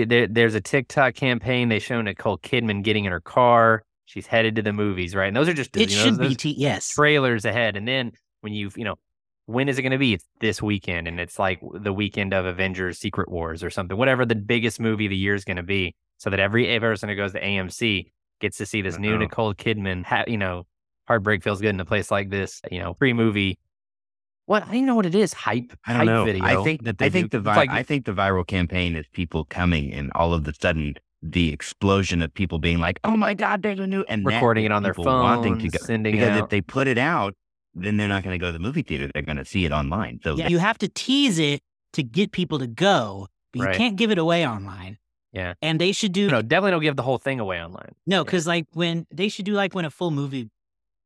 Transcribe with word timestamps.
They, 0.00 0.04
they, 0.04 0.26
there's 0.26 0.54
a 0.54 0.60
TikTok 0.60 1.14
campaign. 1.14 1.68
They 1.68 1.78
show 1.78 2.00
Nicole 2.00 2.38
Kidman 2.38 2.82
getting 2.82 3.04
in 3.04 3.12
her 3.12 3.20
car. 3.20 3.84
She's 4.04 4.26
headed 4.26 4.56
to 4.56 4.62
the 4.62 4.72
movies, 4.72 5.14
right? 5.14 5.26
And 5.26 5.36
those 5.36 5.48
are 5.48 5.54
just 5.54 5.76
It 5.76 5.90
you 5.90 5.96
know, 5.96 6.04
should 6.04 6.18
be 6.18 6.34
T. 6.34 6.54
Yes. 6.56 6.88
trailers 6.88 7.44
ahead. 7.44 7.76
And 7.76 7.86
then 7.86 8.12
when 8.40 8.52
you've, 8.54 8.76
you 8.78 8.84
know, 8.84 8.96
when 9.46 9.68
is 9.68 9.78
it 9.78 9.82
going 9.82 9.92
to 9.92 9.98
be? 9.98 10.14
It's 10.14 10.24
this 10.40 10.60
weekend, 10.60 11.08
and 11.08 11.18
it's 11.18 11.38
like 11.38 11.60
the 11.72 11.92
weekend 11.92 12.34
of 12.34 12.44
Avengers: 12.44 12.98
Secret 12.98 13.30
Wars 13.30 13.64
or 13.64 13.70
something, 13.70 13.96
whatever 13.96 14.26
the 14.26 14.34
biggest 14.34 14.78
movie 14.78 15.06
of 15.06 15.10
the 15.10 15.16
year 15.16 15.34
is 15.34 15.46
going 15.46 15.56
to 15.56 15.62
be, 15.62 15.94
so 16.18 16.28
that 16.28 16.38
every 16.38 16.66
person 16.78 17.08
who 17.08 17.14
goes 17.14 17.32
to 17.32 17.40
AMC 17.40 18.10
gets 18.42 18.58
to 18.58 18.66
see 18.66 18.82
this 18.82 18.98
new 18.98 19.14
Uh-oh. 19.14 19.18
Nicole 19.18 19.54
Kidman. 19.54 20.04
Ha- 20.04 20.24
you 20.26 20.36
know, 20.36 20.66
heartbreak 21.06 21.42
feels 21.42 21.62
good 21.62 21.70
in 21.74 21.80
a 21.80 21.86
place 21.86 22.10
like 22.10 22.28
this. 22.28 22.60
You 22.70 22.80
know, 22.80 22.92
pre 22.92 23.14
movie. 23.14 23.58
What 24.48 24.62
I 24.62 24.66
don't 24.66 24.74
even 24.76 24.86
know 24.86 24.94
what 24.94 25.04
it 25.06 25.14
is. 25.14 25.34
Hype. 25.34 25.72
I 25.86 25.92
don't 25.92 25.98
hype 26.00 26.06
know. 26.06 26.24
Video. 26.24 26.42
I 26.44 26.64
think 26.64 26.84
that 26.84 26.96
they 26.98 27.06
I 27.06 27.10
think 27.10 27.30
do. 27.30 27.36
the 27.38 27.42
vi- 27.42 27.56
like- 27.56 27.70
I 27.70 27.82
think 27.82 28.06
the 28.06 28.12
viral 28.12 28.46
campaign 28.46 28.96
is 28.96 29.04
people 29.12 29.44
coming 29.44 29.92
and 29.92 30.10
all 30.14 30.32
of 30.32 30.48
a 30.48 30.54
sudden 30.54 30.94
the 31.22 31.52
explosion 31.52 32.22
of 32.22 32.32
people 32.32 32.58
being 32.58 32.78
like, 32.78 32.98
"Oh 33.04 33.16
my 33.16 33.34
god, 33.34 33.62
there's 33.62 33.78
a 33.80 33.86
new," 33.86 34.04
and 34.08 34.24
recording 34.24 34.64
it 34.64 34.72
on 34.72 34.82
their 34.84 34.94
phone, 34.94 35.04
wanting 35.06 35.58
to 35.58 35.68
go 35.68 35.78
sending 35.82 36.12
because 36.14 36.30
out. 36.30 36.44
if 36.44 36.48
they 36.48 36.60
put 36.62 36.86
it 36.86 36.96
out, 36.96 37.34
then 37.74 37.96
they're 37.98 38.08
not 38.08 38.22
going 38.22 38.32
to 38.34 38.38
go 38.38 38.46
to 38.46 38.52
the 38.52 38.58
movie 38.58 38.82
theater. 38.82 39.10
They're 39.12 39.22
going 39.22 39.36
to 39.36 39.44
see 39.44 39.64
it 39.66 39.72
online. 39.72 40.20
So 40.24 40.36
Yeah, 40.36 40.48
you 40.48 40.58
have 40.58 40.78
to 40.78 40.88
tease 40.88 41.38
it 41.38 41.60
to 41.94 42.02
get 42.02 42.32
people 42.32 42.58
to 42.60 42.66
go, 42.68 43.26
but 43.52 43.60
Right. 43.64 43.72
you 43.74 43.78
can't 43.78 43.96
give 43.96 44.10
it 44.10 44.18
away 44.18 44.46
online. 44.46 44.96
Yeah. 45.32 45.54
And 45.60 45.78
they 45.80 45.92
should 45.92 46.12
do 46.12 46.28
no, 46.30 46.40
definitely 46.40 46.70
don't 46.70 46.82
give 46.82 46.96
the 46.96 47.02
whole 47.02 47.18
thing 47.18 47.38
away 47.38 47.60
online. 47.62 47.94
No, 48.06 48.18
Yeah. 48.20 48.22
because 48.24 48.46
like 48.46 48.64
when 48.72 49.06
they 49.12 49.28
should 49.28 49.44
do 49.44 49.52
like 49.52 49.74
when 49.74 49.84
a 49.84 49.90
full 49.90 50.10
movie 50.12 50.48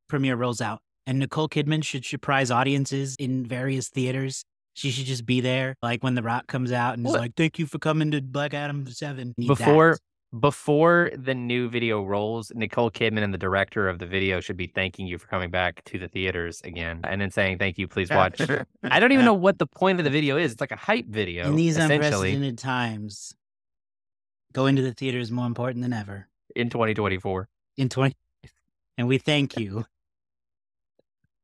premiere 0.08 0.36
rolls 0.36 0.60
out, 0.60 0.81
and 1.06 1.18
Nicole 1.18 1.48
Kidman 1.48 1.84
should 1.84 2.04
surprise 2.04 2.50
audiences 2.50 3.16
in 3.18 3.44
various 3.46 3.88
theaters. 3.88 4.44
She 4.74 4.90
should 4.90 5.04
just 5.06 5.26
be 5.26 5.40
there, 5.40 5.76
like 5.82 6.02
when 6.02 6.14
The 6.14 6.22
Rock 6.22 6.46
comes 6.46 6.72
out 6.72 6.96
and 6.96 7.06
is 7.06 7.12
What? 7.12 7.20
like, 7.20 7.34
"Thank 7.36 7.58
you 7.58 7.66
for 7.66 7.78
coming 7.78 8.10
to 8.12 8.22
Black 8.22 8.54
Adam 8.54 8.86
7. 8.86 9.34
Need 9.36 9.48
that. 9.48 9.58
before 9.58 9.98
before 10.40 11.10
the 11.14 11.34
new 11.34 11.68
video 11.68 12.02
rolls, 12.02 12.50
Nicole 12.54 12.90
Kidman 12.90 13.22
and 13.22 13.34
the 13.34 13.38
director 13.38 13.86
of 13.86 13.98
the 13.98 14.06
video 14.06 14.40
should 14.40 14.56
be 14.56 14.66
thanking 14.66 15.06
you 15.06 15.18
for 15.18 15.26
coming 15.26 15.50
back 15.50 15.84
to 15.84 15.98
the 15.98 16.08
theaters 16.08 16.62
again, 16.64 17.00
and 17.04 17.20
then 17.20 17.30
saying 17.30 17.58
thank 17.58 17.76
you, 17.76 17.86
please 17.86 18.08
watch. 18.08 18.40
I 18.82 18.98
don't 18.98 19.12
even 19.12 19.26
know 19.26 19.34
what 19.34 19.58
the 19.58 19.66
point 19.66 19.98
of 20.00 20.04
the 20.04 20.10
video 20.10 20.38
is. 20.38 20.52
It's 20.52 20.60
like 20.62 20.72
a 20.72 20.76
hype 20.76 21.06
video, 21.06 21.48
in 21.48 21.56
these 21.56 21.76
unprecedented 21.76 22.56
times, 22.56 23.34
going 24.54 24.76
to 24.76 24.82
the 24.82 24.94
theater 24.94 25.18
is 25.18 25.30
more 25.30 25.46
important 25.46 25.82
than 25.82 25.92
ever 25.92 26.28
in 26.56 26.70
2024. 26.70 27.48
in 27.76 27.88
20. 27.90 28.16
And 28.96 29.08
we 29.08 29.18
thank 29.18 29.58
you. 29.58 29.84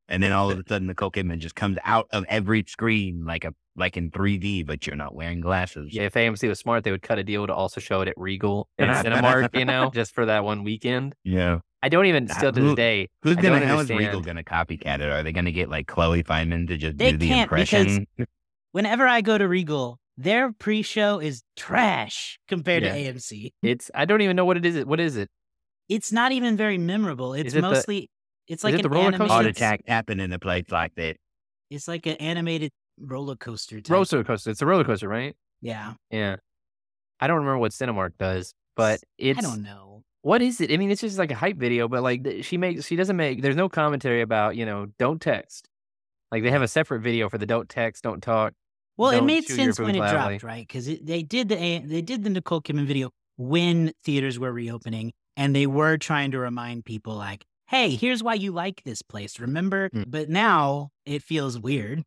And 0.09 0.23
then 0.23 0.33
all 0.33 0.51
of 0.51 0.59
a 0.59 0.63
sudden 0.69 0.87
Nicole 0.87 1.11
Kidman 1.11 1.39
just 1.39 1.55
comes 1.55 1.79
out 1.85 2.07
of 2.13 2.25
every 2.29 2.65
screen 2.67 3.25
like 3.25 3.45
a 3.45 3.55
like 3.77 3.97
in 3.97 4.11
3D, 4.11 4.67
but 4.67 4.87
you're 4.87 4.97
not 4.97 5.15
wearing 5.15 5.41
glasses. 5.41 5.91
Yeah, 5.95 6.03
if 6.05 6.15
AMC 6.15 6.49
was 6.49 6.59
smart, 6.59 6.83
they 6.83 6.91
would 6.91 7.03
cut 7.03 7.19
a 7.19 7.23
deal 7.23 7.47
to 7.47 7.55
also 7.55 7.81
show 7.81 8.01
it 8.01 8.09
at 8.09 8.15
Regal 8.17 8.69
and 8.79 8.91
Cinemark, 8.91 9.57
you 9.57 9.65
know, 9.65 9.91
just 9.95 10.15
for 10.15 10.27
that 10.27 10.43
one 10.45 10.65
weekend. 10.65 11.15
Yeah. 11.23 11.61
I 11.81 11.89
don't 11.89 12.07
even 12.07 12.27
still 12.27 12.51
to 12.51 12.61
this 12.61 12.75
day. 12.75 13.09
Who's 13.23 13.37
I 13.37 13.41
gonna 13.43 13.61
don't 13.61 13.69
how 13.69 13.79
is 13.79 13.89
Regal 13.89 14.21
gonna 14.21 14.43
copycat 14.43 14.99
it? 15.01 15.03
Are 15.03 15.23
they 15.23 15.31
gonna 15.31 15.53
get 15.53 15.69
like 15.71 15.87
Chloe 15.87 16.25
Feynman 16.25 16.67
to 16.67 16.77
just 16.77 16.99
They 16.99 17.13
do 17.13 17.19
the 17.19 17.29
can't 17.29 17.49
because 17.49 17.99
impression? 17.99 18.07
Whenever 18.73 19.07
I 19.07 19.21
go 19.21 19.39
to 19.39 19.47
Regal, 19.47 20.01
their 20.17 20.53
pre-show 20.53 21.21
is 21.21 21.43
trash 21.57 22.39
compared 22.49 22.83
Yeah. 22.83 22.95
to 22.95 23.13
AMC. 23.15 23.53
It's 23.63 23.93
I 23.95 24.07
don't 24.07 24.23
even 24.23 24.35
know 24.35 24.45
what 24.45 24.57
it 24.57 24.67
is. 24.67 24.85
What 24.85 24.99
is 24.99 25.17
it? 25.17 25.29
It's 25.89 26.11
not 26.11 26.33
even 26.33 26.57
very 26.57 26.79
memorable. 26.79 27.33
It's 27.35 27.55
it 27.55 27.57
the- 27.57 27.63
mostly 27.63 28.11
it's 28.49 28.65
like 28.65 28.75
it 28.75 28.79
an 28.79 28.83
the 28.83 28.89
roller 28.91 29.11
coaster? 29.13 29.23
animated, 29.25 29.31
Heart 29.33 29.47
attack 29.47 29.81
happen 29.87 30.21
in 30.21 30.33
a 30.33 30.39
place 30.39 30.65
like 30.71 30.95
that. 30.97 31.17
It's 31.71 31.87
like 31.89 32.07
an 32.07 32.17
animated 32.17 32.71
roller 32.99 33.37
coaster. 33.37 33.81
Type. 33.81 33.93
Roller 33.93 34.25
coaster. 34.25 34.51
It's 34.51 34.63
a 34.63 34.67
roller 34.67 34.85
coaster, 34.85 35.09
right? 35.09 35.35
Yeah, 35.61 35.95
Yeah. 36.11 36.37
I 37.21 37.27
don't 37.27 37.39
remember 37.39 37.59
what 37.59 37.73
Cinemark 37.73 38.13
does, 38.19 38.55
but 38.77 39.01
it's 39.19 39.39
I 39.39 39.43
don't 39.43 39.63
know. 39.63 40.03
What 40.23 40.41
is 40.43 40.61
it? 40.61 40.71
I 40.73 40.77
mean, 40.77 40.91
it's 40.91 41.01
just 41.01 41.19
like 41.19 41.31
a 41.33 41.35
hype 41.35 41.57
video, 41.57 41.89
but 41.89 42.03
like 42.03 42.25
she 42.43 42.57
makes, 42.57 42.87
she 42.87 42.95
doesn't 42.97 43.17
make. 43.17 43.43
There's 43.43 43.57
no 43.57 43.69
commentary 43.69 44.21
about 44.23 44.57
you 44.57 44.65
know, 44.65 44.87
don't 44.99 45.21
text. 45.21 45.69
Like 46.31 46.43
they 46.43 46.51
have 46.51 46.63
a 46.63 46.69
separate 46.69 47.01
video 47.01 47.29
for 47.29 47.39
the 47.39 47.47
don't 47.47 47.69
text, 47.69 48.05
don't 48.05 48.23
talk. 48.23 48.53
Well, 48.97 49.11
it 49.11 49.17
Don't 49.19 49.27
made 49.27 49.45
sense 49.45 49.77
food 49.79 49.87
when 49.87 49.95
it 49.95 50.01
loudly. 50.01 50.39
dropped, 50.39 50.43
right? 50.43 50.67
Because 50.67 50.87
they 50.87 51.23
did 51.23 51.49
the 51.49 51.57
A- 51.61 51.79
they 51.85 52.03
did 52.03 52.25
the 52.25 52.31
Nicole 52.31 52.61
Kidman 52.61 52.85
video 52.87 53.11
when 53.37 53.93
theaters 54.05 54.39
were 54.39 54.53
reopening, 54.53 55.13
and 55.37 55.55
they 55.57 55.67
were 55.67 55.97
trying 55.97 56.33
to 56.33 56.39
remind 56.39 56.85
people 56.85 57.15
like, 57.15 57.45
"Hey, 57.69 57.95
here's 57.97 58.23
why 58.23 58.35
you 58.35 58.53
like 58.53 58.83
this 58.85 59.03
place. 59.03 59.39
Remember?" 59.41 59.91
Mm. 59.91 60.11
But 60.11 60.29
now 60.29 60.91
it 61.07 61.23
feels 61.23 61.59
weird 61.59 62.03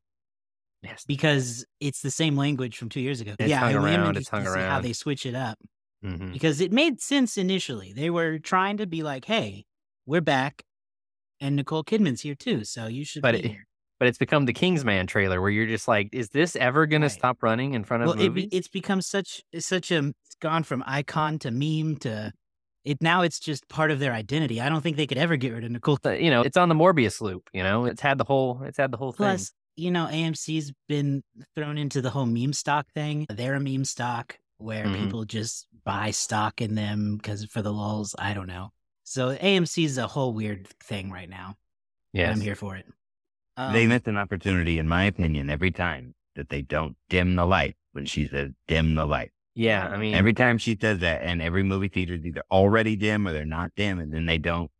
Yes. 0.84 1.06
because 1.08 1.66
it's 1.80 2.02
the 2.02 2.12
same 2.12 2.36
language 2.36 2.78
from 2.78 2.90
two 2.90 3.02
years 3.02 3.22
ago. 3.22 3.36
It's 3.40 3.50
yeah, 3.50 3.60
hung 3.60 3.76
I 3.76 3.96
around, 3.96 4.18
it's 4.18 4.30
hung 4.30 4.44
to 4.44 4.52
see 4.52 4.60
how 4.60 4.80
they 4.82 4.94
switch 4.94 5.26
it 5.26 5.36
up 5.36 5.58
hmm 6.04 6.32
because 6.32 6.60
it 6.62 6.72
made 6.72 7.00
sense 7.02 7.38
initially. 7.38 7.94
They 7.94 8.10
were 8.10 8.40
trying 8.40 8.78
to 8.78 8.88
be 8.88 9.04
like, 9.04 9.26
"Hey, 9.26 9.66
we're 10.08 10.22
back." 10.22 10.64
And 11.40 11.56
Nicole 11.56 11.84
Kidman's 11.84 12.22
here 12.22 12.36
too, 12.36 12.64
so 12.66 12.88
you 12.88 13.06
should 13.06 13.22
But 13.22 13.34
be 13.42 13.50
it- 13.52 13.58
But 14.00 14.08
it's 14.08 14.18
become 14.18 14.46
the 14.46 14.54
Kingsman 14.54 15.06
trailer 15.06 15.40
where 15.42 15.52
you're 15.52 15.68
just 15.68 15.88
like, 15.88 16.10
is 16.12 16.30
this 16.30 16.56
ever 16.56 16.88
gonna 16.88 17.10
stop 17.10 17.44
running 17.44 17.76
in 17.76 17.84
front 17.84 18.02
of 18.02 18.08
well, 18.08 18.16
movies? 18.18 18.48
be- 18.48 18.58
it's 18.58 18.68
become 18.68 19.02
such 19.02 19.44
it's 19.52 19.68
such 19.68 19.92
a 19.92 20.00
it's 20.26 20.36
gone 20.40 20.64
from 20.64 20.84
icon 20.88 21.38
to 21.40 21.52
meme 21.52 21.98
to 21.98 22.34
it 22.84 23.02
now 23.02 23.22
it's 23.22 23.40
just 23.40 23.68
part 23.68 23.92
of 23.92 24.00
their 24.00 24.14
identity. 24.14 24.60
I 24.62 24.70
don't 24.70 24.82
think 24.82 24.98
they 24.98 25.08
could 25.08 25.18
ever 25.18 25.36
get 25.38 25.54
rid 25.54 25.64
of 25.64 25.72
Nicole. 25.72 26.00
But, 26.02 26.22
you 26.22 26.30
know, 26.30 26.42
it's 26.42 26.58
on 26.58 26.70
the 26.70 26.76
Morbius 26.76 27.22
loop. 27.22 27.50
You 27.54 27.64
know, 27.64 27.86
it's 27.86 28.02
had 28.02 28.18
the 28.18 28.24
whole, 28.24 28.62
it's 28.64 28.78
had 28.78 28.92
the 28.92 28.98
whole 28.98 29.12
thing. 29.12 29.18
Plus, 29.26 29.52
you 29.76 29.92
know, 29.92 30.08
AMC's 30.08 30.72
been 30.88 31.24
thrown 31.56 31.78
into 31.78 32.02
the 32.02 32.10
whole 32.10 32.26
meme 32.26 32.54
stock 32.54 32.88
thing. 32.94 33.26
They're 33.30 33.56
a 33.56 33.60
meme 33.60 33.86
stock 33.86 34.38
where 34.58 34.86
Mhm. 34.86 34.96
people 35.04 35.26
just 35.26 35.68
buy 35.84 36.12
stock 36.12 36.62
in 36.62 36.76
them 36.76 37.18
because 37.18 37.46
for 37.46 37.62
the 37.62 37.74
lulls. 37.74 38.16
I 38.20 38.34
don't 38.34 38.48
know. 38.48 38.72
So 39.04 39.36
AMC's 39.36 39.98
a 39.98 40.08
whole 40.08 40.34
weird 40.34 40.68
thing 40.84 41.12
right 41.12 41.30
now. 41.30 41.56
Yeah, 42.14 42.32
I'm 42.32 42.42
here 42.42 42.56
for 42.56 42.76
it. 42.76 42.86
they 43.58 43.84
Um, 43.84 43.90
miss 43.90 44.04
an 44.06 44.18
opportunity, 44.18 44.80
in 44.80 44.88
my 44.88 45.04
opinion, 45.06 45.50
every 45.50 45.72
time 45.72 46.16
that 46.36 46.50
they 46.50 46.62
don't 46.62 46.96
dim 47.10 47.36
the 47.36 47.46
light 47.46 47.76
when 47.92 48.06
she 48.06 48.28
says 48.28 48.52
dim 48.68 48.96
the 48.96 49.06
light. 49.06 49.32
Yeah. 49.56 49.88
I 49.88 49.98
mean, 49.98 50.16
Every 50.16 50.34
time 50.34 50.58
she 50.58 50.78
says 50.80 51.00
that, 51.00 51.22
and 51.24 51.42
every 51.42 51.64
movie 51.64 51.88
theater 51.90 52.14
is 52.16 52.26
either 52.26 52.44
already 52.52 52.96
dim 52.96 53.28
or 53.28 53.34
they're 53.34 53.46
not 53.46 53.72
dim, 53.76 54.00
and 54.00 54.14
then 54.14 54.26
they 54.26 54.38
don't 54.38 54.72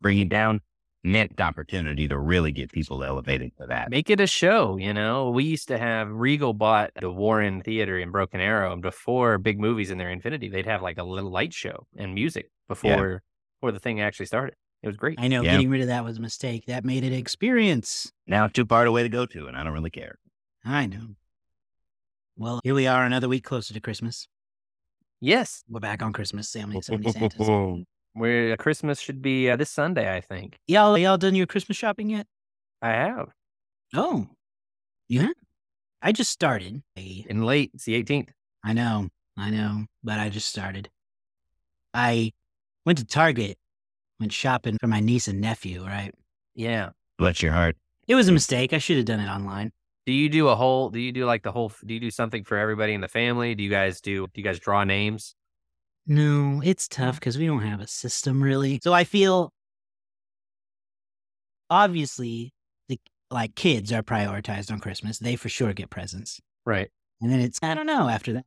bring 0.00 0.18
it 0.18 0.28
down. 0.28 0.60
Missed 1.04 1.40
opportunity 1.40 2.06
to 2.06 2.16
really 2.16 2.52
get 2.52 2.70
people 2.70 3.02
elevated 3.02 3.50
to 3.58 3.66
that. 3.66 3.90
make 3.90 4.08
it 4.08 4.20
a 4.20 4.26
show. 4.28 4.76
You 4.76 4.94
know, 4.94 5.30
we 5.30 5.42
used 5.42 5.66
to 5.66 5.76
have 5.76 6.08
Regal 6.08 6.52
bought 6.54 6.92
the 7.00 7.10
Warren 7.10 7.60
Theater 7.60 7.98
in 7.98 8.12
Broken 8.12 8.38
Arrow, 8.40 8.72
and 8.72 8.80
before 8.80 9.36
big 9.38 9.58
movies 9.58 9.90
in 9.90 9.98
their 9.98 10.10
Infinity, 10.10 10.48
they'd 10.48 10.66
have 10.66 10.80
like 10.80 10.98
a 10.98 11.02
little 11.02 11.30
light 11.30 11.52
show 11.52 11.88
and 11.96 12.14
music 12.14 12.52
before 12.68 13.24
before 13.60 13.72
the 13.72 13.80
thing 13.80 14.00
actually 14.00 14.26
started. 14.26 14.54
It 14.84 14.86
was 14.86 14.96
great. 14.96 15.18
I 15.18 15.26
know 15.26 15.42
Yeah. 15.42 15.52
getting 15.54 15.70
rid 15.70 15.80
of 15.80 15.88
that 15.88 16.04
was 16.04 16.18
a 16.18 16.20
mistake. 16.20 16.66
That 16.66 16.84
made 16.84 17.02
it 17.02 17.12
experience. 17.12 18.12
Now 18.28 18.44
it's 18.44 18.52
too 18.52 18.64
far 18.66 18.86
away 18.86 19.02
to 19.02 19.08
go 19.08 19.26
to, 19.26 19.46
and 19.48 19.56
I 19.56 19.64
don't 19.64 19.72
really 19.72 19.90
care. 19.90 20.18
I 20.64 20.86
know. 20.86 21.16
Well, 22.42 22.58
here 22.64 22.74
we 22.74 22.88
are, 22.88 23.04
another 23.04 23.28
week 23.28 23.44
closer 23.44 23.72
to 23.72 23.78
Christmas. 23.78 24.26
Yes, 25.20 25.62
We're 25.68 25.78
back 25.78 26.02
on 26.02 26.12
Christmas. 26.12 26.48
So 26.48 26.66
many, 26.66 26.82
so 26.82 26.94
many 26.98 27.12
Santas. 27.12 27.84
where 28.14 28.56
Christmas 28.56 28.98
should 28.98 29.22
be 29.22 29.48
uh, 29.48 29.54
this 29.54 29.70
Sunday, 29.70 30.12
I 30.12 30.20
think. 30.20 30.58
Y'all, 30.66 30.98
y'all 30.98 31.16
done 31.16 31.36
your 31.36 31.46
Christmas 31.46 31.76
shopping 31.76 32.10
yet? 32.10 32.26
I 32.82 32.88
have 32.88 33.28
Oh, 33.94 34.26
yeah. 35.08 35.28
I 36.02 36.10
just 36.10 36.32
started. 36.32 36.82
In 36.96 37.44
late. 37.44 37.70
It's 37.74 37.84
the 37.84 38.02
18th. 38.02 38.30
I 38.64 38.72
know, 38.72 39.10
I 39.36 39.50
know, 39.50 39.86
but 40.02 40.18
I 40.18 40.28
just 40.28 40.48
started. 40.48 40.90
I 41.94 42.32
went 42.84 42.98
to 42.98 43.04
Target, 43.04 43.56
went 44.18 44.32
shopping 44.32 44.78
for 44.80 44.88
my 44.88 44.98
niece 44.98 45.28
and 45.28 45.40
nephew. 45.40 45.84
Right. 45.86 46.12
Yeah. 46.56 46.90
Bless 47.18 47.40
your 47.40 47.52
heart. 47.52 47.76
It 48.08 48.16
was 48.16 48.26
a 48.26 48.32
mistake. 48.32 48.72
I 48.72 48.78
should 48.78 48.96
have 48.96 49.06
done 49.06 49.20
it 49.20 49.28
online. 49.28 49.70
Do 50.04 50.12
you 50.12 50.28
do 50.28 50.48
a 50.48 50.56
whole? 50.56 50.90
Do 50.90 50.98
you 50.98 51.12
do 51.12 51.24
like 51.24 51.42
the 51.42 51.52
whole? 51.52 51.72
Do 51.84 51.94
you 51.94 52.00
do 52.00 52.10
something 52.10 52.44
for 52.44 52.58
everybody 52.58 52.92
in 52.92 53.00
the 53.00 53.08
family? 53.08 53.54
Do 53.54 53.62
you 53.62 53.70
guys 53.70 54.00
do? 54.00 54.26
Do 54.26 54.40
you 54.40 54.42
guys 54.42 54.58
draw 54.58 54.84
names? 54.84 55.34
No, 56.06 56.60
it's 56.64 56.88
tough 56.88 57.20
because 57.20 57.38
we 57.38 57.46
don't 57.46 57.62
have 57.62 57.80
a 57.80 57.86
system 57.86 58.42
really. 58.42 58.80
So 58.82 58.92
I 58.92 59.04
feel 59.04 59.52
obviously 61.70 62.52
the 62.88 62.98
like 63.30 63.54
kids 63.54 63.92
are 63.92 64.02
prioritized 64.02 64.72
on 64.72 64.80
Christmas. 64.80 65.18
They 65.18 65.36
for 65.36 65.48
sure 65.48 65.72
get 65.72 65.90
presents. 65.90 66.40
Right. 66.66 66.90
And 67.20 67.30
then 67.30 67.40
it's 67.40 67.60
I 67.62 67.74
don't 67.74 67.86
know 67.86 68.08
after 68.08 68.32
that. 68.32 68.44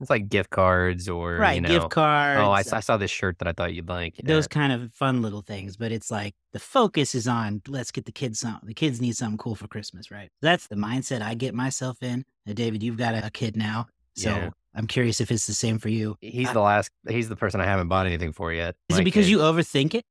It's 0.00 0.08
like 0.10 0.28
gift 0.30 0.48
cards 0.50 1.08
or 1.08 1.36
right, 1.36 1.56
You 1.56 1.60
know, 1.60 1.68
gift 1.68 1.90
cards. 1.90 2.40
Oh, 2.42 2.50
I 2.50 2.62
saw 2.80 2.96
this 2.96 3.10
shirt 3.10 3.38
that 3.38 3.46
I 3.48 3.52
thought 3.52 3.74
you'd 3.74 3.88
like. 3.88 4.14
those 4.24 4.44
Yeah. 4.44 4.48
kind 4.48 4.72
of 4.72 4.92
fun 4.94 5.20
little 5.20 5.42
things, 5.42 5.76
but 5.76 5.92
it's 5.92 6.10
like 6.10 6.34
the 6.52 6.58
focus 6.58 7.14
is 7.14 7.28
on 7.28 7.60
let's 7.68 7.90
get 7.90 8.06
the 8.06 8.12
kids 8.12 8.40
some. 8.40 8.58
The 8.62 8.72
kids 8.74 9.00
need 9.00 9.14
something 9.16 9.36
cool 9.38 9.54
for 9.54 9.68
Christmas, 9.68 10.10
right? 10.10 10.30
That's 10.40 10.66
the 10.68 10.76
mindset 10.76 11.20
I 11.22 11.34
get 11.34 11.54
myself 11.54 12.02
in. 12.02 12.24
Uh, 12.48 12.54
David, 12.54 12.82
you've 12.82 12.96
got 12.96 13.14
a, 13.14 13.26
a 13.26 13.30
kid 13.30 13.56
now, 13.56 13.88
so 14.16 14.30
Yeah. 14.30 14.50
I'm 14.74 14.86
curious 14.86 15.20
if 15.20 15.30
it's 15.30 15.46
the 15.46 15.52
same 15.54 15.78
for 15.78 15.88
you. 15.90 16.16
He's 16.20 16.48
I- 16.48 16.52
the 16.54 16.60
last. 16.60 16.90
He's 17.08 17.28
the 17.28 17.36
person 17.36 17.60
I 17.60 17.64
haven't 17.66 17.88
bought 17.88 18.06
anything 18.06 18.32
for 18.32 18.52
yet. 18.52 18.76
Is 18.88 18.98
it 18.98 19.04
because 19.04 19.26
kid. 19.26 19.32
you 19.32 19.38
overthink 19.38 19.94
it? 19.94 20.04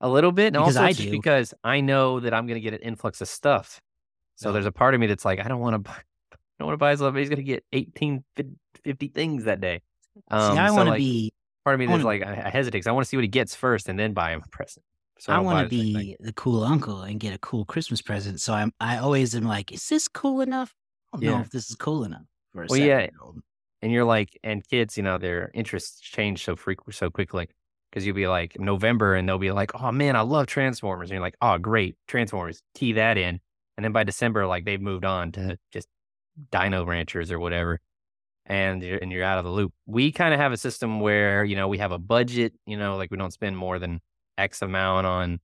A 0.00 0.08
little 0.08 0.32
bit, 0.32 0.46
and 0.48 0.54
Because 0.64 0.76
also 0.78 0.86
I 0.88 0.92
do. 0.92 1.10
because 1.10 1.52
I 1.62 1.80
know 1.82 2.18
that 2.20 2.32
I'm 2.34 2.46
going 2.46 2.54
to 2.56 2.60
get 2.62 2.72
an 2.72 2.80
influx 2.80 3.20
of 3.20 3.28
stuff. 3.28 3.80
So 4.36 4.48
Oh. 4.48 4.52
there's 4.52 4.64
a 4.66 4.72
part 4.72 4.94
of 4.94 5.00
me 5.00 5.06
that's 5.06 5.26
like, 5.26 5.38
I 5.38 5.46
don't 5.46 5.60
want 5.60 5.74
to 5.74 5.78
buy. 5.78 5.98
I 6.60 6.62
don't 6.62 6.66
want 6.68 6.74
to 6.74 6.78
buy 6.78 6.94
stuff. 6.94 7.14
He's 7.14 7.30
going 7.30 7.38
to 7.38 7.42
get 7.42 7.64
18, 7.72 8.22
50 8.84 9.08
things 9.08 9.44
that 9.44 9.62
day. 9.62 9.80
Um, 10.30 10.52
See, 10.52 10.58
I 10.58 10.68
so, 10.68 10.74
want 10.74 10.86
to 10.88 10.90
like, 10.90 10.98
be. 10.98 11.32
part 11.64 11.80
of 11.80 11.80
me 11.80 11.94
is 11.94 12.04
like 12.04 12.22
I 12.22 12.42
I 12.44 12.50
hesitate 12.50 12.78
because 12.78 12.86
I 12.86 12.92
want 12.92 13.06
to 13.06 13.08
see 13.08 13.16
what 13.16 13.24
he 13.24 13.28
gets 13.28 13.54
first 13.54 13.88
and 13.88 13.98
then 13.98 14.12
buy 14.12 14.32
him 14.32 14.42
a 14.44 14.48
present. 14.48 14.84
So 15.18 15.32
I 15.32 15.36
don't 15.36 15.46
want 15.46 15.70
to 15.70 15.74
the 15.74 15.82
same 15.82 15.94
thing. 15.94 16.06
be 16.06 16.16
the 16.20 16.34
cool 16.34 16.62
uncle 16.62 17.00
and 17.00 17.18
get 17.18 17.32
a 17.32 17.38
cool 17.38 17.64
Christmas 17.64 18.02
present. 18.02 18.42
So 18.42 18.52
I'm. 18.52 18.72
I 18.78 18.98
always 18.98 19.34
am 19.34 19.44
like, 19.44 19.72
is 19.72 19.88
this 19.88 20.06
cool 20.06 20.42
enough? 20.42 20.74
I 21.14 21.18
don't 21.18 21.30
know 21.30 21.40
if 21.40 21.50
this 21.50 21.70
is 21.70 21.76
cool 21.76 22.04
enough 22.04 22.26
for 22.52 22.64
a 22.64 22.66
Well, 22.68 22.78
yeah. 22.78 23.06
and 23.80 23.90
you're 23.90 24.04
like, 24.04 24.38
and 24.44 24.62
kids, 24.68 24.98
you 24.98 25.02
know, 25.02 25.16
their 25.16 25.50
interests 25.54 25.98
change 25.98 26.44
so 26.44 26.56
frequent, 26.56 26.94
so 26.94 27.08
quickly. 27.08 27.48
Because 27.90 28.04
you'll 28.04 28.16
be 28.16 28.28
like 28.28 28.60
November, 28.60 29.14
and 29.14 29.26
they'll 29.26 29.38
be 29.38 29.50
like, 29.50 29.72
"Oh 29.82 29.90
man, 29.90 30.14
I 30.14 30.20
love 30.20 30.46
Transformers," 30.46 31.08
and 31.08 31.14
you're 31.14 31.22
like, 31.22 31.36
"Oh 31.40 31.56
great, 31.56 31.96
Transformers." 32.06 32.62
Key 32.74 32.92
that 32.92 33.16
in, 33.16 33.40
and 33.76 33.84
then 33.84 33.92
by 33.92 34.04
December, 34.04 34.46
like 34.46 34.64
they've 34.66 34.80
moved 34.80 35.04
on 35.04 35.32
to 35.32 35.58
just 35.72 35.88
Dino 36.50 36.84
Ranchers 36.84 37.30
or 37.30 37.38
whatever, 37.38 37.80
and 38.46 38.82
you're 38.82 38.98
and 38.98 39.12
you're 39.12 39.24
out 39.24 39.38
of 39.38 39.44
the 39.44 39.50
loop. 39.50 39.72
We 39.86 40.12
kind 40.12 40.34
of 40.34 40.40
have 40.40 40.52
a 40.52 40.56
system 40.56 41.00
where 41.00 41.44
you 41.44 41.56
know 41.56 41.68
we 41.68 41.78
have 41.78 41.92
a 41.92 41.98
budget, 41.98 42.54
you 42.66 42.76
know, 42.76 42.96
like 42.96 43.10
we 43.10 43.16
don't 43.16 43.32
spend 43.32 43.56
more 43.56 43.78
than 43.78 44.00
X 44.38 44.62
amount 44.62 45.06
on 45.06 45.40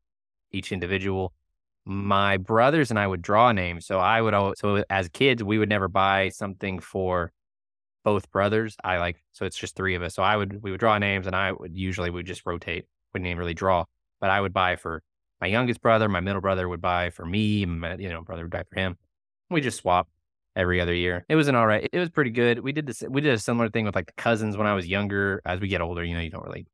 each 0.52 0.72
individual. 0.72 1.32
My 1.84 2.37
brothers 2.37 2.90
and 2.90 2.98
I 2.98 3.06
would 3.06 3.22
draw 3.22 3.52
names, 3.52 3.87
so 3.87 4.00
I 4.00 4.20
would 4.20 4.34
always, 4.34 4.58
so 4.58 4.84
as 4.90 5.08
kids 5.08 5.43
we 5.43 5.58
would 5.58 5.69
never 5.69 5.88
buy 5.88 6.31
something 6.31 6.81
for 6.81 7.32
both 8.04 8.31
brothers. 8.31 8.76
I 8.84 8.99
like 8.99 9.22
so 9.32 9.44
it's 9.46 9.58
just 9.58 9.76
three 9.76 9.94
of 9.94 10.02
us. 10.02 10.14
So 10.14 10.22
I 10.22 10.37
would 10.37 10.62
we 10.62 10.70
would 10.70 10.81
draw 10.81 10.99
names, 10.99 11.26
and 11.26 11.37
I 11.37 11.52
would 11.52 11.76
usually 11.76 12.10
would 12.10 12.26
just 12.26 12.46
rotate. 12.46 12.87
Wouldn't 13.12 13.26
even 13.26 13.38
really 13.38 13.54
draw, 13.54 13.84
but 14.20 14.31
I 14.31 14.40
would 14.40 14.52
buy 14.52 14.76
for 14.76 15.02
my 15.40 15.46
youngest 15.49 15.81
brother. 15.81 16.08
My 16.08 16.20
middle 16.20 16.40
brother 16.40 16.69
would 16.69 16.81
buy 16.81 17.10
for 17.10 17.26
me. 17.26 17.66
My 17.66 17.96
you 17.96 18.08
know 18.08 18.22
brother 18.22 18.42
would 18.42 18.52
buy 18.52 18.64
for 18.69 18.78
him. 18.81 18.96
We 19.50 19.60
just 19.60 19.78
swap 19.78 20.08
every 20.56 20.81
other 20.81 20.94
year. 20.94 21.25
It 21.29 21.37
was 21.37 21.47
an 21.49 21.55
all 21.55 21.67
right. 21.67 21.88
It 21.93 21.99
was 21.99 22.11
pretty 22.11 22.31
good. 22.31 22.61
We 22.61 22.73
did 22.73 22.87
this. 22.87 23.03
We 23.08 23.20
did 23.20 23.35
a 23.35 23.38
similar 23.38 23.69
thing 23.69 23.85
with 23.85 23.94
like 23.94 24.06
the 24.06 24.12
cousins 24.14 24.56
when 24.56 24.67
I 24.67 24.75
was 24.75 24.88
younger. 24.88 25.43
As 25.44 25.61
we 25.61 25.69
get 25.69 25.81
older, 25.81 26.03
you 26.03 26.14
know, 26.14 26.20
you 26.20 26.31
don't 26.31 26.44
really, 26.44 26.67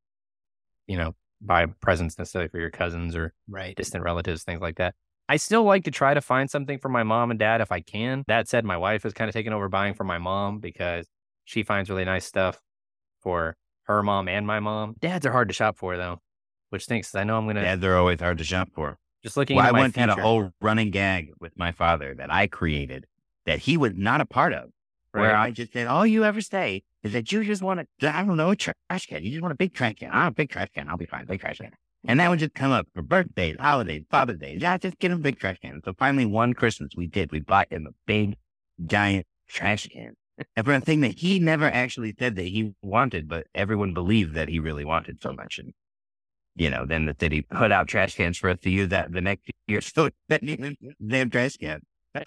you 0.87 0.97
know, 0.97 1.15
buy 1.41 1.67
presents 1.67 2.19
necessarily 2.19 2.49
for 2.49 2.59
your 2.59 2.71
cousins 2.71 3.17
or 3.17 3.35
Right. 3.49 3.77
distant 3.77 4.05
relatives, 4.05 4.45
things 4.45 4.61
like 4.61 4.77
that. 4.77 4.95
I 5.29 5.37
still 5.37 5.65
like 5.65 5.85
to 5.85 5.91
try 5.91 6.15
to 6.15 6.21
find 6.21 6.51
something 6.51 6.79
for 6.79 6.89
my 6.89 7.03
mom 7.03 7.31
and 7.31 7.39
dad 7.39 7.61
if 7.61 7.73
I 7.73 7.81
can. 7.81 8.25
That 8.29 8.49
said, 8.49 8.65
my 8.65 8.77
wife 8.77 9.03
has 9.05 9.13
kind 9.13 9.29
of 9.29 9.33
taken 9.35 9.53
over 9.53 9.69
buying 9.69 9.95
for 9.95 10.05
my 10.05 10.19
mom 10.19 10.59
because 10.61 11.07
she 11.45 11.63
finds 11.63 11.91
really 11.91 12.05
nice 12.05 12.25
stuff 12.25 12.61
for 13.21 13.57
her 13.85 14.03
mom 14.03 14.29
and 14.29 14.47
my 14.47 14.61
mom. 14.61 14.97
Dads 15.01 15.27
are 15.27 15.33
hard 15.33 15.49
to 15.49 15.55
shop 15.55 15.77
for 15.77 15.97
though, 15.97 16.21
which 16.71 16.85
stinks. 16.85 17.11
'cause 17.13 17.21
I 17.21 17.25
know 17.25 17.39
I'm 17.39 17.47
gonna 17.47 17.63
Yeah, 17.63 17.77
they're 17.77 17.97
always 17.97 18.21
hard 18.21 18.39
to 18.39 18.45
shop 18.45 18.71
for. 18.75 18.99
just 19.23 19.37
looking 19.37 19.57
Well, 19.57 19.67
I 19.67 19.73
my 19.73 19.81
once 19.81 19.97
had 19.97 20.09
a 20.09 20.17
whole 20.17 20.53
running 20.61 20.91
gag 20.91 21.33
with 21.41 21.57
my 21.57 21.73
father 21.73 22.15
that 22.15 22.33
I 22.33 22.47
created 22.47 23.07
that 23.47 23.61
he 23.61 23.77
was 23.77 23.93
not 23.95 24.21
a 24.21 24.27
part 24.27 24.53
of. 24.53 24.71
Where? 25.13 25.37
I 25.37 25.51
just 25.51 25.73
said, 25.73 25.87
all 25.87 26.07
you 26.07 26.25
ever 26.25 26.41
say 26.41 26.83
is 27.03 27.13
that 27.13 27.31
you 27.33 27.45
just 27.45 27.63
want 27.63 27.81
a, 27.81 27.87
I 28.09 28.25
don't 28.25 28.37
know, 28.37 28.51
a 28.51 28.57
trash 28.57 29.07
can. 29.07 29.23
You 29.23 29.31
just 29.31 29.43
want 29.43 29.53
a 29.53 29.57
big 29.57 29.75
trash 29.75 29.97
can. 29.99 30.11
I'm 30.11 30.29
a 30.29 30.33
big 30.33 30.51
trash 30.51 30.69
can. 30.75 30.89
I'll 30.89 30.97
be 30.97 31.07
fine. 31.07 31.27
Big 31.27 31.41
trash 31.41 31.59
can. 31.59 31.73
And 32.05 32.19
that 32.19 32.31
would 32.31 32.39
just 32.39 32.55
come 32.55 32.73
up 32.73 32.89
for 32.95 33.03
birthdays, 33.03 33.57
holidays, 33.61 34.05
Father's 34.11 34.39
Day. 34.39 34.57
Yeah, 34.59 34.77
just 34.79 34.99
get 34.99 35.11
him 35.11 35.19
a 35.19 35.23
big 35.23 35.39
trash 35.39 35.59
can. 35.61 35.81
So 35.85 35.93
finally, 35.99 36.25
one 36.25 36.55
Christmas 36.55 36.91
we 36.97 37.07
did. 37.07 37.31
We 37.31 37.41
bought 37.41 37.73
him 37.73 37.87
a 37.87 37.95
big, 38.07 38.37
giant 38.85 39.27
trash 39.49 39.87
can. 39.89 40.15
And 40.57 40.67
for 40.67 40.73
a 40.73 40.81
thing 40.81 41.03
that 41.03 41.19
he 41.19 41.39
never 41.39 41.67
actually 41.67 42.15
said 42.19 42.35
that 42.37 42.47
he 42.47 42.75
wanted, 42.83 43.29
but 43.29 43.47
everyone 43.55 43.95
believed 43.95 44.35
that 44.35 44.49
he 44.49 44.59
really 44.59 44.85
wanted 44.85 45.23
so 45.23 45.33
much. 45.33 45.59
And, 45.59 45.75
you 46.57 46.71
know, 46.71 46.87
then 46.87 47.07
the 47.07 47.15
city 47.19 47.43
put 47.43 47.71
out 47.71 47.87
trash 47.87 48.17
cans 48.17 48.39
for 48.39 48.51
us 48.51 48.59
to 48.61 48.71
use 48.71 48.89
that 48.89 49.13
the 49.13 49.21
next 49.21 49.51
year. 49.69 49.81
So 49.81 50.11
that 50.29 50.43
damn 51.07 51.31
trash 51.31 51.57
can. 51.59 51.83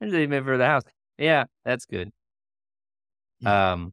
There's 0.00 0.14
even 0.14 0.44
for 0.44 0.56
the 0.56 0.66
house. 0.66 0.84
Yeah, 1.16 1.44
that's 1.64 1.84
good. 1.86 2.12
Um, 3.44 3.92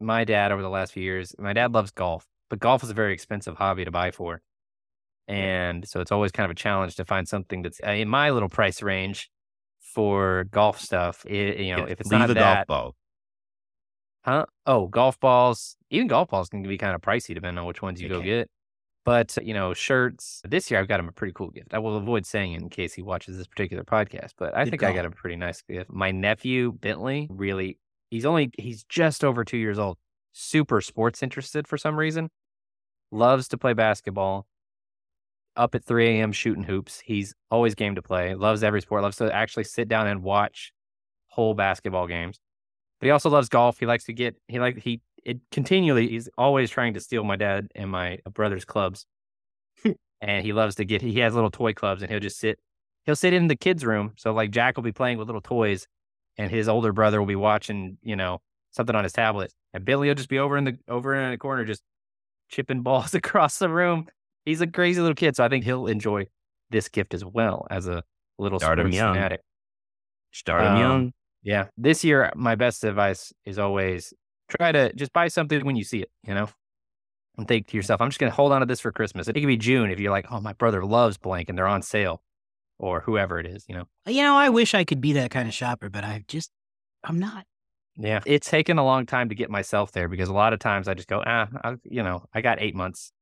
my 0.00 0.24
dad 0.24 0.52
over 0.52 0.62
the 0.62 0.70
last 0.70 0.92
few 0.92 1.02
years, 1.02 1.34
my 1.38 1.52
dad 1.52 1.72
loves 1.72 1.90
golf, 1.90 2.26
but 2.50 2.60
golf 2.60 2.82
is 2.82 2.90
a 2.90 2.94
very 2.94 3.12
expensive 3.12 3.56
hobby 3.56 3.84
to 3.84 3.90
buy 3.90 4.10
for, 4.10 4.42
and 5.28 5.88
so 5.88 6.00
it's 6.00 6.12
always 6.12 6.32
kind 6.32 6.46
of 6.46 6.52
a 6.52 6.54
challenge 6.54 6.96
to 6.96 7.04
find 7.04 7.28
something 7.28 7.62
that's 7.62 7.80
uh, 7.86 7.90
in 7.90 8.08
my 8.08 8.30
little 8.30 8.48
price 8.50 8.82
range 8.82 9.30
for 9.80 10.44
golf 10.52 10.80
stuff. 10.80 11.26
It, 11.26 11.60
you 11.60 11.74
know, 11.76 11.84
if 11.84 12.00
it's 12.00 12.10
Leave 12.10 12.12
not 12.12 12.30
a 12.30 12.34
that, 12.34 12.40
golf 12.40 12.66
ball. 12.66 12.96
huh? 14.24 14.46
Oh, 14.66 14.86
golf 14.86 15.18
balls. 15.20 15.76
Even 15.90 16.06
golf 16.08 16.28
balls 16.28 16.48
can 16.48 16.62
be 16.62 16.78
kind 16.78 16.94
of 16.94 17.00
pricey 17.00 17.34
depending 17.34 17.58
on 17.58 17.66
which 17.66 17.82
ones 17.82 18.00
you 18.00 18.06
They 18.06 18.08
go 18.08 18.20
can. 18.20 18.22
get. 18.22 18.50
But 19.08 19.38
you 19.42 19.54
know, 19.54 19.72
shirts. 19.72 20.42
This 20.46 20.70
year, 20.70 20.78
I've 20.78 20.86
got 20.86 21.00
him 21.00 21.08
a 21.08 21.12
pretty 21.12 21.32
cool 21.32 21.48
gift. 21.48 21.72
I 21.72 21.78
will 21.78 21.96
avoid 21.96 22.26
saying 22.26 22.52
it 22.52 22.60
in 22.60 22.68
case 22.68 22.92
he 22.92 23.00
watches 23.00 23.38
this 23.38 23.46
particular 23.46 23.82
podcast. 23.82 24.32
But 24.36 24.54
I 24.54 24.64
Good 24.64 24.72
think 24.72 24.82
I 24.82 24.92
got 24.92 25.06
him 25.06 25.12
a 25.12 25.14
pretty 25.14 25.36
nice 25.36 25.62
gift. 25.62 25.90
My 25.90 26.10
nephew 26.10 26.72
Bentley 26.72 27.26
really. 27.30 27.78
He's 28.10 28.26
only 28.26 28.50
he's 28.58 28.84
just 28.84 29.24
over 29.24 29.44
two 29.44 29.56
years 29.56 29.78
old. 29.78 29.96
Super 30.32 30.82
sports 30.82 31.22
interested 31.22 31.66
for 31.66 31.78
some 31.78 31.98
reason. 31.98 32.28
Loves 33.10 33.48
to 33.48 33.56
play 33.56 33.72
basketball. 33.72 34.46
Up 35.56 35.74
at 35.74 35.84
3 35.84 36.20
a.m. 36.20 36.30
shooting 36.32 36.64
hoops. 36.64 37.00
He's 37.00 37.34
always 37.50 37.74
game 37.74 37.94
to 37.94 38.02
play. 38.02 38.34
Loves 38.34 38.62
every 38.62 38.82
sport. 38.82 39.02
Loves 39.02 39.16
to 39.16 39.34
actually 39.34 39.64
sit 39.64 39.88
down 39.88 40.06
and 40.06 40.22
watch 40.22 40.72
whole 41.28 41.54
basketball 41.54 42.06
games. 42.06 42.40
But 43.00 43.06
he 43.06 43.10
also 43.10 43.30
loves 43.30 43.48
golf. 43.48 43.78
He 43.78 43.86
likes 43.86 44.04
to 44.04 44.12
get 44.12 44.36
he 44.48 44.58
like 44.58 44.78
he 44.78 45.00
it 45.24 45.38
continually 45.50 46.08
he's 46.08 46.28
always 46.38 46.70
trying 46.70 46.94
to 46.94 47.00
steal 47.00 47.24
my 47.24 47.36
dad 47.36 47.68
and 47.74 47.90
my 47.90 48.18
brother's 48.32 48.64
clubs. 48.64 49.06
and 50.20 50.44
he 50.44 50.52
loves 50.52 50.74
to 50.76 50.84
get 50.84 51.00
he 51.02 51.18
has 51.20 51.34
little 51.34 51.50
toy 51.50 51.72
clubs 51.72 52.02
and 52.02 52.10
he'll 52.10 52.20
just 52.20 52.38
sit 52.38 52.58
he'll 53.04 53.16
sit 53.16 53.32
in 53.32 53.46
the 53.48 53.56
kids 53.56 53.84
room. 53.84 54.12
So 54.16 54.32
like 54.32 54.50
Jack 54.50 54.76
will 54.76 54.82
be 54.84 54.92
playing 54.92 55.18
with 55.18 55.28
little 55.28 55.40
toys 55.40 55.86
and 56.36 56.50
his 56.50 56.68
older 56.68 56.92
brother 56.92 57.20
will 57.20 57.26
be 57.26 57.36
watching, 57.36 57.98
you 58.02 58.16
know, 58.16 58.40
something 58.70 58.94
on 58.96 59.04
his 59.04 59.12
tablet. 59.12 59.52
And 59.74 59.84
Billy 59.84 60.08
will 60.08 60.14
just 60.14 60.28
be 60.28 60.38
over 60.38 60.56
in 60.56 60.64
the 60.64 60.78
over 60.88 61.14
in 61.14 61.30
the 61.30 61.38
corner 61.38 61.64
just 61.64 61.82
chipping 62.48 62.82
balls 62.82 63.14
across 63.14 63.58
the 63.58 63.68
room. 63.68 64.06
He's 64.44 64.60
a 64.60 64.66
crazy 64.66 65.00
little 65.00 65.14
kid, 65.14 65.36
so 65.36 65.44
I 65.44 65.48
think 65.48 65.64
he'll 65.64 65.86
enjoy 65.86 66.26
this 66.70 66.88
gift 66.88 67.12
as 67.14 67.24
well 67.24 67.66
as 67.70 67.86
a 67.86 68.02
little 68.38 68.58
Start 68.58 68.78
him 68.78 68.90
young. 68.92 69.14
fanatic. 69.14 69.40
Start 70.32 70.62
him 70.62 70.72
Um, 70.72 70.78
young. 70.80 71.12
Yeah. 71.42 71.66
This 71.76 72.04
year, 72.04 72.32
my 72.34 72.54
best 72.54 72.84
advice 72.84 73.32
is 73.44 73.58
always 73.58 74.12
try 74.48 74.72
to 74.72 74.92
just 74.94 75.12
buy 75.12 75.28
something 75.28 75.64
when 75.64 75.76
you 75.76 75.84
see 75.84 76.00
it, 76.00 76.10
you 76.24 76.34
know? 76.34 76.48
And 77.36 77.46
think 77.46 77.68
to 77.68 77.76
yourself, 77.76 78.00
I'm 78.00 78.08
just 78.08 78.18
going 78.18 78.30
to 78.30 78.34
hold 78.36 78.52
on 78.52 78.60
to 78.60 78.66
this 78.66 78.80
for 78.80 78.90
Christmas. 78.90 79.28
It 79.28 79.34
could 79.34 79.46
be 79.46 79.56
June 79.56 79.90
if 79.90 80.00
you're 80.00 80.10
like, 80.10 80.26
oh, 80.30 80.40
my 80.40 80.54
brother 80.54 80.84
loves 80.84 81.18
blank 81.18 81.48
and 81.48 81.56
they're 81.56 81.68
on 81.68 81.82
sale 81.82 82.22
or 82.78 83.00
whoever 83.00 83.38
it 83.38 83.46
is, 83.46 83.64
you 83.68 83.76
know? 83.76 83.84
You 84.06 84.22
know, 84.22 84.36
I 84.36 84.48
wish 84.48 84.74
I 84.74 84.84
could 84.84 85.00
be 85.00 85.12
that 85.14 85.30
kind 85.30 85.46
of 85.46 85.54
shopper, 85.54 85.88
but 85.88 86.04
I 86.04 86.24
just, 86.26 86.50
I'm 87.04 87.18
not. 87.18 87.46
Yeah. 87.96 88.20
It's 88.26 88.48
taken 88.48 88.78
a 88.78 88.84
long 88.84 89.06
time 89.06 89.28
to 89.28 89.34
get 89.34 89.50
myself 89.50 89.92
there 89.92 90.08
because 90.08 90.28
a 90.28 90.32
lot 90.32 90.52
of 90.52 90.58
times 90.58 90.88
I 90.88 90.94
just 90.94 91.08
go, 91.08 91.22
ah, 91.24 91.48
I, 91.64 91.76
you 91.84 92.02
know, 92.02 92.24
I 92.32 92.40
got 92.40 92.60
eight 92.60 92.74
months 92.74 93.12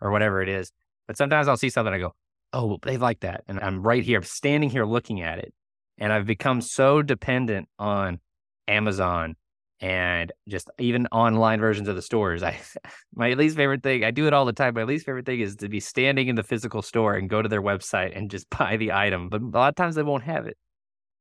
or 0.00 0.10
whatever 0.10 0.42
it 0.42 0.48
is. 0.48 0.72
But 1.06 1.16
sometimes 1.16 1.48
I'll 1.48 1.56
see 1.56 1.70
something, 1.70 1.92
I 1.92 1.98
go, 1.98 2.14
oh, 2.52 2.78
they 2.82 2.96
like 2.96 3.20
that. 3.20 3.44
And 3.46 3.60
I'm 3.60 3.82
right 3.82 4.02
here, 4.02 4.18
I'm 4.18 4.24
standing 4.24 4.70
here 4.70 4.84
looking 4.84 5.22
at 5.22 5.38
it. 5.38 5.54
And 5.98 6.12
I've 6.12 6.26
become 6.26 6.60
so 6.60 7.02
dependent 7.02 7.68
on 7.78 8.20
Amazon 8.68 9.36
and 9.80 10.32
just 10.48 10.70
even 10.78 11.06
online 11.08 11.60
versions 11.60 11.88
of 11.88 11.96
the 11.96 12.02
stores. 12.02 12.42
I 12.42 12.58
my 13.14 13.34
least 13.34 13.56
favorite 13.56 13.82
thing, 13.82 14.04
I 14.04 14.10
do 14.10 14.26
it 14.26 14.32
all 14.32 14.44
the 14.44 14.52
time. 14.52 14.74
My 14.74 14.84
least 14.84 15.06
favorite 15.06 15.26
thing 15.26 15.40
is 15.40 15.56
to 15.56 15.68
be 15.68 15.80
standing 15.80 16.28
in 16.28 16.36
the 16.36 16.42
physical 16.42 16.82
store 16.82 17.14
and 17.14 17.28
go 17.28 17.42
to 17.42 17.48
their 17.48 17.62
website 17.62 18.16
and 18.16 18.30
just 18.30 18.48
buy 18.58 18.76
the 18.76 18.92
item. 18.92 19.28
But 19.28 19.42
a 19.42 19.46
lot 19.46 19.68
of 19.68 19.74
times 19.74 19.94
they 19.94 20.02
won't 20.02 20.24
have 20.24 20.46
it. 20.46 20.56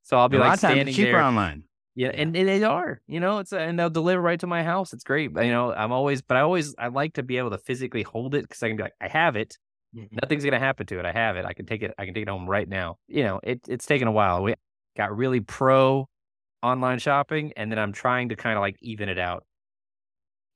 So 0.04 0.18
I'll 0.18 0.30
be 0.30 0.38
a 0.38 0.40
lot 0.40 0.48
like 0.48 0.56
of 0.56 0.62
times 0.62 0.74
standing 0.74 0.94
cheaper 0.94 1.12
there. 1.14 1.22
online. 1.22 1.64
Yeah, 1.98 2.10
and, 2.14 2.36
and 2.36 2.48
they 2.50 2.62
are, 2.62 3.00
you 3.08 3.22
know, 3.22 3.40
it's 3.40 3.54
and 3.54 3.80
they'll 3.80 3.90
deliver 3.90 4.22
right 4.22 4.40
to 4.42 4.48
my 4.48 4.64
house. 4.64 4.92
It's 4.92 5.06
great. 5.06 5.34
But, 5.34 5.46
you 5.46 5.52
know, 5.52 5.74
I'm 5.74 5.94
always, 5.94 6.22
but 6.22 6.36
I 6.36 6.42
always, 6.42 6.76
I 6.78 6.90
like 6.90 7.14
to 7.14 7.24
be 7.24 7.38
able 7.38 7.52
to 7.52 7.58
physically 7.58 8.04
hold 8.04 8.36
it 8.36 8.42
because 8.42 8.62
I 8.62 8.68
can 8.68 8.76
be 8.76 8.84
like, 8.84 8.96
I 9.00 9.08
have 9.08 9.38
it. 9.38 9.58
Mm-hmm. 9.96 10.18
Nothing's 10.22 10.44
gonna 10.44 10.60
happen 10.60 10.86
to 10.88 11.00
it. 11.00 11.06
I 11.06 11.14
have 11.14 11.38
it. 11.38 11.46
I 11.46 11.54
can 11.54 11.66
take 11.66 11.82
it. 11.82 11.94
I 11.98 12.04
can 12.04 12.14
take 12.14 12.24
it 12.24 12.30
home 12.30 12.50
right 12.50 12.68
now. 12.68 12.98
You 13.08 13.24
know, 13.24 13.40
it, 13.44 13.62
it's 13.68 13.86
taken 13.86 14.10
a 14.10 14.12
while. 14.12 14.44
We 14.44 14.56
got 14.96 15.16
really 15.16 15.40
pro 15.42 16.08
online 16.64 17.00
shopping, 17.00 17.54
and 17.56 17.72
then 17.72 17.80
I'm 17.80 17.94
trying 17.94 18.30
to 18.30 18.36
kind 18.36 18.58
of 18.58 18.62
like 18.62 18.78
even 18.82 19.10
it 19.10 19.20
out. 19.20 19.46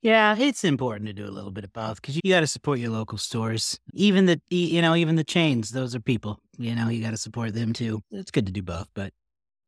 Yeah, 0.02 0.34
it's 0.38 0.64
important 0.64 1.06
to 1.08 1.12
do 1.12 1.26
a 1.26 1.30
little 1.30 1.50
bit 1.50 1.64
of 1.64 1.72
both 1.74 2.00
because 2.00 2.18
you 2.22 2.32
got 2.32 2.40
to 2.40 2.46
support 2.46 2.78
your 2.78 2.90
local 2.90 3.18
stores. 3.18 3.78
Even 3.92 4.24
the, 4.24 4.40
you 4.48 4.80
know, 4.80 4.94
even 4.94 5.16
the 5.16 5.24
chains, 5.24 5.70
those 5.70 5.94
are 5.94 6.00
people. 6.00 6.40
You 6.56 6.74
know, 6.74 6.88
you 6.88 7.02
got 7.02 7.10
to 7.10 7.18
support 7.18 7.54
them 7.54 7.74
too. 7.74 8.02
It's 8.10 8.30
good 8.30 8.46
to 8.46 8.52
do 8.52 8.62
both, 8.62 8.88
but 8.94 9.12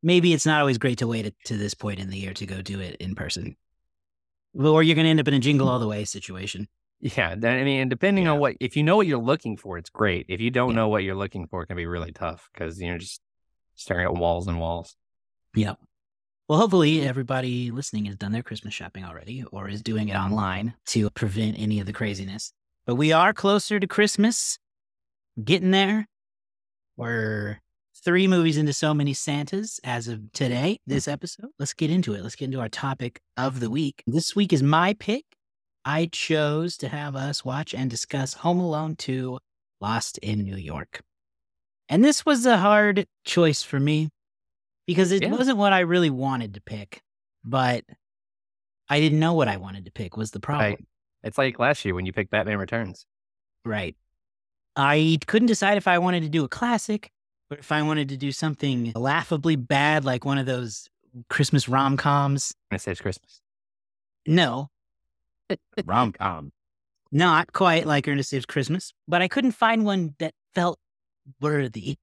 maybe 0.01 0.33
it's 0.33 0.45
not 0.45 0.59
always 0.59 0.79
great 0.79 0.97
to 0.99 1.07
wait 1.07 1.31
to 1.45 1.57
this 1.57 1.75
point 1.75 1.99
in 1.99 2.09
the 2.09 2.17
year 2.17 2.33
to 2.33 2.45
go 2.47 2.63
do 2.63 2.79
it 2.79 2.95
in 2.95 3.13
person. 3.13 3.55
Or 4.57 4.81
you're 4.81 4.95
going 4.95 5.05
to 5.05 5.09
end 5.11 5.19
up 5.19 5.27
in 5.27 5.35
a 5.35 5.39
jingle 5.39 5.69
all 5.69 5.79
the 5.79 5.87
way 5.87 6.03
situation. 6.03 6.67
Yeah, 6.99 7.31
I 7.31 7.35
mean, 7.35 7.81
and 7.81 7.89
depending 7.89 8.27
on 8.27 8.39
what, 8.39 8.55
if 8.59 8.75
you 8.77 8.81
know 8.81 8.95
what 8.95 9.07
you're 9.07 9.17
looking 9.19 9.57
for, 9.57 9.77
it's 9.77 9.89
great. 9.89 10.25
If 10.29 10.39
you 10.39 10.49
don't 10.49 10.69
Yeah. 10.69 10.75
know 10.77 10.87
what 10.87 11.03
you're 11.03 11.15
looking 11.15 11.47
for, 11.47 11.61
it 11.61 11.67
can 11.67 11.75
be 11.75 11.85
really 11.85 12.11
tough 12.11 12.49
because 12.53 12.81
you're 12.81 12.97
just 12.97 13.19
staring 13.75 14.05
at 14.05 14.15
walls 14.15 14.47
and 14.47 14.59
walls. 14.59 14.95
Yep. 15.55 15.79
Well, 16.47 16.59
hopefully 16.59 17.07
everybody 17.07 17.71
listening 17.71 18.05
has 18.05 18.15
done 18.15 18.31
their 18.31 18.43
Christmas 18.43 18.73
shopping 18.73 19.05
already 19.05 19.43
or 19.51 19.69
is 19.69 19.81
doing 19.81 20.09
it 20.09 20.15
online 20.15 20.73
to 20.87 21.09
prevent 21.11 21.57
any 21.57 21.79
of 21.79 21.85
the 21.85 21.93
craziness. 21.93 22.51
But 22.85 22.95
we 22.95 23.13
are 23.13 23.33
closer 23.33 23.79
to 23.79 23.87
Christmas, 23.87 24.59
getting 25.41 25.71
there. 25.71 26.07
We're 26.97 27.59
three 28.03 28.27
movies 28.27 28.57
into 28.57 28.73
so 28.73 28.93
many 28.93 29.13
Santas 29.13 29.79
as 29.85 30.09
of 30.09 30.33
today, 30.33 30.79
this 30.85 31.07
episode. 31.07 31.47
Let's 31.57 31.73
get 31.73 31.89
into 31.89 32.13
it. 32.13 32.23
Let's 32.23 32.35
get 32.35 32.45
into 32.45 32.59
our 32.59 32.69
topic 32.69 33.21
of 33.37 33.61
the 33.61 33.69
week. 33.69 34.03
This 34.05 34.35
week 34.35 34.51
is 34.51 34.61
my 34.61 34.93
pick. 34.93 35.23
I 35.85 36.09
chose 36.11 36.75
to 36.77 36.89
have 36.89 37.15
us 37.15 37.45
watch 37.45 37.73
and 37.73 37.89
discuss 37.89 38.33
Home 38.35 38.59
Alone 38.59 38.95
2 38.97 39.39
Lost 39.79 40.17
in 40.19 40.43
New 40.43 40.57
York. 40.57 41.01
And 41.89 42.03
this 42.03 42.25
was 42.25 42.45
a 42.45 42.57
hard 42.57 43.05
choice 43.25 43.61
for 43.63 43.79
me 43.79 44.09
because 44.87 45.11
it 45.11 45.21
Yeah. 45.23 45.31
wasn't 45.31 45.57
what 45.57 45.73
I 45.73 45.79
really 45.79 46.09
wanted 46.09 46.53
to 46.55 46.61
pick, 46.61 47.01
but 47.43 47.83
I 48.89 48.99
didn't 48.99 49.19
know 49.19 49.33
what 49.33 49.47
I 49.47 49.57
wanted 49.57 49.85
to 49.85 49.91
pick 49.91 50.17
was 50.17 50.31
the 50.31 50.39
problem. 50.39 50.71
Right. 50.71 50.85
It's 51.23 51.37
like 51.37 51.59
last 51.59 51.85
year 51.85 51.93
when 51.95 52.05
you 52.05 52.13
picked 52.13 52.31
Batman 52.31 52.57
Returns. 52.57 53.05
Right. 53.65 53.95
I 54.75 55.19
couldn't 55.27 55.47
decide 55.47 55.77
if 55.77 55.87
I 55.87 55.99
wanted 55.99 56.23
to 56.23 56.29
do 56.29 56.43
a 56.43 56.49
classic 56.49 57.11
or 57.51 57.57
if 57.57 57.71
I 57.71 57.81
wanted 57.83 58.09
to 58.09 58.17
do 58.17 58.31
something 58.31 58.91
laughably 58.95 59.55
bad 59.55 60.03
like 60.03 60.25
one 60.25 60.37
of 60.37 60.45
those 60.45 60.89
Christmas 61.29 61.69
rom 61.69 61.95
coms. 61.95 62.53
It 62.71 62.81
saves 62.81 62.99
Christmas. 62.99 63.41
No, 64.25 64.69
Rom 65.85 66.13
com. 66.13 66.51
not 67.11 67.51
quite 67.53 67.85
like 67.85 68.07
Ernest 68.07 68.29
Saves 68.29 68.45
Christmas, 68.45 68.93
but 69.07 69.21
I 69.21 69.27
couldn't 69.27 69.51
find 69.51 69.85
one 69.85 70.15
that 70.19 70.33
felt 70.55 70.79
worthy. 71.41 71.97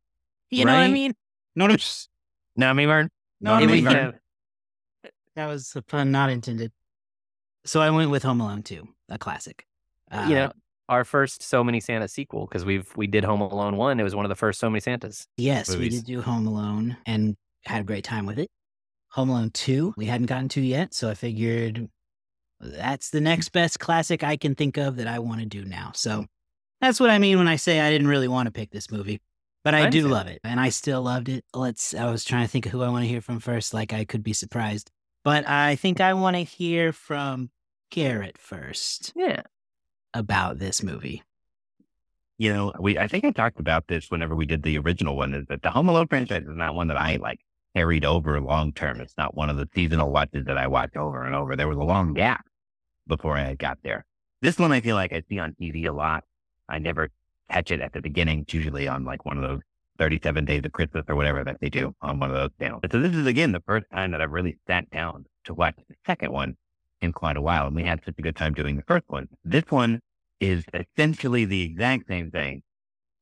You 0.50 0.64
know 0.64 0.72
what 0.72 0.80
I 0.80 0.88
mean? 0.88 1.14
No, 1.54 1.66
no, 1.66 1.76
just- 1.76 2.08
No, 2.56 2.72
me, 2.74 2.86
Martin. 2.86 3.10
no, 3.40 3.58
It 3.58 3.66
no, 3.66 3.72
was 3.72 4.14
that 5.36 5.46
was 5.46 5.72
a 5.76 5.82
pun 5.82 6.10
not 6.10 6.30
intended. 6.30 6.72
So 7.64 7.80
I 7.80 7.90
went 7.90 8.10
with 8.10 8.22
Home 8.22 8.40
Alone 8.40 8.62
2, 8.62 8.86
a 9.10 9.18
classic. 9.18 9.66
Uh, 10.10 10.26
you 10.28 10.34
know, 10.34 10.52
our 10.88 11.04
first 11.04 11.42
So 11.42 11.62
Many 11.62 11.78
Santa 11.80 12.08
sequel 12.08 12.46
because 12.46 12.64
we've 12.64 12.90
we 12.96 13.06
did 13.06 13.22
Home 13.24 13.40
Alone 13.40 13.76
one. 13.76 14.00
It 14.00 14.02
was 14.02 14.14
one 14.14 14.24
of 14.24 14.28
the 14.28 14.34
first 14.36 14.58
So 14.58 14.68
Many 14.68 14.80
Santas. 14.80 15.26
Yes, 15.36 15.74
we 15.74 15.88
did 15.88 16.04
do 16.04 16.20
Home 16.20 16.46
Alone 16.46 16.96
and 17.06 17.36
had 17.64 17.82
a 17.82 17.84
great 17.84 18.04
time 18.04 18.26
with 18.26 18.38
it. 18.38 18.48
Home 19.10 19.28
Alone 19.30 19.50
2, 19.50 19.94
we 19.96 20.06
hadn't 20.06 20.26
gotten 20.26 20.48
to 20.50 20.60
yet, 20.60 20.94
so 20.94 21.10
I 21.10 21.14
figured 21.14 21.88
that's 22.60 23.10
the 23.10 23.20
next 23.20 23.50
best 23.50 23.78
classic 23.80 24.22
I 24.22 24.36
can 24.36 24.54
think 24.54 24.76
of 24.76 24.96
that 24.96 25.06
I 25.06 25.18
want 25.18 25.40
to 25.40 25.46
do 25.46 25.64
now. 25.64 25.92
So 25.94 26.26
that's 26.80 27.00
what 27.00 27.10
I 27.10 27.18
mean 27.18 27.38
when 27.38 27.48
I 27.48 27.56
say 27.56 27.80
I 27.80 27.90
didn't 27.90 28.08
really 28.08 28.28
want 28.28 28.46
to 28.46 28.52
pick 28.52 28.70
this 28.70 28.90
movie. 28.90 29.20
But 29.62 29.74
I, 29.74 29.86
I 29.86 29.90
do 29.90 30.08
love 30.08 30.26
it, 30.26 30.40
and 30.42 30.58
I 30.58 30.70
still 30.70 31.02
loved 31.02 31.28
it. 31.28 31.44
Let's. 31.52 31.92
I 31.94 32.10
was 32.10 32.24
trying 32.24 32.44
to 32.44 32.50
think 32.50 32.64
of 32.64 32.72
who 32.72 32.82
I 32.82 32.88
want 32.88 33.04
to 33.04 33.08
hear 33.08 33.20
from 33.20 33.40
first, 33.40 33.74
like 33.74 33.92
I 33.92 34.06
could 34.06 34.22
be 34.22 34.32
surprised. 34.32 34.90
But 35.22 35.46
I 35.46 35.76
think 35.76 36.00
I 36.00 36.14
want 36.14 36.36
to 36.36 36.42
hear 36.42 36.92
from 36.92 37.50
Garrett 37.90 38.38
first 38.38 39.12
Yeah, 39.14 39.42
about 40.14 40.58
this 40.58 40.82
movie. 40.82 41.22
You 42.38 42.54
know, 42.54 42.72
we 42.80 42.98
I 42.98 43.06
think 43.06 43.24
I 43.24 43.32
talked 43.32 43.60
about 43.60 43.86
this 43.86 44.10
whenever 44.10 44.34
we 44.34 44.46
did 44.46 44.62
the 44.62 44.78
original 44.78 45.14
one. 45.14 45.34
Is 45.34 45.44
that 45.50 45.60
the 45.60 45.70
Home 45.70 45.90
Alone 45.90 46.06
franchise 46.06 46.44
is 46.44 46.56
not 46.56 46.74
one 46.74 46.88
that 46.88 46.96
I 46.96 47.16
like 47.16 47.40
carried 47.76 48.06
over 48.06 48.40
long 48.40 48.72
term. 48.72 49.02
It's 49.02 49.18
not 49.18 49.36
one 49.36 49.50
of 49.50 49.58
the 49.58 49.68
seasonal 49.74 50.10
watches 50.10 50.46
that 50.46 50.56
I 50.56 50.68
watch 50.68 50.96
over 50.96 51.24
and 51.26 51.34
over. 51.34 51.54
There 51.54 51.68
was 51.68 51.76
a 51.76 51.82
long 51.82 52.14
gap 52.14 52.46
before 53.06 53.36
I 53.36 53.54
got 53.56 53.78
there. 53.82 54.06
This 54.40 54.58
one 54.58 54.72
I 54.72 54.80
feel 54.80 54.96
like 54.96 55.12
I 55.12 55.22
see 55.28 55.38
on 55.38 55.54
TV 55.60 55.86
a 55.86 55.92
lot. 55.92 56.24
I 56.70 56.78
never 56.78 57.10
catch 57.50 57.70
it 57.70 57.80
at 57.80 57.92
the 57.92 58.00
beginning. 58.00 58.40
It's 58.40 58.54
usually 58.54 58.88
on 58.88 59.04
like 59.04 59.24
one 59.24 59.36
of 59.36 59.42
those 59.42 59.60
37 59.98 60.44
days 60.46 60.62
of 60.64 60.72
Christmas 60.72 61.04
or 61.08 61.16
whatever 61.16 61.44
that 61.44 61.58
they 61.60 61.68
do 61.68 61.94
on 62.00 62.18
one 62.18 62.30
of 62.30 62.36
those 62.36 62.50
channels. 62.58 62.82
So 62.90 63.00
this 63.00 63.14
is 63.14 63.26
again 63.26 63.52
the 63.52 63.62
first 63.66 63.86
time 63.92 64.12
that 64.12 64.22
I've 64.22 64.30
really 64.30 64.56
sat 64.66 64.88
down 64.90 65.26
to 65.44 65.54
watch 65.54 65.74
the 65.88 65.94
second 66.06 66.32
one 66.32 66.56
in 67.00 67.12
quite 67.12 67.36
a 67.36 67.42
while. 67.42 67.66
And 67.66 67.76
we 67.76 67.84
had 67.84 68.00
such 68.04 68.14
a 68.18 68.22
good 68.22 68.36
time 68.36 68.54
doing 68.54 68.76
the 68.76 68.82
first 68.82 69.04
one. 69.08 69.28
This 69.44 69.64
one 69.68 70.00
is 70.40 70.64
essentially 70.72 71.44
the 71.44 71.62
exact 71.62 72.08
same 72.08 72.30
thing. 72.30 72.62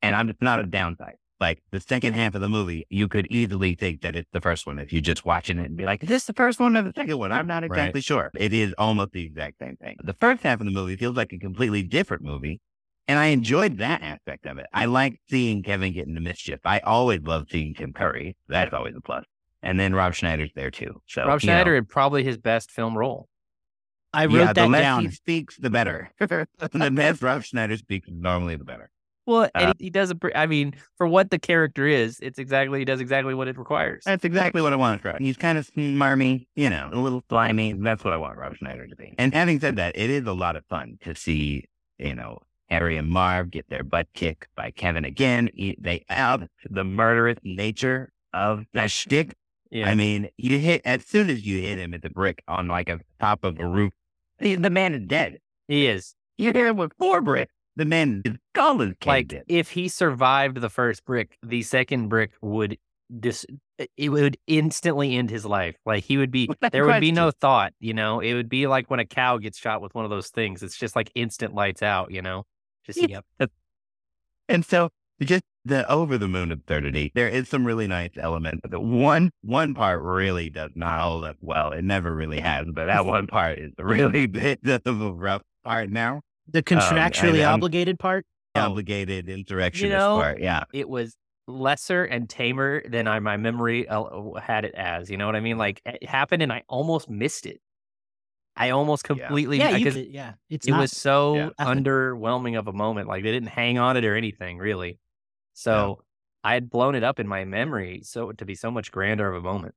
And 0.02 0.14
I'm 0.14 0.28
it's 0.28 0.40
not 0.40 0.60
a 0.60 0.64
downside. 0.64 1.16
Like 1.40 1.62
the 1.70 1.80
second 1.80 2.14
half 2.14 2.34
of 2.34 2.40
the 2.40 2.48
movie, 2.48 2.84
you 2.90 3.06
could 3.06 3.26
easily 3.28 3.74
think 3.74 4.02
that 4.02 4.16
it's 4.16 4.28
the 4.32 4.40
first 4.40 4.66
one 4.66 4.78
if 4.78 4.92
you're 4.92 5.00
just 5.00 5.24
watching 5.24 5.58
it 5.58 5.66
and 5.66 5.76
be 5.76 5.84
like, 5.84 6.02
is 6.02 6.08
this 6.08 6.24
the 6.24 6.32
first 6.32 6.58
one 6.58 6.76
or 6.76 6.82
the 6.82 6.92
second 6.94 7.16
one? 7.16 7.30
I'm 7.30 7.46
not 7.46 7.62
exactly 7.62 8.00
sure. 8.00 8.30
It 8.34 8.52
is 8.52 8.74
almost 8.76 9.12
the 9.12 9.24
exact 9.24 9.58
same 9.60 9.76
thing. 9.76 9.96
The 10.02 10.14
first 10.14 10.42
half 10.42 10.60
of 10.60 10.66
the 10.66 10.72
movie 10.72 10.96
feels 10.96 11.16
like 11.16 11.32
a 11.32 11.38
completely 11.38 11.82
different 11.84 12.24
movie. 12.24 12.60
And 13.08 13.18
I 13.18 13.26
enjoyed 13.26 13.78
that 13.78 14.02
aspect 14.02 14.46
of 14.46 14.58
it. 14.58 14.66
I 14.72 14.84
like 14.84 15.18
seeing 15.30 15.62
Kevin 15.62 15.94
get 15.94 16.06
into 16.06 16.20
mischief. 16.20 16.60
I 16.64 16.80
always 16.80 17.22
love 17.22 17.46
seeing 17.50 17.74
Tim 17.74 17.94
Curry. 17.94 18.36
That's 18.48 18.74
always 18.74 18.94
a 18.96 19.00
plus. 19.00 19.24
And 19.62 19.80
then 19.80 19.94
Rob 19.94 20.14
Schneider's 20.14 20.50
there 20.54 20.70
too. 20.70 21.00
So 21.06 21.22
Rob 21.22 21.28
you 21.42 21.48
know, 21.48 21.54
Schneider 21.54 21.74
had 21.74 21.88
probably 21.88 22.22
his 22.22 22.36
best 22.36 22.70
film 22.70 22.96
role. 22.96 23.28
I 24.12 24.26
wrote 24.26 24.34
yeah, 24.34 24.52
that 24.52 24.54
the 24.54 24.66
less 24.66 24.82
down. 24.82 25.04
he 25.06 25.10
speaks, 25.10 25.56
the 25.56 25.70
better. 25.70 26.10
the 26.18 26.46
less 26.92 27.20
Rob 27.22 27.42
Schneider 27.44 27.76
speaks, 27.76 28.08
normally 28.10 28.56
the 28.56 28.64
better. 28.64 28.90
Well, 29.26 29.50
and 29.54 29.70
Uh, 29.70 29.74
he, 29.78 29.84
he 29.84 29.90
does 29.90 30.08
a. 30.08 30.14
pre- 30.14 30.34
I 30.34 30.46
mean, 30.46 30.74
for 30.96 31.06
what 31.06 31.30
the 31.30 31.38
character 31.38 31.86
is, 31.86 32.18
it's 32.20 32.38
exactly 32.38 32.78
he 32.78 32.86
does 32.86 33.00
exactly 33.00 33.34
what 33.34 33.48
it 33.48 33.58
requires. 33.58 34.02
That's 34.04 34.24
exactly 34.24 34.62
what 34.62 34.72
I 34.72 34.76
want 34.76 35.02
from 35.02 35.16
He's 35.18 35.36
kind 35.36 35.58
of 35.58 35.66
smarmy, 35.66 36.46
you 36.56 36.70
know, 36.70 36.88
a 36.90 36.98
little 36.98 37.22
slimy. 37.28 37.74
That's 37.74 38.02
what 38.02 38.14
I 38.14 38.16
want 38.16 38.38
Rob 38.38 38.56
Schneider 38.56 38.86
to 38.86 38.96
be. 38.96 39.14
And 39.18 39.34
having 39.34 39.60
said 39.60 39.76
that, 39.76 39.98
it 39.98 40.08
is 40.08 40.26
a 40.26 40.32
lot 40.32 40.56
of 40.56 40.64
fun 40.70 40.96
to 41.02 41.14
see, 41.14 41.64
you 41.98 42.14
know, 42.14 42.38
Harry 42.68 42.96
and 42.96 43.08
Marv 43.08 43.50
get 43.50 43.68
their 43.68 43.82
butt 43.82 44.06
kicked 44.14 44.48
by 44.56 44.70
Kevin 44.70 45.04
again. 45.04 45.50
He- 45.54 45.76
They 45.80 46.04
out 46.08 46.48
the 46.68 46.84
murderous 46.84 47.38
nature 47.42 48.12
of 48.32 48.64
that 48.74 48.90
shtick. 48.90 49.34
yeah, 49.70 49.88
I 49.88 49.94
mean, 49.94 50.28
you 50.36 50.58
hit 50.58 50.82
as 50.84 51.04
soon 51.04 51.30
as 51.30 51.46
you 51.46 51.60
hit 51.60 51.78
him 51.78 51.94
at 51.94 52.02
the 52.02 52.10
brick 52.10 52.42
on 52.48 52.68
like 52.68 52.88
a 52.88 53.00
top 53.20 53.44
of 53.44 53.58
a 53.58 53.66
roof, 53.66 53.92
the, 54.38 54.54
the 54.56 54.70
man 54.70 54.94
is 54.94 55.02
dead. 55.06 55.38
he 55.66 55.86
is. 55.86 56.14
You 56.36 56.46
hit 56.52 56.56
him 56.66 56.76
with 56.76 56.92
four 56.98 57.20
bricks. 57.20 57.52
The 57.76 57.84
man, 57.84 58.22
is 58.24 58.34
skull 58.54 58.80
is 58.82 58.94
Like 59.06 59.32
in. 59.32 59.42
if 59.48 59.70
he 59.70 59.88
survived 59.88 60.60
the 60.60 60.68
first 60.68 61.04
brick, 61.04 61.36
the 61.42 61.62
second 61.62 62.08
brick 62.08 62.32
would 62.42 62.76
dis. 63.20 63.46
It 63.96 64.08
would 64.08 64.36
instantly 64.48 65.16
end 65.16 65.30
his 65.30 65.46
life. 65.46 65.76
Like 65.86 66.02
he 66.04 66.16
would 66.16 66.30
be. 66.32 66.48
There 66.72 66.84
would 66.86 67.00
be 67.00 67.12
no 67.12 67.30
thought. 67.30 67.72
You 67.78 67.94
know, 67.94 68.18
it 68.20 68.34
would 68.34 68.48
be 68.48 68.66
like 68.66 68.90
when 68.90 68.98
a 69.00 69.04
cow 69.04 69.38
gets 69.38 69.58
shot 69.58 69.80
with 69.80 69.94
one 69.94 70.04
of 70.04 70.10
those 70.10 70.28
things. 70.30 70.62
It's 70.64 70.76
just 70.76 70.96
like 70.96 71.10
instant 71.14 71.54
lights 71.54 71.82
out. 71.82 72.10
You 72.10 72.20
know, 72.22 72.44
just 72.96 73.08
yep. 73.08 73.24
And 74.48 74.64
so 74.64 74.90
just 75.20 75.44
the 75.64 75.88
over 75.90 76.16
the 76.16 76.28
moon 76.28 76.50
absurdity, 76.50 77.12
there 77.14 77.28
is 77.28 77.48
some 77.48 77.66
really 77.66 77.86
nice 77.86 78.12
element, 78.18 78.60
But 78.62 78.70
the 78.70 78.80
one 78.80 79.30
one 79.42 79.74
part 79.74 80.02
really 80.02 80.50
does 80.50 80.70
not 80.74 81.00
hold 81.00 81.24
up 81.24 81.36
well. 81.40 81.72
It 81.72 81.82
never 81.82 82.14
really 82.14 82.40
has, 82.40 82.66
but 82.72 82.86
that 82.86 83.04
one 83.06 83.26
part 83.26 83.58
is 83.58 83.72
really 83.78 84.26
bit 84.26 84.60
of 84.64 85.00
a 85.00 85.12
rough 85.12 85.42
part 85.64 85.90
now. 85.90 86.22
The 86.50 86.62
contractually 86.62 87.40
I'm- 87.40 87.54
obligated 87.54 87.98
part. 87.98 88.24
Oh. 88.54 88.62
Obligated 88.62 89.28
insurrectionist 89.28 89.92
know, 89.92 90.16
part. 90.16 90.40
Yeah. 90.40 90.64
it 90.72 90.88
was 90.88 91.14
lesser 91.46 92.04
and 92.04 92.28
tamer 92.28 92.82
than 92.88 93.06
I 93.06 93.18
my 93.20 93.36
memory 93.36 93.86
uh, 93.86 94.32
had 94.40 94.64
it 94.64 94.74
as. 94.74 95.10
You 95.10 95.16
know 95.16 95.26
what 95.26 95.36
I 95.36 95.40
mean? 95.40 95.58
Like 95.58 95.82
it 95.84 96.08
happened 96.08 96.42
and 96.42 96.52
I 96.52 96.62
almost 96.68 97.10
missed 97.10 97.46
it. 97.46 97.60
I 98.58 98.70
almost 98.70 99.04
completely 99.04 99.58
Yeah, 99.58 99.70
you 99.70 99.78
because 99.78 99.94
could, 99.94 100.12
yeah. 100.12 100.32
It's 100.50 100.66
it 100.66 100.72
not, 100.72 100.80
was 100.80 100.92
so 100.92 101.36
yeah. 101.36 101.50
Underwhelming 101.60 102.58
of 102.58 102.66
a 102.66 102.72
moment. 102.72 103.08
Like 103.08 103.22
they 103.22 103.32
didn't 103.32 103.50
hang 103.50 103.78
on 103.78 103.96
it 103.96 104.04
or 104.04 104.16
anything 104.16 104.58
really. 104.58 104.98
So 105.54 106.02
I 106.44 106.54
had 106.54 106.68
blown 106.68 106.94
it 106.94 107.04
up 107.04 107.20
in 107.20 107.28
my 107.28 107.44
memory 107.44 108.00
so 108.02 108.32
to 108.32 108.44
be 108.44 108.54
so 108.54 108.70
much 108.70 108.90
grander 108.90 109.32
of 109.32 109.36
a 109.36 109.46
moment. 109.46 109.74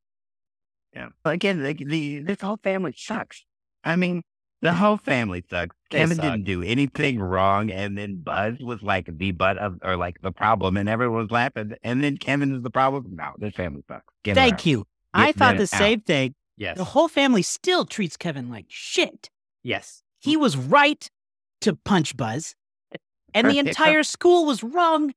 Yeah. 0.94 1.10
But 1.24 1.36
again, 1.36 1.64
the, 1.64 1.74
the, 1.74 2.20
this 2.20 2.42
whole 2.42 2.60
family 2.62 2.94
sucks. 2.98 3.46
I 3.84 3.96
mean, 3.96 4.24
the 4.62 4.74
whole 4.82 4.98
family 4.98 5.44
sucks. 5.50 5.76
They 5.90 6.00
Kevin 6.00 6.18
suck. 6.18 6.24
didn't 6.26 6.44
do 6.44 6.62
anything 6.64 7.20
wrong, 7.20 7.72
and 7.72 7.98
then 7.98 8.22
Buzz 8.22 8.60
was 8.60 8.82
like 8.82 9.10
the 9.18 9.32
butt 9.32 9.58
of, 9.58 9.80
or 9.84 9.96
like 9.96 10.22
the 10.22 10.32
problem, 10.32 10.78
and 10.78 10.90
everyone 10.90 11.22
was 11.22 11.32
laughing. 11.32 11.74
And 11.84 12.04
then 12.04 12.18
Kevin 12.18 12.56
is 12.56 12.62
the 12.62 12.70
problem. 12.70 13.16
No, 13.16 13.32
this 13.38 13.54
family 13.54 13.84
sucks. 13.88 14.06
Get 14.24 14.36
Thank 14.36 14.54
out. 14.54 14.66
you. 14.66 14.88
I 15.14 15.32
thought 15.32 15.58
the 15.58 15.64
out. 15.64 15.70
same 15.70 16.02
thing. 16.02 16.36
Yes. 16.62 16.78
The 16.78 16.84
whole 16.84 17.08
family 17.08 17.42
still 17.42 17.86
treats 17.86 18.16
Kevin 18.16 18.50
like 18.50 18.66
shit. 18.70 19.30
yes. 19.64 20.04
He 20.20 20.38
was 20.38 20.56
right 20.56 21.10
to 21.62 21.76
punch 21.76 22.16
Buzz, 22.16 22.54
and 23.34 23.50
the 23.50 23.58
entire 23.66 24.04
school 24.04 24.46
was 24.46 24.62
wrong 24.64 25.14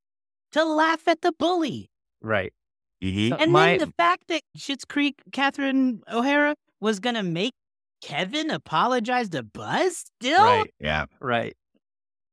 to 0.52 0.64
laugh 0.64 1.06
at 1.06 1.20
the 1.20 1.32
bully. 1.38 1.90
Right. 2.22 2.54
Mhm. 3.02 3.36
And 3.38 3.52
My- 3.52 3.76
then 3.76 3.78
the 3.88 3.92
fact 3.98 4.28
that 4.28 4.40
Schitt's 4.56 4.86
Creek, 4.86 5.16
Catherine 5.32 6.00
O'Hara, 6.10 6.54
was 6.80 7.00
going 7.00 7.16
to 7.16 7.22
make 7.22 7.52
Kevin 8.00 8.50
apologize 8.50 9.28
to 9.30 9.42
Buzz 9.42 10.06
still? 10.20 10.42
Right. 10.42 10.72
Yeah. 10.80 11.04
Right. 11.20 11.54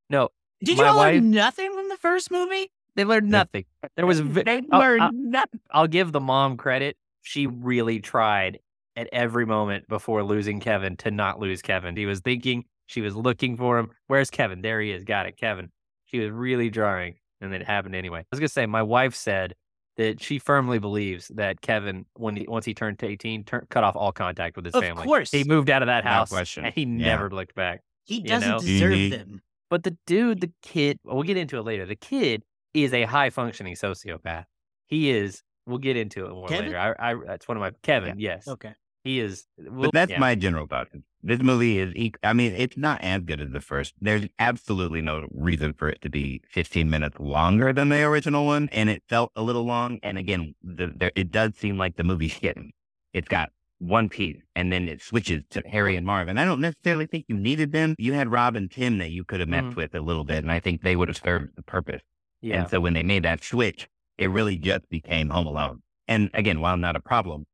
No, 0.10 0.30
Did 0.64 0.78
you 0.78 0.86
all 0.86 0.96
wife- 0.96 1.16
learn 1.16 1.32
nothing 1.32 1.74
from 1.74 1.90
the 1.90 1.98
first 1.98 2.32
movie? 2.32 2.72
they 2.96 3.04
learned 3.04 3.30
nothing. 3.30 3.66
There 3.98 4.06
was 4.06 4.20
vi- 4.22 4.44
They 4.44 4.62
I'll- 4.72 4.80
learned 4.80 5.02
I'll- 5.02 5.12
nothing. 5.14 5.60
I'll 5.72 5.88
give 5.88 6.14
the 6.14 6.22
mom 6.22 6.56
credit. 6.56 6.96
She 7.22 7.48
really 7.48 8.00
tried 8.00 8.60
at 9.02 9.10
every 9.12 9.46
moment 9.46 9.88
before 9.88 10.24
losing 10.24 10.60
Kevin 10.60 10.96
to 10.98 11.12
not 11.12 11.40
lose 11.40 11.62
Kevin. 11.62 11.96
He 11.96 12.06
was 12.06 12.20
thinking, 12.20 12.66
she 12.86 13.02
was 13.02 13.16
looking 13.16 13.58
for 13.58 13.78
him. 13.80 13.90
Where's 14.08 14.30
Kevin? 14.30 14.62
There 14.62 14.80
he 14.82 14.92
is. 14.92 15.04
Got 15.04 15.26
it, 15.26 15.38
Kevin. 15.38 15.70
She 16.06 16.20
was 16.20 16.30
really 16.32 16.70
drawing, 16.70 17.16
and 17.40 17.54
it 17.54 17.64
happened 17.64 17.96
anyway. 17.96 18.20
I 18.20 18.26
was 18.32 18.40
gonna 18.40 18.50
say, 18.50 18.66
my 18.66 18.84
wife 18.84 19.16
said 19.16 19.56
that 19.98 20.22
she 20.22 20.40
firmly 20.40 20.78
believes 20.80 21.30
that 21.36 21.62
Kevin, 21.62 22.06
when 22.16 22.36
he, 22.36 22.46
once 22.48 22.66
he 22.66 22.74
turned 22.74 23.00
to 23.00 23.08
eighteen, 23.08 23.44
turn, 23.44 23.66
cut 23.70 23.84
off 23.84 23.96
all 23.96 24.12
contact 24.12 24.56
with 24.56 24.66
his 24.66 24.74
Of 24.76 24.84
family. 24.84 25.02
Of 25.04 25.08
course. 25.08 25.32
he 25.32 25.44
moved 25.44 25.70
out 25.70 25.82
of 25.82 25.88
that 25.88 26.04
Without 26.04 26.14
house, 26.14 26.30
question. 26.30 26.66
and 26.66 26.74
he 26.74 26.82
Yeah. 26.84 26.88
never 27.16 27.30
looked 27.30 27.56
back. 27.56 27.82
He 28.06 28.16
You 28.18 28.24
doesn't 28.24 28.50
know? 28.50 28.60
deserve 28.60 28.94
Mhm. 28.94 29.10
them. 29.12 29.42
But 29.70 29.84
the 29.84 29.98
dude, 30.06 30.42
the 30.42 30.52
kid, 30.62 30.98
well, 31.06 31.16
we'll 31.16 31.24
get 31.24 31.38
into 31.38 31.58
it 31.58 31.62
later. 31.64 31.86
The 31.86 31.96
kid 31.96 32.44
is 32.74 32.94
a 32.94 33.04
high 33.04 33.30
functioning 33.30 33.76
sociopath. 33.76 34.46
he 34.88 35.10
is. 35.12 35.42
We'll 35.66 35.78
get 35.78 35.96
into 35.96 36.26
it 36.26 36.30
more 36.32 36.48
Kevin? 36.50 36.66
later. 36.74 36.96
I, 37.00 37.12
I 37.12 37.16
that's 37.26 37.48
one 37.48 37.56
of 37.56 37.62
my 37.62 37.72
Kevin. 37.84 38.20
Yes, 38.20 38.48
Okay. 38.48 38.74
He 39.04 39.20
is. 39.20 39.46
We'll, 39.58 39.84
But 39.84 39.94
that's 39.94 40.12
yeah. 40.12 40.20
my 40.20 40.36
general 40.36 40.68
thought. 40.68 40.88
This 41.24 41.40
movie 41.42 41.78
is, 41.80 41.94
I 42.24 42.34
mean, 42.34 42.54
it's 42.54 42.78
not 42.78 43.02
as 43.02 43.22
good 43.22 43.42
as 43.42 43.52
the 43.52 43.62
first. 43.62 43.94
There's 44.02 44.26
absolutely 44.40 45.02
no 45.02 45.28
reason 45.32 45.74
for 45.74 45.88
it 45.90 46.02
to 46.02 46.10
be 46.10 46.42
15 46.50 46.90
minutes 46.90 47.20
longer 47.20 47.72
than 47.74 47.90
the 47.90 48.02
original 48.04 48.46
one. 48.46 48.70
And 48.72 48.90
it 48.90 49.04
felt 49.08 49.32
a 49.36 49.42
little 49.44 49.64
long. 49.64 50.00
And 50.02 50.18
again, 50.18 50.56
the, 50.64 50.92
there, 50.96 51.12
it 51.16 51.32
does 51.32 51.56
seem 51.56 51.78
like 51.78 51.96
the 51.96 52.04
movie's 52.04 52.34
hidden. 52.42 52.72
It's 53.14 53.28
got 53.28 53.52
one 53.78 54.10
piece 54.10 54.38
and 54.56 54.72
then 54.72 54.88
it 54.88 55.02
switches 55.02 55.44
to 55.52 55.62
Harry 55.68 55.96
and 55.96 56.06
Marv. 56.06 56.28
And 56.28 56.40
I 56.40 56.46
don't 56.46 56.62
necessarily 56.62 57.06
think 57.08 57.26
you 57.28 57.36
needed 57.36 57.72
them. 57.72 57.96
You 57.98 58.14
had 58.14 58.32
Rob 58.32 58.56
and 58.56 58.70
Tim 58.70 58.98
that 59.00 59.10
you 59.12 59.24
could 59.24 59.40
have 59.40 59.50
messed 59.50 59.70
Mhm. 59.70 59.76
with 59.76 59.96
a 59.96 60.02
little 60.02 60.24
bit. 60.24 60.38
And 60.44 60.52
I 60.52 60.60
think 60.60 60.82
they 60.82 60.96
would 60.96 61.08
have 61.08 61.18
served 61.18 61.56
the 61.56 61.64
purpose. 61.64 62.02
Yeah, 62.42 62.62
And 62.62 62.70
so 62.70 62.80
when 62.80 62.94
they 62.94 63.04
made 63.04 63.24
that 63.24 63.44
switch, 63.44 63.88
it 64.18 64.30
really 64.30 64.58
just 64.58 64.88
became 64.90 65.30
Home 65.30 65.46
Alone. 65.48 65.82
And 66.08 66.30
again, 66.34 66.60
while 66.62 66.78
not 66.78 66.96
a 66.96 67.00
problem, 67.00 67.46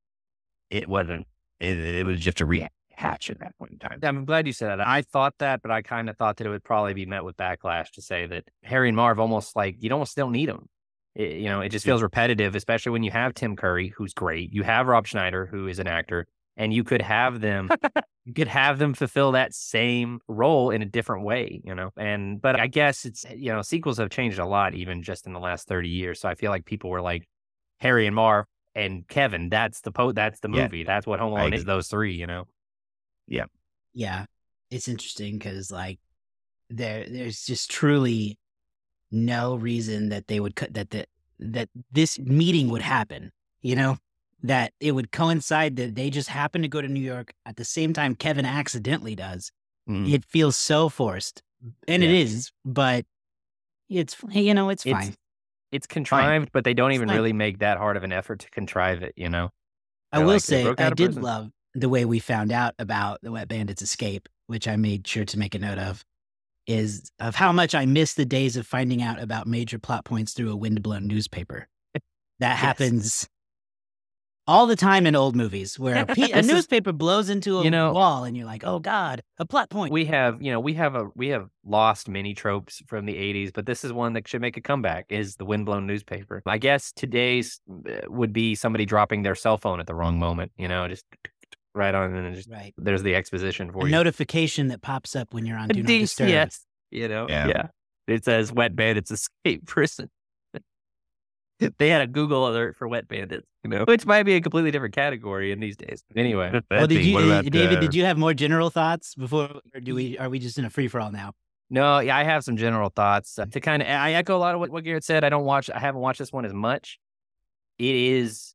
it 0.70 0.88
wasn't, 0.88 1.28
it, 1.60 1.78
it 1.78 2.06
was 2.06 2.20
just 2.20 2.42
a 2.42 2.46
rehash 2.46 2.70
at 3.30 3.40
that 3.40 3.58
point 3.58 3.74
in 3.74 3.80
time. 3.80 4.00
I'm 4.04 4.26
glad 4.26 4.48
you 4.48 4.54
said 4.54 4.80
that. 4.80 4.88
I 4.88 5.02
thought 5.02 5.36
that, 5.40 5.62
but 5.62 5.72
I 5.72 5.82
kind 5.82 6.10
of 6.10 6.18
thought 6.18 6.38
that 6.38 6.48
it 6.48 6.50
would 6.50 6.64
probably 6.64 6.94
be 6.94 7.06
met 7.06 7.24
with 7.24 7.38
backlash 7.38 7.92
to 7.92 8.02
say 8.02 8.26
that 8.28 8.46
Harry 8.64 8.90
and 8.90 8.96
Marv 8.96 9.20
almost 9.20 9.56
like 9.56 9.76
you 9.80 9.92
almost 9.92 10.16
don't 10.16 10.32
need 10.32 10.50
them. 10.50 10.68
It, 11.16 11.38
you 11.38 11.50
know, 11.50 11.62
it 11.62 11.70
just 11.70 11.86
feels 11.86 12.02
repetitive, 12.02 12.56
especially 12.56 12.92
when 12.92 13.04
you 13.04 13.12
have 13.12 13.34
Tim 13.34 13.56
Curry, 13.56 13.94
who's 13.98 14.14
great. 14.14 14.54
You 14.54 14.64
have 14.64 14.88
Rob 14.88 15.08
Schneider, 15.08 15.48
who 15.48 15.68
is 15.68 15.80
an 15.80 15.88
actor, 15.88 16.28
and 16.56 16.72
you 16.72 16.84
could 16.84 17.02
have 17.02 17.42
them, 17.42 17.70
you 18.26 18.34
could 18.34 18.48
have 18.48 18.78
them 18.78 18.94
fulfill 18.94 19.32
that 19.32 19.54
same 19.54 20.20
role 20.28 20.70
in 20.70 20.84
a 20.84 20.86
different 20.86 21.24
way. 21.24 21.60
You 21.64 21.74
know, 21.74 21.90
and 21.98 22.40
but 22.40 22.60
I 22.60 22.68
guess 22.68 23.04
it's 23.04 23.26
eh, 23.26 23.34
you 23.36 23.52
know 23.52 23.64
sequels 23.64 23.98
have 23.98 24.12
changed 24.12 24.38
a 24.38 24.46
lot 24.46 24.76
even 24.76 25.02
just 25.02 25.26
in 25.26 25.34
the 25.34 25.40
last 25.40 25.68
thirty 25.68 25.90
years. 25.90 26.20
So 26.20 26.30
I 26.30 26.36
feel 26.36 26.52
like 26.52 26.66
people 26.66 26.92
were 26.92 27.02
like 27.02 27.28
Harry 27.80 28.06
and 28.06 28.16
Marv 28.16 28.46
and 28.78 29.08
Kevin. 29.08 29.50
That's 29.50 29.82
the 29.82 29.92
po. 29.92 30.12
That's 30.12 30.40
the 30.40 30.50
Yeah. 30.50 30.64
movie. 30.64 30.84
That's 30.84 31.06
what 31.08 31.20
Home 31.20 31.34
I 31.34 31.42
Alone 31.42 31.54
is. 31.54 31.66
Those 31.66 31.88
three. 31.88 32.14
You 32.16 32.28
know. 32.28 32.48
Yeah. 33.28 33.46
Yeah, 33.94 34.26
it's 34.70 34.88
interesting 34.88 35.38
because 35.38 35.72
like 35.72 36.00
there 36.70 37.06
there's 37.10 37.46
just 37.46 37.70
truly 37.72 38.38
no 39.12 39.56
reason 39.56 40.10
that 40.10 40.28
they 40.28 40.40
would 40.40 40.56
cut 40.56 40.74
that 40.76 40.92
that 40.92 41.08
that 41.40 41.70
this 41.92 42.20
meeting 42.20 42.70
would 42.70 42.82
happen. 42.82 43.32
You 43.62 43.76
know 43.76 43.98
that 44.44 44.72
it 44.80 44.92
would 44.92 45.12
coincide 45.12 45.76
that 45.78 45.96
they 45.96 46.10
just 46.12 46.30
happen 46.30 46.62
to 46.62 46.68
go 46.68 46.80
to 46.82 46.88
New 46.88 47.00
York 47.02 47.34
at 47.46 47.56
the 47.56 47.66
same 47.66 47.92
time 47.94 48.16
Kevin 48.16 48.46
accidentally 48.46 49.16
does. 49.16 49.52
Mm. 49.90 50.12
It 50.14 50.26
feels 50.26 50.56
so 50.56 50.90
forced, 50.90 51.42
and 51.88 52.04
it 52.04 52.12
Yeah. 52.12 52.20
is, 52.24 52.52
but 52.64 53.06
it's 53.90 54.16
you 54.32 54.54
know 54.54 54.70
it's 54.70 54.86
It's- 54.86 55.06
fine. 55.08 55.16
It's 55.72 55.88
contrived, 55.88 56.50
but 56.54 56.64
they 56.64 56.74
don't 56.74 56.92
even 56.94 57.08
fine. 57.08 57.18
really 57.18 57.34
make 57.34 57.60
that 57.60 57.78
hard 57.78 57.98
of 57.98 58.04
an 58.04 58.12
effort 58.12 58.40
to 58.40 58.50
contrive 58.50 59.04
it, 59.04 59.14
you 59.16 59.30
know? 59.30 59.50
I 60.12 60.18
They're 60.18 60.26
will 60.26 60.34
like, 60.34 60.42
say 60.42 60.66
I 60.78 60.90
did 60.90 60.96
prison. 60.98 61.22
love 61.24 61.50
the 61.74 61.90
way 61.90 62.06
we 62.06 62.20
found 62.20 62.52
out 62.52 62.74
about 62.80 63.20
the 63.22 63.32
Wet 63.32 63.48
Bandits 63.48 63.82
escape, 63.82 64.30
which 64.48 64.68
I 64.68 64.76
made 64.78 65.06
sure 65.08 65.26
to 65.26 65.38
make 65.40 65.54
a 65.56 65.60
note 65.60 65.78
of, 65.78 66.04
is 66.66 67.12
of 67.20 67.36
how 67.36 67.52
much 67.52 67.76
I 67.76 67.86
miss 67.86 68.14
the 68.14 68.26
days 68.26 68.58
of 68.58 68.66
finding 68.68 69.02
out 69.02 69.22
about 69.22 69.48
major 69.48 69.80
plot 69.80 70.06
points 70.06 70.34
through 70.34 70.52
a 70.52 70.56
windblown 70.56 71.08
newspaper. 71.08 71.68
That 72.40 72.52
Yes. 72.52 72.60
happens 72.60 73.30
all 74.48 74.66
the 74.66 74.76
time 74.76 75.06
in 75.06 75.16
old 75.16 75.36
movies 75.36 75.78
where 75.78 75.98
a, 76.04 76.06
pe- 76.06 76.22
a 76.32 76.36
This 76.36 76.46
is- 76.46 76.52
newspaper 76.52 76.92
blows 76.94 77.30
into 77.30 77.60
a 77.60 77.64
You 77.64 77.72
know- 77.72 77.92
wall 77.92 78.24
and 78.24 78.36
you're 78.38 78.46
like, 78.46 78.64
oh 78.64 78.80
God, 78.80 79.22
a 79.40 79.46
plot 79.46 79.70
point. 79.70 79.92
We 79.92 80.06
have, 80.06 80.42
you 80.42 80.52
know, 80.52 80.60
we 80.60 80.74
have 80.76 80.96
a 80.96 81.10
we 81.16 81.28
have 81.30 81.48
lost 81.66 82.08
many 82.10 82.34
tropes 82.34 82.82
from 82.88 83.06
the 83.06 83.14
80s, 83.16 83.52
but 83.54 83.66
this 83.66 83.84
is 83.84 83.92
one 83.92 84.14
that 84.14 84.28
should 84.28 84.42
make 84.42 84.56
a 84.58 84.62
comeback 84.62 85.06
is 85.10 85.36
the 85.36 85.46
windblown 85.46 85.86
newspaper. 85.86 86.42
I 86.46 86.58
guess 86.58 86.92
today's 86.92 87.60
uh, 87.70 87.94
would 88.08 88.32
be 88.34 88.56
somebody 88.56 88.86
dropping 88.86 89.24
their 89.24 89.36
cell 89.36 89.58
phone 89.58 89.80
at 89.80 89.88
the 89.88 89.96
wrong 89.96 90.18
moment, 90.20 90.52
you 90.58 90.68
know, 90.68 90.88
just 90.88 91.06
right 91.76 91.94
on 91.94 92.16
and 92.16 92.36
just 92.36 92.50
right. 92.50 92.74
there's 92.78 93.04
the 93.04 93.14
exposition 93.16 93.72
for 93.72 93.84
A 93.84 93.86
you. 93.86 93.92
notification 93.92 94.70
that 94.70 94.82
pops 94.82 95.16
up 95.16 95.34
when 95.34 95.46
you're 95.46 95.58
on 95.60 95.68
Do 95.68 95.82
Not 95.84 95.88
Disturb. 95.88 96.30
Yes. 96.30 96.66
You 96.90 97.08
know, 97.08 97.28
Yeah. 97.30 97.48
yeah. 97.48 97.68
It 98.08 98.24
says 98.24 98.52
wet 98.54 98.76
bandits 98.76 99.12
escape 99.12 99.66
prison. 99.68 100.10
they 101.78 101.90
had 101.90 102.02
a 102.02 102.08
Google 102.08 102.48
alert 102.48 102.76
for 102.76 102.88
wet 102.88 103.08
bandits, 103.08 103.46
you 103.72 103.78
know, 103.80 103.86
which 103.86 104.06
might 104.06 104.24
be 104.24 104.36
a 104.36 104.42
completely 104.42 104.72
different 104.72 104.96
category 104.96 105.52
in 105.52 105.60
these 105.60 105.76
days. 105.78 106.04
Anyway, 106.16 106.60
Well, 106.72 106.88
did 106.88 107.04
you, 107.06 107.14
what 107.14 107.24
uh, 107.24 107.28
about, 107.28 107.46
David? 107.46 107.78
uh, 107.78 107.82
Did 107.82 107.94
you 107.96 108.06
have 108.06 108.18
more 108.18 108.34
general 108.34 108.70
thoughts 108.70 109.16
before, 109.16 109.50
or 109.74 109.80
do 109.82 109.96
we? 109.96 110.18
Are 110.18 110.30
we 110.30 110.40
just 110.40 110.58
in 110.58 110.66
a 110.66 110.70
free 110.70 110.88
for 110.88 111.00
all 111.00 111.12
now? 111.12 111.34
no, 111.70 112.00
yeah, 112.00 112.16
I 112.16 112.24
have 112.24 112.46
some 112.46 112.56
general 112.56 112.90
thoughts 112.90 113.38
uh, 113.38 113.46
to 113.48 113.60
kind 113.60 113.82
of. 113.82 113.88
I 113.90 114.14
echo 114.14 114.38
a 114.38 114.40
lot 114.40 114.54
of 114.54 114.62
what, 114.62 114.70
what 114.70 114.84
Garrett 114.84 115.04
said. 115.04 115.24
I 115.24 115.30
don't 115.30 115.44
watch. 115.44 115.70
I 115.70 115.80
haven't 115.80 116.00
watched 116.02 116.20
this 116.20 116.32
one 116.32 116.46
as 116.46 116.54
much. 116.54 116.98
It 117.78 117.94
is, 117.96 118.54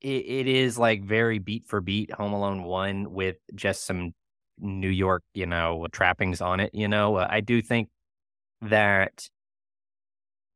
it, 0.00 0.08
it 0.08 0.46
is 0.48 0.78
like 0.78 1.04
very 1.04 1.38
beat 1.38 1.66
for 1.66 1.80
beat 1.80 2.10
Home 2.12 2.32
Alone 2.32 2.62
one 2.62 3.12
with 3.12 3.36
just 3.54 3.84
some 3.84 4.14
New 4.58 4.88
York, 4.88 5.22
you 5.34 5.46
know, 5.46 5.86
trappings 5.92 6.40
on 6.40 6.58
it. 6.60 6.70
You 6.74 6.88
know, 6.88 7.16
Uh, 7.16 7.26
I 7.28 7.40
do 7.40 7.60
think 7.60 7.88
that 8.62 9.28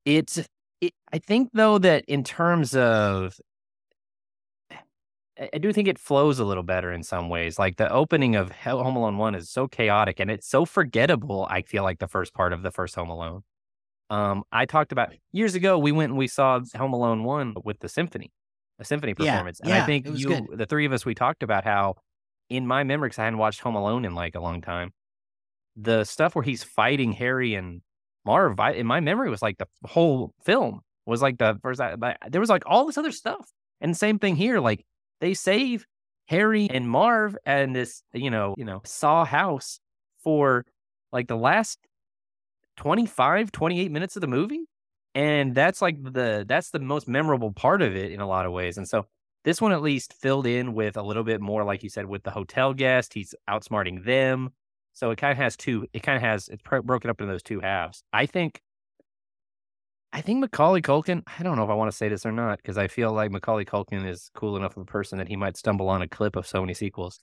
it's. 0.04 0.38
It, 0.80 0.92
I 1.12 1.18
think 1.18 1.50
though 1.54 1.78
that 1.78 2.04
in 2.06 2.22
terms 2.24 2.74
of 2.76 3.38
I 5.38 5.58
do 5.58 5.72
think 5.72 5.86
it 5.86 5.98
flows 5.98 6.38
a 6.38 6.44
little 6.44 6.62
better 6.62 6.90
in 6.92 7.02
some 7.02 7.28
ways. 7.28 7.58
Like 7.58 7.76
the 7.76 7.90
opening 7.92 8.36
of 8.36 8.50
Home 8.52 8.96
Alone 8.96 9.18
1 9.18 9.34
is 9.34 9.50
so 9.50 9.68
chaotic 9.68 10.18
and 10.18 10.30
it's 10.30 10.48
so 10.48 10.64
forgettable. 10.64 11.46
I 11.50 11.62
feel 11.62 11.82
like 11.82 11.98
the 11.98 12.08
first 12.08 12.32
part 12.32 12.52
of 12.52 12.62
the 12.62 12.70
first 12.70 12.94
Home 12.94 13.10
Alone. 13.10 13.42
Um, 14.08 14.44
I 14.52 14.64
talked 14.66 14.92
about 14.92 15.12
years 15.32 15.54
ago, 15.54 15.78
we 15.78 15.92
went 15.92 16.10
and 16.10 16.18
we 16.18 16.28
saw 16.28 16.60
Home 16.76 16.92
Alone 16.92 17.24
1 17.24 17.54
with 17.64 17.80
the 17.80 17.88
symphony, 17.88 18.32
a 18.78 18.84
symphony 18.84 19.14
Yeah, 19.18 19.32
performance. 19.32 19.60
and 19.60 19.72
I 19.72 19.84
think 19.84 20.06
you, 20.06 20.26
good. 20.28 20.44
the 20.58 20.66
three 20.66 20.86
of 20.86 20.92
us, 20.92 21.04
we 21.04 21.14
talked 21.14 21.42
about 21.42 21.64
how 21.64 21.96
in 22.48 22.66
my 22.66 22.84
memory, 22.84 23.08
because 23.08 23.18
I 23.18 23.24
hadn't 23.24 23.38
watched 23.38 23.60
Home 23.60 23.74
Alone 23.74 24.04
in 24.04 24.14
like 24.14 24.36
a 24.36 24.40
long 24.40 24.62
time, 24.62 24.92
the 25.76 26.04
stuff 26.04 26.34
where 26.34 26.44
he's 26.44 26.62
fighting 26.62 27.12
Harry 27.12 27.54
and 27.54 27.82
Marv, 28.24 28.58
I, 28.58 28.70
in 28.72 28.86
my 28.86 29.00
memory, 29.00 29.28
was 29.28 29.42
like 29.42 29.58
the 29.58 29.66
whole 29.84 30.32
film 30.44 30.80
was 31.04 31.20
like 31.22 31.38
the 31.38 31.58
first. 31.62 31.80
But 31.98 32.16
there 32.28 32.40
was 32.40 32.48
like 32.50 32.62
all 32.66 32.86
this 32.86 32.96
other 32.98 33.12
stuff, 33.12 33.50
and 33.80 33.96
same 33.96 34.18
thing 34.18 34.36
here. 34.36 34.58
Like 34.60 34.84
they 35.20 35.34
save 35.34 35.86
Harry 36.26 36.68
and 36.70 36.88
Marv 36.88 37.36
and 37.44 37.74
this, 37.74 38.02
you 38.12 38.30
know, 38.30 38.54
you 38.58 38.64
know, 38.64 38.82
Saw 38.84 39.24
house 39.24 39.80
for 40.22 40.64
like 41.12 41.28
the 41.28 41.36
last 41.36 41.78
25, 42.76 43.52
28 43.52 43.90
minutes 43.90 44.16
of 44.16 44.20
the 44.20 44.26
movie. 44.26 44.66
And 45.14 45.54
that's 45.54 45.80
like 45.80 46.02
the 46.02 46.44
that's 46.46 46.70
the 46.70 46.78
most 46.78 47.08
memorable 47.08 47.52
part 47.52 47.80
of 47.80 47.96
it 47.96 48.12
in 48.12 48.20
a 48.20 48.26
lot 48.26 48.44
of 48.44 48.52
ways. 48.52 48.76
And 48.76 48.86
so 48.86 49.06
this 49.44 49.60
one 49.60 49.72
at 49.72 49.80
least 49.80 50.12
filled 50.12 50.46
in 50.46 50.74
with 50.74 50.96
a 50.96 51.02
little 51.02 51.22
bit 51.22 51.40
more, 51.40 51.64
like 51.64 51.82
you 51.82 51.88
said, 51.88 52.06
with 52.06 52.24
the 52.24 52.32
hotel 52.32 52.74
guest. 52.74 53.14
He's 53.14 53.34
outsmarting 53.48 54.04
them. 54.04 54.50
So 54.92 55.10
it 55.10 55.18
kind 55.18 55.30
of 55.30 55.38
has 55.38 55.56
two, 55.56 55.86
it 55.92 56.02
kind 56.02 56.16
of 56.16 56.22
has, 56.22 56.48
it's 56.48 56.62
broken 56.62 57.10
up 57.10 57.20
into 57.20 57.32
those 57.32 57.42
two 57.42 57.60
halves. 57.60 58.02
I 58.12 58.26
think, 58.26 58.60
I 60.16 60.22
think 60.22 60.40
Macaulay 60.40 60.80
Culkin, 60.80 61.22
I 61.38 61.42
don't 61.42 61.56
know 61.56 61.64
if 61.64 61.68
I 61.68 61.74
want 61.74 61.90
to 61.90 61.96
say 61.96 62.08
this 62.08 62.24
or 62.24 62.32
not, 62.32 62.56
because 62.56 62.78
I 62.78 62.88
feel 62.88 63.12
like 63.12 63.30
Macaulay 63.30 63.66
Culkin 63.66 64.08
is 64.08 64.30
cool 64.34 64.56
enough 64.56 64.74
of 64.78 64.84
a 64.84 64.86
person 64.86 65.18
that 65.18 65.28
he 65.28 65.36
might 65.36 65.58
stumble 65.58 65.90
on 65.90 66.00
a 66.00 66.08
clip 66.08 66.36
of 66.36 66.46
so 66.46 66.62
many 66.62 66.72
sequels. 66.72 67.20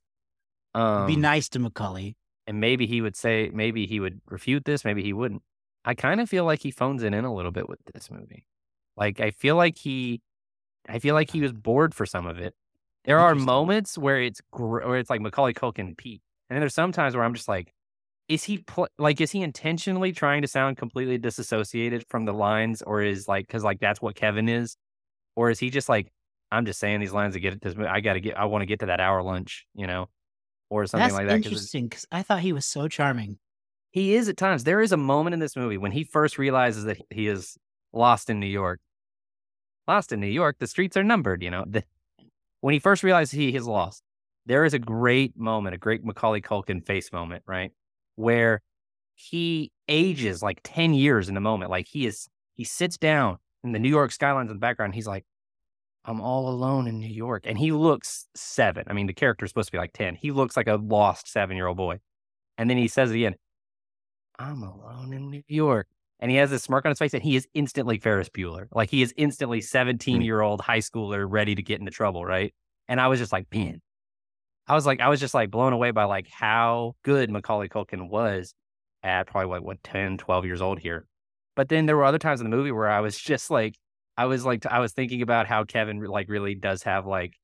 Um, 0.75 1.07
Be 1.07 1.15
nice 1.15 1.49
to 1.49 1.59
Macaulay. 1.59 2.15
and 2.45 2.59
maybe 2.59 2.85
he 2.85 3.01
would 3.01 3.15
say, 3.15 3.49
maybe 3.51 3.87
he 3.87 3.99
would 3.99 4.21
refute 4.29 4.65
this, 4.65 4.85
maybe 4.85 5.01
he 5.01 5.11
wouldn't. 5.11 5.41
I 5.83 5.95
kind 5.95 6.21
of 6.21 6.29
feel 6.29 6.45
like 6.45 6.61
he 6.61 6.69
phones 6.69 7.01
it 7.01 7.15
in 7.15 7.25
a 7.25 7.33
little 7.33 7.51
bit 7.51 7.67
with 7.67 7.79
this 7.91 8.11
movie. 8.11 8.45
Like 8.95 9.19
I 9.19 9.31
feel 9.31 9.55
like 9.55 9.75
he, 9.75 10.21
I 10.87 10.99
feel 10.99 11.15
like 11.15 11.31
he 11.31 11.41
was 11.41 11.51
bored 11.51 11.95
for 11.95 12.05
some 12.05 12.27
of 12.27 12.37
it. 12.37 12.53
There 13.05 13.17
are 13.17 13.33
moments 13.33 13.97
where 13.97 14.21
it's 14.21 14.39
gr- 14.51 14.85
where 14.85 14.97
it's 14.97 15.09
like 15.09 15.19
Macaulay 15.19 15.53
Culkin 15.53 15.97
peak, 15.97 16.21
and 16.47 16.55
then 16.55 16.61
there's 16.61 16.75
some 16.75 16.91
times 16.91 17.15
where 17.15 17.25
I'm 17.25 17.33
just 17.33 17.47
like, 17.47 17.73
is 18.27 18.43
he 18.43 18.59
pl- 18.59 18.87
like 18.97 19.19
is 19.21 19.31
he 19.31 19.41
intentionally 19.41 20.11
trying 20.11 20.41
to 20.41 20.47
sound 20.47 20.77
completely 20.77 21.17
disassociated 21.17 22.05
from 22.07 22.25
the 22.25 22.33
lines, 22.33 22.81
or 22.81 23.01
is 23.01 23.27
like 23.27 23.47
because 23.47 23.63
like 23.63 23.79
that's 23.79 24.01
what 24.01 24.15
Kevin 24.15 24.47
is, 24.49 24.77
or 25.35 25.49
is 25.49 25.59
he 25.59 25.69
just 25.69 25.89
like 25.89 26.11
I'm 26.51 26.65
just 26.65 26.79
saying 26.79 26.99
these 26.99 27.13
lines 27.13 27.33
to 27.33 27.39
get 27.39 27.53
it 27.53 27.61
to 27.61 27.71
this 27.71 27.87
I 27.87 27.99
got 27.99 28.13
to 28.13 28.21
get 28.21 28.37
I 28.37 28.45
want 28.45 28.61
to 28.61 28.65
get 28.65 28.79
to 28.79 28.85
that 28.87 28.99
hour 28.99 29.21
lunch, 29.23 29.65
you 29.75 29.87
know, 29.87 30.07
or 30.69 30.85
something 30.85 31.03
That's 31.03 31.13
like 31.13 31.27
that 31.27 31.35
interesting 31.35 31.87
because 31.87 32.05
I 32.11 32.21
thought 32.23 32.39
he 32.39 32.53
was 32.53 32.65
so 32.65 32.87
charming. 32.87 33.39
he 33.91 34.15
is 34.15 34.29
at 34.29 34.37
times. 34.37 34.63
There 34.63 34.81
is 34.81 34.91
a 34.91 34.97
moment 34.97 35.33
in 35.33 35.39
this 35.39 35.55
movie 35.55 35.77
when 35.77 35.91
he 35.91 36.03
first 36.03 36.37
realizes 36.37 36.85
that 36.85 36.97
he 37.09 37.27
is 37.27 37.57
lost 37.91 38.29
in 38.29 38.39
New 38.39 38.47
York. 38.47 38.79
Lost 39.87 40.13
in 40.13 40.21
New 40.21 40.27
York, 40.27 40.57
the 40.59 40.67
streets 40.67 40.95
are 40.95 41.03
numbered, 41.03 41.43
you 41.43 41.51
know. 41.51 41.65
The, 41.67 41.83
when 42.61 42.73
he 42.73 42.79
first 42.79 43.03
realizes 43.03 43.31
he 43.33 43.53
is 43.53 43.67
lost, 43.67 44.01
there 44.45 44.63
is 44.63 44.73
a 44.73 44.79
great 44.79 45.37
moment, 45.37 45.75
a 45.75 45.77
great 45.77 46.05
Macaulay 46.05 46.39
Culkin 46.39 46.85
face 46.85 47.11
moment, 47.11 47.43
right? 47.45 47.71
Where 48.15 48.61
he 49.15 49.71
ages 49.87 50.41
like 50.41 50.59
10 50.63 50.93
years 50.93 51.29
in 51.29 51.35
the 51.35 51.41
moment. 51.41 51.71
Like 51.71 51.87
he 51.87 52.05
is, 52.05 52.27
he 52.53 52.63
sits 52.63 52.97
down 52.97 53.37
and 53.63 53.73
the 53.73 53.79
New 53.79 53.89
York 53.89 54.11
skyline's 54.11 54.49
in 54.49 54.57
the 54.57 54.61
background. 54.61 54.95
He's 54.95 55.07
like, 55.07 55.25
I'm 56.05 56.19
all 56.19 56.49
alone 56.49 56.87
in 56.87 56.99
New 56.99 57.13
York. 57.13 57.43
And 57.45 57.57
he 57.57 57.71
looks 57.71 58.27
seven. 58.35 58.85
I 58.87 58.93
mean, 58.93 59.07
the 59.07 59.13
character 59.13 59.45
is 59.45 59.51
supposed 59.51 59.67
to 59.67 59.71
be 59.71 59.77
like 59.77 59.93
10. 59.93 60.15
He 60.15 60.31
looks 60.31 60.57
like 60.57 60.67
a 60.67 60.75
lost 60.75 61.27
seven 61.27 61.55
year 61.55 61.67
old 61.67 61.77
boy. 61.77 61.99
And 62.57 62.69
then 62.69 62.77
he 62.77 62.87
says 62.87 63.11
it 63.11 63.15
again, 63.15 63.35
I'm 64.37 64.63
alone 64.63 65.13
in 65.13 65.29
New 65.29 65.43
York. 65.47 65.87
and 66.19 66.29
he 66.31 66.37
has 66.37 66.49
this 66.49 66.63
smirk 66.63 66.85
on 66.85 66.91
his 66.91 66.99
face, 66.99 67.13
and 67.13 67.23
he 67.23 67.35
is 67.35 67.47
instantly 67.53 67.99
Ferris 67.99 68.29
Bueller. 68.29 68.67
Like 68.71 68.89
he 68.89 69.01
is 69.01 69.13
instantly 69.17 69.61
17 69.61 70.21
year 70.21 70.41
old 70.41 70.61
high 70.61 70.79
schooler 70.79 71.25
ready 71.27 71.55
to 71.55 71.61
get 71.61 71.79
into 71.79 71.91
trouble, 71.91 72.25
right? 72.25 72.53
And 72.87 72.99
I 72.99 73.07
was 73.07 73.19
just 73.19 73.31
like, 73.31 73.47
man, 73.53 73.81
I 74.67 74.75
was 74.75 74.85
like, 74.85 75.01
I 75.01 75.09
was 75.09 75.19
just 75.19 75.33
like 75.33 75.51
blown 75.51 75.73
away 75.73 75.91
by 75.91 76.05
like 76.05 76.27
how 76.29 76.95
good 77.03 77.29
Macaulay 77.29 77.67
Culkin 77.67 78.09
was 78.09 78.53
at 79.03 79.27
probably 79.27 79.49
like 79.49 79.63
what 79.63 79.83
10, 79.83 80.17
12 80.17 80.45
years 80.45 80.61
old 80.61 80.79
here. 80.79 81.05
But 81.55 81.69
then 81.69 81.85
there 81.85 81.97
were 81.97 82.05
other 82.05 82.19
times 82.19 82.39
in 82.39 82.49
the 82.49 82.55
movie 82.55 82.71
where 82.71 82.89
I 82.89 83.01
was 83.01 83.17
just 83.17 83.51
like, 83.51 83.75
I 84.17 84.25
was 84.25 84.45
like, 84.45 84.65
I 84.65 84.79
was 84.79 84.93
thinking 84.93 85.21
about 85.21 85.47
how 85.47 85.65
Kevin 85.65 86.01
like 86.03 86.29
really 86.29 86.55
does 86.55 86.83
have 86.83 87.05
like 87.05 87.37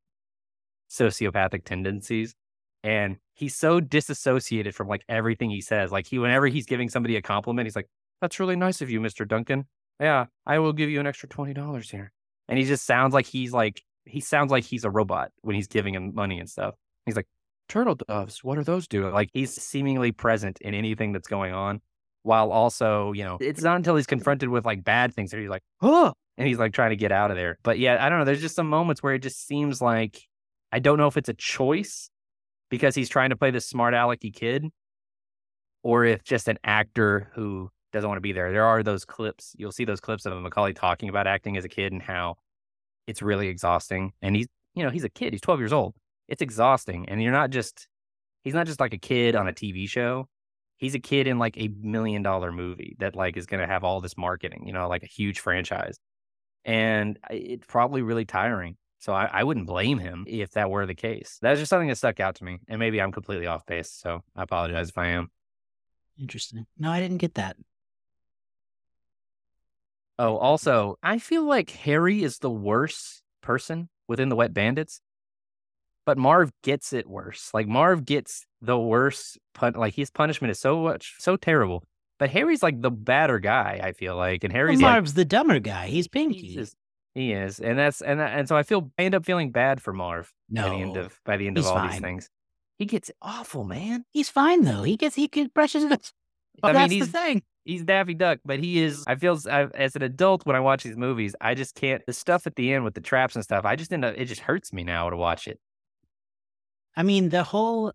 sociopathic 0.89 1.65
tendencies. 1.65 2.35
And 2.83 3.17
he's 3.33 3.55
so 3.55 3.81
disassociated 3.81 4.73
from 4.73 4.87
like 4.87 5.03
everything 5.09 5.49
he 5.49 5.61
says. 5.61 5.91
Like 5.91 6.07
he, 6.07 6.17
whenever 6.19 6.47
he's 6.47 6.65
giving 6.65 6.89
somebody 6.89 7.17
a 7.17 7.21
compliment, 7.21 7.65
he's 7.65 7.75
like, 7.75 7.89
that's 8.21 8.39
really 8.39 8.55
nice 8.55 8.81
of 8.81 8.89
you, 8.89 9.01
Mr. 9.01 9.27
Duncan. 9.27 9.65
Yeah, 9.99 10.25
I 10.45 10.59
will 10.59 10.73
give 10.73 10.89
you 10.89 10.99
an 10.99 11.07
extra 11.07 11.27
$20 11.27 11.91
here. 11.91 12.11
And 12.47 12.57
he 12.57 12.65
just 12.65 12.85
sounds 12.85 13.13
like 13.13 13.25
he's 13.25 13.51
like, 13.51 13.83
he 14.05 14.21
sounds 14.21 14.51
like 14.51 14.63
he's 14.63 14.85
a 14.85 14.89
robot 14.89 15.31
when 15.41 15.55
he's 15.55 15.67
giving 15.67 15.93
him 15.93 16.13
money 16.15 16.39
and 16.39 16.49
stuff. 16.49 16.75
He's 17.05 17.15
like, 17.15 17.27
turtle 17.67 17.95
doves, 17.95 18.43
what 18.43 18.57
are 18.57 18.63
those 18.63 18.87
doing? 18.87 19.13
Like 19.13 19.29
he's 19.33 19.53
seemingly 19.53 20.11
present 20.11 20.59
in 20.61 20.73
anything 20.73 21.11
that's 21.13 21.27
going 21.27 21.53
on 21.53 21.81
while 22.23 22.51
also, 22.51 23.13
you 23.13 23.23
know, 23.23 23.37
it's 23.39 23.61
not 23.61 23.77
until 23.77 23.95
he's 23.95 24.07
confronted 24.07 24.49
with 24.49 24.65
like 24.65 24.83
bad 24.83 25.13
things 25.13 25.31
that 25.31 25.39
he's 25.39 25.49
like, 25.49 25.63
oh, 25.81 26.13
and 26.37 26.47
he's 26.47 26.59
like 26.59 26.73
trying 26.73 26.89
to 26.89 26.95
get 26.95 27.11
out 27.11 27.31
of 27.31 27.37
there. 27.37 27.57
But 27.63 27.79
yeah, 27.79 28.03
I 28.03 28.09
don't 28.09 28.19
know. 28.19 28.25
There's 28.25 28.41
just 28.41 28.55
some 28.55 28.69
moments 28.69 29.01
where 29.01 29.13
it 29.13 29.19
just 29.19 29.47
seems 29.47 29.81
like 29.81 30.21
I 30.71 30.79
don't 30.79 30.97
know 30.97 31.07
if 31.07 31.17
it's 31.17 31.29
a 31.29 31.33
choice 31.33 32.09
because 32.69 32.95
he's 32.95 33.09
trying 33.09 33.29
to 33.29 33.35
play 33.35 33.51
this 33.51 33.67
smart 33.67 33.93
alecky 33.93 34.33
kid 34.33 34.65
or 35.83 36.05
if 36.05 36.23
just 36.23 36.47
an 36.47 36.57
actor 36.63 37.31
who 37.33 37.69
doesn't 37.91 38.07
want 38.07 38.17
to 38.17 38.21
be 38.21 38.33
there. 38.33 38.51
There 38.51 38.65
are 38.65 38.83
those 38.83 39.05
clips. 39.05 39.55
You'll 39.57 39.71
see 39.71 39.85
those 39.85 39.99
clips 39.99 40.25
of 40.25 40.39
Macaulay 40.41 40.73
talking 40.73 41.09
about 41.09 41.27
acting 41.27 41.57
as 41.57 41.65
a 41.65 41.69
kid 41.69 41.91
and 41.91 42.01
how 42.01 42.35
it's 43.07 43.21
really 43.21 43.47
exhausting. 43.47 44.11
And 44.21 44.35
he's, 44.35 44.47
you 44.75 44.83
know, 44.83 44.89
he's 44.91 45.03
a 45.03 45.09
kid. 45.09 45.33
He's 45.33 45.41
12 45.41 45.59
years 45.59 45.73
old. 45.73 45.95
It's 46.29 46.41
exhausting. 46.41 47.09
And 47.09 47.21
you're 47.21 47.33
not 47.33 47.49
just, 47.49 47.87
he's 48.43 48.53
not 48.53 48.67
just 48.67 48.79
like 48.79 48.93
a 48.93 48.97
kid 48.97 49.35
on 49.35 49.47
a 49.47 49.53
TV 49.53 49.89
show. 49.89 50.29
He's 50.77 50.95
a 50.95 50.99
kid 50.99 51.27
in 51.27 51.39
like 51.39 51.57
a 51.57 51.67
million 51.81 52.23
dollar 52.23 52.53
movie 52.53 52.95
that 52.99 53.15
like 53.15 53.35
is 53.35 53.47
going 53.47 53.59
to 53.59 53.67
have 53.67 53.83
all 53.83 53.99
this 53.99 54.17
marketing, 54.17 54.63
you 54.65 54.71
know, 54.71 54.87
like 54.87 55.03
a 55.03 55.07
huge 55.07 55.41
franchise. 55.41 55.97
And 56.63 57.19
it's 57.29 57.65
probably 57.67 58.01
really 58.01 58.25
tiring. 58.25 58.77
So 58.99 59.13
I, 59.13 59.25
I 59.25 59.43
wouldn't 59.43 59.67
blame 59.67 59.97
him 59.97 60.25
if 60.27 60.51
that 60.51 60.69
were 60.69 60.85
the 60.85 60.95
case. 60.95 61.37
That's 61.41 61.59
just 61.59 61.69
something 61.69 61.87
that 61.87 61.97
stuck 61.97 62.19
out 62.19 62.35
to 62.35 62.43
me. 62.43 62.59
And 62.67 62.79
maybe 62.79 63.01
I'm 63.01 63.11
completely 63.11 63.47
off 63.47 63.65
base. 63.65 63.91
So 63.91 64.23
I 64.35 64.43
apologize 64.43 64.89
if 64.89 64.97
I 64.97 65.07
am. 65.07 65.31
Interesting. 66.19 66.65
No, 66.77 66.91
I 66.91 66.99
didn't 66.99 67.17
get 67.17 67.35
that. 67.35 67.57
Oh, 70.17 70.35
also, 70.35 70.97
I 71.01 71.17
feel 71.17 71.45
like 71.45 71.69
Harry 71.69 72.23
is 72.23 72.39
the 72.39 72.51
worst 72.51 73.21
person 73.41 73.87
within 74.09 74.27
the 74.27 74.35
Wet 74.35 74.53
Bandits, 74.53 74.99
but 76.09 76.17
Marv 76.17 76.51
gets 76.63 76.91
it 76.91 77.07
worse. 77.07 77.51
Like 77.53 77.67
Marv 77.67 78.03
gets 78.03 78.47
the 78.63 78.79
worst 78.79 79.37
pun- 79.53 79.75
like 79.75 79.93
his 79.93 80.09
punishment 80.09 80.49
is 80.49 80.57
so 80.59 80.81
much 80.81 81.13
so 81.19 81.35
terrible. 81.37 81.83
But 82.17 82.31
Harry's 82.31 82.63
like 82.63 82.81
the 82.81 82.89
badder 82.89 83.37
guy, 83.37 83.79
I 83.83 83.91
feel 83.91 84.15
like. 84.15 84.43
And 84.43 84.51
Harry's 84.51 84.79
well, 84.79 84.87
like 84.87 84.95
Marv's 84.95 85.13
the 85.13 85.23
dumber 85.23 85.59
guy. 85.59 85.85
He's 85.85 86.07
Pinky. 86.07 86.39
he's 86.41 86.55
just- 86.55 86.75
he 87.13 87.31
is. 87.33 87.59
And 87.59 87.77
that's 87.77 88.01
and 88.01 88.19
and 88.19 88.47
so 88.47 88.57
I 88.57 88.63
feel 88.63 88.91
I 88.97 89.03
end 89.03 89.13
up 89.13 89.23
feeling 89.23 89.51
bad 89.51 89.83
for 89.83 89.93
Marv 89.93 90.33
by 90.49 90.63
the 90.69 90.75
end 90.77 90.97
of 90.97 91.19
by 91.25 91.37
the 91.37 91.45
end 91.45 91.59
of 91.59 91.67
all 91.67 91.87
these 91.87 91.99
things. 91.99 92.27
He 92.79 92.85
gets 92.87 93.11
awful, 93.21 93.65
man. 93.65 94.03
He's 94.09 94.29
fine 94.29 94.63
though. 94.63 94.81
He 94.81 94.97
gets 94.97 95.15
he 95.15 95.27
can 95.27 95.51
brushes 95.53 95.83
it. 95.83 96.11
I 96.63 96.71
Well, 96.71 96.87
mean, 96.87 96.99
that's 97.01 97.11
the 97.11 97.17
thing. 97.19 97.43
He's 97.65 97.83
Daffy 97.83 98.15
Duck, 98.15 98.39
but 98.43 98.57
he 98.59 98.81
is. 98.81 99.03
I 99.05 99.13
feel 99.15 99.37
I, 99.47 99.65
as 99.75 99.95
an 99.95 100.01
adult 100.01 100.43
when 100.47 100.55
I 100.55 100.59
watch 100.59 100.81
these 100.81 100.97
movies, 100.97 101.35
I 101.39 101.53
just 101.53 101.75
can't. 101.75 102.03
The 102.07 102.13
stuff 102.13 102.47
at 102.47 102.55
the 102.55 102.73
end 102.73 102.83
with 102.83 102.95
the 102.95 103.01
traps 103.01 103.35
and 103.35 103.43
stuff, 103.43 103.63
I 103.63 103.75
just 103.75 103.93
end 103.93 104.03
up. 104.03 104.15
It 104.17 104.25
just 104.25 104.41
hurts 104.41 104.73
me 104.73 104.83
now 104.83 105.07
to 105.11 105.15
watch 105.15 105.47
it. 105.47 105.59
I 106.99 107.03
mean, 107.03 107.29
the 107.29 107.45
whole 107.45 107.93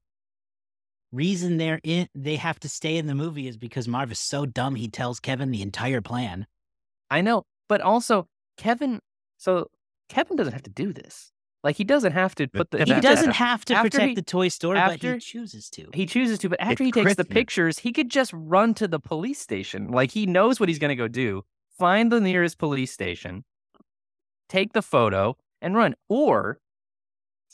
reason 1.13 1.59
they're 1.59 1.81
in 1.85 2.09
they 2.15 2.37
have 2.37 2.59
to 2.61 2.71
stay 2.71 2.97
in 2.97 3.07
the 3.07 3.15
movie 3.15 3.47
is 3.47 3.59
because 3.59 3.87
Marv 3.87 4.11
is 4.11 4.19
so 4.19 4.47
dumb 4.47 4.77
he 4.77 4.89
tells 4.89 5.21
Kevin 5.21 5.51
the 5.51 5.61
entire 5.61 6.01
plan. 6.01 6.47
I 7.11 7.21
know, 7.21 7.43
but 7.69 7.83
also 7.83 8.29
Kevin. 8.57 9.01
So 9.37 9.71
Kevin 10.09 10.39
doesn't 10.39 10.55
have 10.55 10.63
to 10.63 10.71
do 10.71 10.95
this. 10.95 11.33
Like 11.63 11.77
he 11.77 11.85
doesn't 11.85 12.13
have 12.13 12.35
to 12.37 12.49
put 12.49 12.71
the. 12.71 12.83
He 12.83 12.99
doesn't 12.99 13.33
have 13.33 13.67
to 13.67 13.75
protect 13.83 14.09
he- 14.09 14.15
the 14.15 14.23
toy 14.23 14.49
store, 14.49 14.75
but 14.75 14.95
after- 14.95 15.15
he 15.15 15.21
chooses 15.21 15.69
to. 15.71 15.91
He 15.93 16.07
chooses 16.07 16.39
to, 16.39 16.49
but 16.49 16.61
after 16.63 16.83
he 16.83 16.89
It's 16.89 16.97
takes 16.97 17.15
the 17.17 17.27
pictures, 17.27 17.81
he 17.81 17.93
could 17.93 18.11
just 18.11 18.33
run 18.35 18.73
to 18.75 18.89
the 18.89 18.99
police 18.99 19.39
station. 19.39 19.89
Like 19.89 20.13
he 20.13 20.25
knows 20.25 20.59
what 20.59 20.71
he's 20.71 20.79
going 20.79 20.91
to 20.91 20.97
go 20.97 21.09
do. 21.09 21.45
Find 21.79 22.11
the 22.11 22.23
nearest 22.23 22.57
police 22.57 22.91
station, 22.91 23.45
take 24.49 24.73
the 24.73 24.81
photo, 24.81 25.37
and 25.61 25.75
run. 25.75 25.95
Or, 26.09 26.59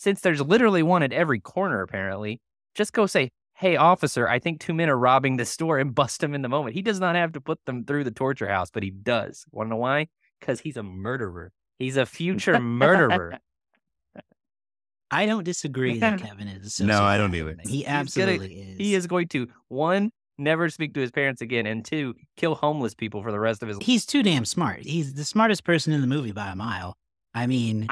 since 0.00 0.22
there's 0.22 0.40
literally 0.40 0.82
one 0.82 1.02
at 1.02 1.12
every 1.12 1.40
corner, 1.40 1.82
apparently, 1.82 2.40
just 2.74 2.94
go 2.94 3.04
say, 3.06 3.30
"Hey, 3.54 3.76
officer, 3.76 4.26
I 4.26 4.38
think 4.38 4.58
two 4.58 4.72
men 4.72 4.88
are 4.88 4.96
robbing 4.96 5.36
this 5.36 5.50
store," 5.50 5.78
and 5.78 5.94
bust 5.94 6.20
them 6.20 6.34
in 6.34 6.40
the 6.40 6.48
moment. 6.48 6.74
He 6.74 6.80
does 6.80 6.98
not 6.98 7.16
have 7.16 7.32
to 7.32 7.40
put 7.40 7.58
them 7.66 7.84
through 7.84 8.04
the 8.04 8.10
torture 8.10 8.48
house, 8.48 8.70
but 8.70 8.82
he 8.82 8.90
does. 8.90 9.44
Want 9.52 9.66
to 9.66 9.70
know 9.70 9.76
why? 9.76 10.08
Because 10.40 10.60
he's 10.60 10.78
a 10.78 10.82
murderer. 10.82 11.52
He's 11.78 11.98
a 11.98 12.06
future 12.06 12.58
murderer. 12.58 13.38
I 15.10 15.26
don't 15.26 15.44
disagree 15.44 15.98
that 15.98 16.20
Kevin 16.22 16.48
is. 16.48 16.80
No, 16.80 17.02
I 17.02 17.18
don't 17.18 17.30
sociopath. 17.32 17.36
either. 17.36 17.56
He 17.66 17.82
gonna- 17.82 17.96
absolutely 17.96 18.54
is. 18.60 18.78
He 18.78 18.94
is 18.94 19.06
going 19.06 19.28
to 19.28 19.48
one 19.68 20.12
never 20.38 20.70
speak 20.70 20.94
to 20.94 21.00
his 21.00 21.10
parents 21.10 21.42
again, 21.42 21.66
and 21.66 21.84
two 21.84 22.14
kill 22.38 22.54
homeless 22.54 22.94
people 22.94 23.22
for 23.22 23.32
the 23.32 23.40
rest 23.40 23.62
of 23.62 23.68
his 23.68 23.76
life. 23.76 23.84
He's 23.86 24.06
too 24.06 24.22
damn 24.22 24.46
smart. 24.46 24.80
He's 24.80 25.12
the 25.12 25.24
smartest 25.24 25.64
person 25.64 25.92
in 25.92 26.00
the 26.00 26.06
movie 26.06 26.32
by 26.32 26.48
a 26.50 26.56
mile. 26.56 26.96
I 27.34 27.46
mean, 27.46 27.86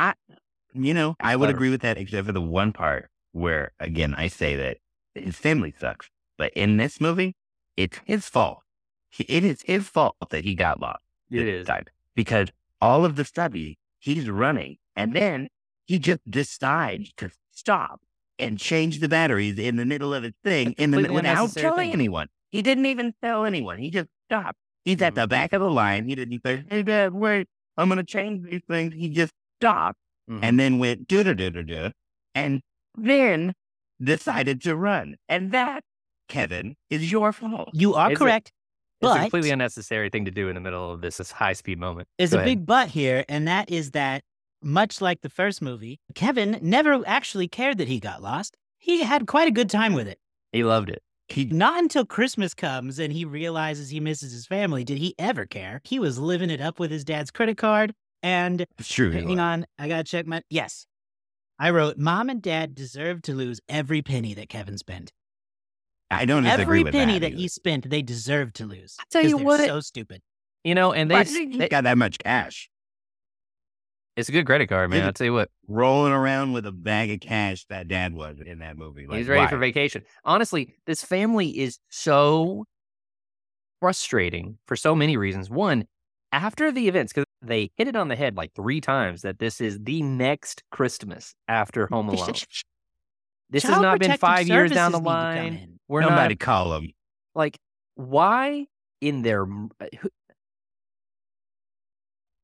You 0.75 0.95
know, 0.95 1.17
I 1.21 1.37
would 1.37 1.51
agree 1.51 1.71
with 1.71 1.81
that, 1.83 1.97
except 1.99 2.27
for 2.27 2.33
the 2.33 2.41
one 2.41 2.73
part 2.73 3.11
where, 3.33 3.73
again, 3.81 4.15
I 4.15 4.29
say 4.29 4.55
that 4.57 4.79
his 5.15 5.37
family 5.37 5.75
sucks. 5.79 6.09
But 6.37 6.53
in 6.55 6.77
this 6.77 7.01
movie, 7.01 7.35
it's 7.77 7.99
his 8.05 8.29
fault. 8.29 8.61
It 9.19 9.45
is 9.45 9.63
his 9.63 9.89
fault 9.89 10.17
that 10.31 10.45
he 10.45 10.55
got 10.55 10.81
lost. 10.81 11.03
It 11.31 11.47
is. 11.47 11.67
time. 11.67 11.85
because 12.15 12.49
all 12.81 13.05
of 13.05 13.17
the 13.17 13.25
study 13.25 13.79
he's 13.99 14.29
running, 14.31 14.77
and 14.97 15.15
then 15.15 15.49
he 15.87 15.99
just 15.99 16.21
decides 16.31 17.13
to 17.19 17.31
stop 17.51 18.01
and 18.39 18.59
change 18.59 19.01
the 19.01 19.09
batteries 19.09 19.59
in 19.59 19.77
the 19.77 19.85
middle 19.85 20.15
of 20.15 20.23
his 20.23 20.33
thing 20.45 20.73
in 20.79 20.91
the 20.91 21.13
without 21.13 21.51
telling 21.53 21.93
anyone. 21.93 22.29
He 22.51 22.63
didn't 22.63 22.87
even 22.87 23.15
tell 23.23 23.45
anyone. 23.45 23.79
He 23.79 23.91
just 23.91 24.09
stopped. 24.27 24.59
He's 24.85 25.03
at 25.03 25.13
Mhm. 25.13 25.17
the 25.17 25.27
back 25.29 25.53
of 25.53 25.61
the 25.61 25.71
line. 25.71 26.09
He 26.09 26.15
didn't 26.15 26.41
say, 26.45 26.65
"Hey, 26.69 26.83
Dad, 26.83 27.13
wait, 27.13 27.49
I'm 27.77 27.89
gonna 27.89 28.05
change 28.05 28.49
these 28.49 28.63
things." 28.69 28.95
He 28.95 29.09
just 29.11 29.35
stopped 29.61 29.99
Mhm. 30.29 30.41
and 30.43 30.61
then 30.61 30.79
went 30.79 31.09
do 31.09 31.25
do 31.25 31.35
do 31.35 31.51
do 31.51 31.63
do, 31.63 31.91
and 32.35 32.61
then 32.97 33.55
decided 34.03 34.61
to 34.63 34.77
run. 34.77 35.17
And 35.29 35.53
that, 35.53 35.83
Kevin, 36.29 36.77
is 36.91 37.11
your 37.11 37.33
fault. 37.33 37.71
you 37.73 37.95
are 37.95 38.11
Is 38.13 38.17
it- 38.17 38.19
correct. 38.19 38.53
it's 39.01 39.11
a 39.11 39.15
but 39.15 39.21
completely 39.23 39.51
unnecessary 39.51 40.11
thing 40.11 40.25
to 40.25 40.31
do 40.31 40.49
in 40.49 40.55
the 40.55 40.61
middle 40.61 40.93
of 40.93 41.01
this, 41.01 41.17
this 41.19 41.31
high 41.33 41.53
speed 41.53 41.79
moment. 41.79 42.09
There's 42.19 42.33
a 42.33 42.37
ahead. 42.37 42.47
big 42.47 42.67
but 42.67 42.89
here, 42.91 43.25
and 43.29 43.47
that 43.49 43.71
is 43.71 43.93
that 43.93 44.23
much 44.63 45.01
like 45.01 45.21
the 45.21 45.29
first 45.31 45.63
movie, 45.63 46.01
Kevin 46.15 46.59
never 46.61 47.03
actually 47.07 47.47
cared 47.49 47.79
that 47.79 47.89
he 47.89 48.01
got 48.01 48.21
lost. 48.23 48.57
He 48.79 49.03
had 49.03 49.27
quite 49.27 49.49
a 49.49 49.53
good 49.53 49.71
time 49.71 49.93
with 49.95 50.09
it. 50.09 50.19
He 50.53 50.65
loved 50.65 50.91
it. 50.91 51.03
He 51.29 51.45
Not 51.45 51.79
until 51.83 52.05
Christmas 52.07 52.55
comes 52.55 52.99
and 52.99 53.13
he 53.13 53.25
realizes 53.25 53.91
he 53.91 54.01
misses 54.01 54.33
his 54.33 54.47
family 54.47 54.83
did 54.83 54.99
he 54.99 55.15
ever 55.19 55.45
care. 55.47 55.81
He 55.85 55.99
was 55.99 56.19
living 56.19 56.49
it 56.51 56.61
up 56.61 56.81
with 56.81 56.91
his 56.91 57.05
dad's 57.05 57.31
credit 57.31 57.59
card. 57.59 57.95
And 58.23 58.67
it's 58.79 58.89
true. 58.89 59.11
hang 59.11 59.29
was. 59.29 59.39
on, 59.39 59.67
I 59.79 59.89
gotta 59.89 60.05
check 60.05 60.27
my. 60.27 60.43
Yes. 60.51 60.87
I 61.59 61.71
wrote, 61.71 61.99
Mom 61.99 62.29
and 62.29 62.41
Dad 62.41 62.75
deserve 62.75 63.23
to 63.23 63.35
lose 63.35 63.61
every 63.69 64.01
penny 64.03 64.33
that 64.35 64.49
Kevin 64.49 64.79
spent. 64.79 65.11
I 66.11 66.25
don't 66.25 66.45
disagree 66.45 66.81
Every 66.81 66.93
penny 66.93 67.15
that. 67.15 67.21
that 67.21 67.27
either. 67.33 67.37
he 67.37 67.49
spent, 67.49 67.91
they 67.91 68.01
deserve 68.01 68.53
to 68.55 68.65
lose. 68.67 68.97
I 69.01 69.05
tell 69.11 69.23
'Cause 69.23 69.31
you 69.33 69.37
they're 69.39 69.47
what, 69.47 69.61
it- 69.61 69.67
so 69.67 69.81
stupid. 69.81 70.23
You 70.65 70.75
know, 70.75 70.93
and 70.93 71.11
they, 71.11 71.23
do 71.25 71.31
you 71.31 71.37
think 71.37 71.51
he's 71.53 71.59
they- 71.59 71.69
got 71.69 71.85
that 71.85 71.99
much 71.99 72.19
cash 72.19 72.71
it's 74.17 74.29
a 74.29 74.33
good 74.33 74.47
credit 74.47 74.69
card, 74.69 74.91
man. 74.91 75.05
I'll 75.05 75.13
tell 75.13 75.27
you 75.27 75.33
what. 75.33 75.49
rolling 75.69 76.13
around 76.13 76.53
with 76.53 76.67
a 76.67 76.73
bag 76.73 77.09
of 77.13 77.21
cash 77.21 77.65
that 77.69 77.87
dad 77.87 78.13
was 78.15 78.41
in 78.45 78.59
that 78.59 78.77
movie. 78.77 79.07
Like, 79.07 79.19
He's 79.19 79.29
ready 79.29 79.47
for 79.47 79.59
vacation. 79.59 80.03
Honestly, 80.25 80.75
this 80.87 81.05
family 81.05 81.57
is 81.57 81.79
so 81.89 82.65
frustrating 83.81 84.59
for 84.67 84.75
so 84.75 84.97
many 84.97 85.17
reasons. 85.17 85.49
One, 85.49 85.85
after 86.33 86.73
the 86.73 86.89
events, 86.89 87.13
because 87.13 87.27
they 87.43 87.71
hit 87.77 87.89
it 87.89 87.97
on 87.97 88.09
the 88.09 88.17
head 88.17 88.37
like 88.37 88.53
three 88.55 88.81
times 88.81 89.23
that 89.23 89.39
this 89.39 89.61
is 89.61 89.79
the 89.83 90.03
next 90.03 90.63
Christmas 90.71 91.35
after 91.47 91.87
Home 91.89 92.09
Alone. 92.09 92.35
This 93.51 93.63
has 93.63 93.81
not 93.81 93.99
been 93.99 94.19
five 94.19 94.47
years 94.47 94.71
down 94.71 94.93
the 94.93 94.99
Services 94.99 95.07
need 95.07 95.11
to 95.11 95.35
come 95.35 95.45
line. 95.45 95.55
in. 95.55 95.81
We're 95.89 96.03
Somebody 96.03 96.35
not 96.35 96.39
call 96.39 96.75
him. 96.77 96.93
like 97.35 97.59
why 97.95 98.67
in 99.01 99.23
their 99.23 99.45
uh, 99.81 99.87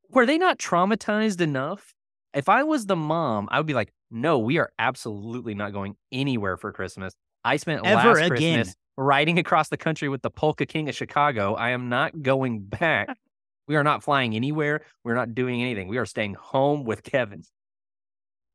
were 0.09 0.25
they 0.27 0.39
not 0.39 0.59
traumatized 0.59 1.41
enough? 1.41 1.93
If 2.33 2.49
I 2.49 2.63
was 2.63 2.87
the 2.87 2.97
mom, 2.97 3.49
I 3.51 3.59
would 3.59 3.67
be 3.67 3.75
like, 3.75 3.93
no, 4.11 4.39
we 4.39 4.59
are 4.59 4.71
absolutely 4.79 5.55
not 5.55 5.73
going 5.73 5.97
anywhere 6.11 6.57
for 6.57 6.73
Christmas. 6.73 7.15
I 7.45 7.57
spent 7.57 7.85
Ever 7.85 8.15
last 8.15 8.19
again. 8.19 8.29
Christmas 8.29 8.75
riding 8.97 9.39
across 9.39 9.69
the 9.69 9.77
country 9.77 10.09
with 10.09 10.23
the 10.23 10.31
Polka 10.31 10.67
King 10.67 10.89
of 10.89 10.95
Chicago. 10.95 11.55
I 11.55 11.71
am 11.71 11.89
not 11.89 12.23
going 12.23 12.61
back. 12.61 13.09
We 13.69 13.77
are 13.77 13.85
not 13.85 14.03
flying 14.03 14.35
anywhere. 14.35 14.83
We're 15.05 15.15
not 15.15 15.35
doing 15.35 15.63
anything. 15.63 15.89
We 15.89 15.99
are 15.99 16.07
staying 16.07 16.35
home 16.35 16.85
with 16.85 17.03
Kevin. 17.03 17.43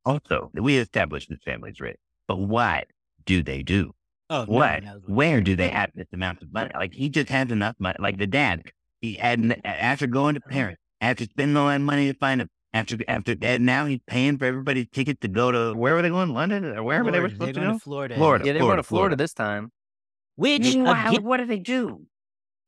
Also, 0.06 0.50
we 0.54 0.78
established 0.78 1.30
this 1.30 1.40
family's 1.44 1.80
rich, 1.80 1.98
but 2.28 2.38
what 2.38 2.88
do 3.26 3.44
they 3.44 3.64
do? 3.64 3.94
Oh, 4.30 4.46
what? 4.46 4.48
one 4.48 4.84
knows 4.86 5.02
what- 5.06 5.10
Where 5.16 5.42
do 5.42 5.56
they 5.56 5.70
have 5.70 5.92
this 5.96 6.08
amount 6.14 6.42
of 6.42 6.54
money? 6.54 6.72
Like 6.74 6.94
he 6.94 7.10
just 7.10 7.30
has 7.30 7.52
enough 7.52 7.76
money. 7.80 7.98
Like 8.00 8.18
the 8.18 8.28
dad, 8.28 8.64
he 9.02 9.14
had 9.16 9.60
after 9.66 10.08
going 10.08 10.36
to 10.36 10.42
uh-huh. 10.42 10.52
Paris, 10.52 10.78
after 11.02 11.26
spending 11.26 11.58
all 11.58 11.68
that 11.68 11.80
money 11.82 12.12
to 12.12 12.18
find 12.18 12.42
him, 12.42 12.50
after 12.74 12.98
after 13.08 13.36
that, 13.36 13.62
now 13.62 13.86
he's 13.88 14.00
paying 14.08 14.38
for 14.38 14.46
everybody's 14.46 14.88
ticket 14.92 15.20
to 15.22 15.28
go 15.28 15.52
to 15.52 15.74
where 15.78 15.96
were 15.96 16.02
they 16.02 16.10
going? 16.10 16.34
London 16.34 16.64
or 16.66 16.84
wherever 16.84 17.12
they 17.12 17.20
were 17.20 17.30
Florida. 17.30 17.36
supposed 17.36 17.48
They're 17.48 17.54
to 17.54 17.60
going 17.68 17.74
go. 17.76 17.80
Florida. 17.80 18.16
Florida. 18.16 18.46
Yeah, 18.46 18.54
they 18.54 18.60
were 18.60 18.66
Florida, 18.66 18.82
to 18.84 18.88
Florida 18.88 19.16
Florida. 19.16 19.16
this 19.24 19.34
time. 19.34 19.72
Which 20.36 20.62
Meanwhile, 20.62 21.10
again, 21.10 21.24
what 21.24 21.38
do 21.38 21.46
they 21.46 21.60
do? 21.60 22.06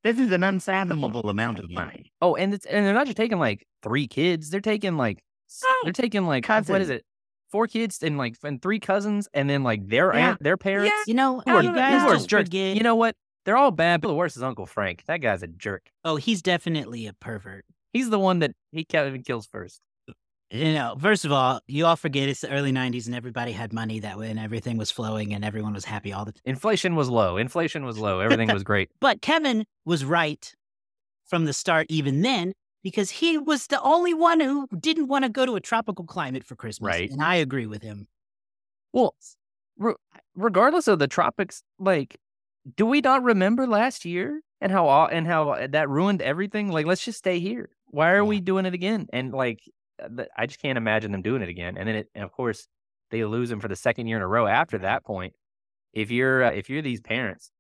This 0.04 0.20
is 0.20 0.32
an 0.32 0.42
hmm. 0.42 0.46
unfathomable 0.46 1.30
amount 1.30 1.60
of 1.60 1.70
money. 1.70 2.12
Oh, 2.22 2.36
and 2.36 2.54
it's 2.54 2.66
and 2.66 2.86
they're 2.86 2.94
not 2.94 3.06
just 3.06 3.18
taking 3.18 3.40
like 3.40 3.66
three 3.84 4.08
kids. 4.08 4.50
They're 4.50 4.62
taking 4.62 4.98
like 4.98 5.24
oh, 5.64 5.82
they're 5.84 5.94
taking 5.94 6.26
like 6.26 6.48
what 6.48 6.82
is 6.82 6.90
it? 6.90 7.06
Four 7.52 7.68
kids 7.68 8.02
and 8.02 8.18
like 8.18 8.36
and 8.44 8.62
three 8.62 8.80
cousins, 8.80 9.28
and 9.34 9.50
then 9.50 9.64
like 9.64 9.88
their 9.88 10.14
Yeah. 10.14 10.30
aunt, 10.30 10.44
their 10.44 10.58
parents. 10.58 10.94
you 11.06 11.14
know, 11.14 11.42
Who 11.46 11.52
are- 11.52 11.64
you 11.64 11.70
who 11.70 11.76
guys 11.76 12.02
are 12.04 12.26
jerks. 12.26 12.48
forget. 12.48 12.78
You 12.78 12.84
know 12.84 12.96
what? 12.96 13.16
They're 13.44 13.58
all 13.58 13.72
bad, 13.72 14.02
but 14.02 14.08
the 14.08 14.14
worst 14.14 14.38
is 14.38 14.44
Uncle 14.44 14.66
Frank. 14.68 15.04
That 15.08 15.18
guy's 15.18 15.44
a 15.44 15.48
jerk. 15.48 15.90
oh, 16.06 16.16
he's 16.16 16.42
definitely 16.42 17.08
a 17.08 17.14
pervert. 17.14 17.66
He's 17.92 18.10
the 18.10 18.20
one 18.20 18.40
that 18.40 18.52
he 18.72 18.86
Kevin 18.86 19.24
kills 19.24 19.48
first. 19.48 19.82
You 20.52 20.74
know, 20.74 20.98
first 21.00 21.24
of 21.24 21.32
all, 21.32 21.62
you 21.68 21.86
all 21.86 21.96
forget 21.96 22.28
it's 22.28 22.42
the 22.42 22.50
early 22.52 22.74
'90s 22.74 23.06
and 23.06 23.16
everybody 23.16 23.54
had 23.54 23.72
money 23.72 24.00
that 24.02 24.20
way, 24.20 24.30
and 24.30 24.38
everything 24.38 24.78
was 24.78 24.92
flowing, 24.92 25.34
and 25.34 25.46
everyone 25.46 25.74
was 25.74 25.86
happy 25.86 26.12
all 26.12 26.26
the 26.26 26.34
time. 26.34 26.42
Inflation 26.44 26.96
was 26.96 27.10
low. 27.10 27.38
Inflation 27.38 27.86
was 27.86 27.98
low. 27.98 28.20
Everything 28.20 28.52
was 28.52 28.64
great. 28.64 28.90
But 29.00 29.22
Kevin 29.22 29.66
was 29.86 30.04
right 30.04 30.54
from 31.26 31.46
the 31.46 31.54
start, 31.54 31.88
even 31.90 32.22
then, 32.22 32.52
because 32.84 33.10
he 33.10 33.38
was 33.38 33.68
the 33.68 33.82
only 33.82 34.14
one 34.14 34.42
who 34.42 34.68
didn't 34.78 35.08
want 35.08 35.24
to 35.24 35.30
go 35.30 35.46
to 35.46 35.56
a 35.56 35.62
tropical 35.62 36.04
climate 36.04 36.44
for 36.44 36.56
Christmas. 36.58 36.88
Right. 36.88 37.10
And 37.10 37.24
I 37.24 37.36
agree 37.36 37.66
with 37.66 37.82
him. 37.82 38.08
Well, 38.92 39.16
re- 39.78 39.96
regardless 40.36 40.90
of 40.90 41.00
the 41.00 41.08
tropics, 41.08 41.64
like, 41.80 42.18
do 42.76 42.86
we 42.86 43.00
not 43.00 43.24
remember 43.24 43.66
last 43.66 44.04
year 44.04 44.42
and 44.60 44.70
how 44.70 45.06
and 45.08 45.26
how 45.26 45.66
that 45.70 45.88
ruined 45.90 46.22
everything? 46.22 46.68
Like, 46.68 46.86
let's 46.86 47.06
just 47.06 47.20
stay 47.20 47.40
here. 47.40 47.70
Why 47.86 48.10
are 48.12 48.16
Yeah. 48.18 48.22
we 48.24 48.42
doing 48.42 48.66
it 48.66 48.74
again? 48.74 49.08
And 49.14 49.32
like, 49.32 49.62
I 50.38 50.46
just 50.46 50.62
can't 50.62 50.78
imagine 50.78 51.12
them 51.12 51.22
doing 51.22 51.42
it 51.42 51.50
again. 51.50 51.78
And 51.78 51.88
then, 51.88 51.96
it, 51.96 52.10
and 52.16 52.24
of 52.24 52.32
course, 52.32 52.68
they 53.10 53.24
lose 53.26 53.52
him 53.52 53.60
for 53.60 53.68
the 53.68 53.76
second 53.76 54.08
year 54.08 54.18
in 54.18 54.24
a 54.24 54.28
row. 54.28 54.48
After 54.48 54.78
that 54.80 55.04
point, 55.04 55.34
if 55.94 56.12
you're 56.12 56.44
uh, 56.44 56.52
if 56.52 56.70
you're 56.70 56.82
these 56.82 57.02
parents, 57.02 57.52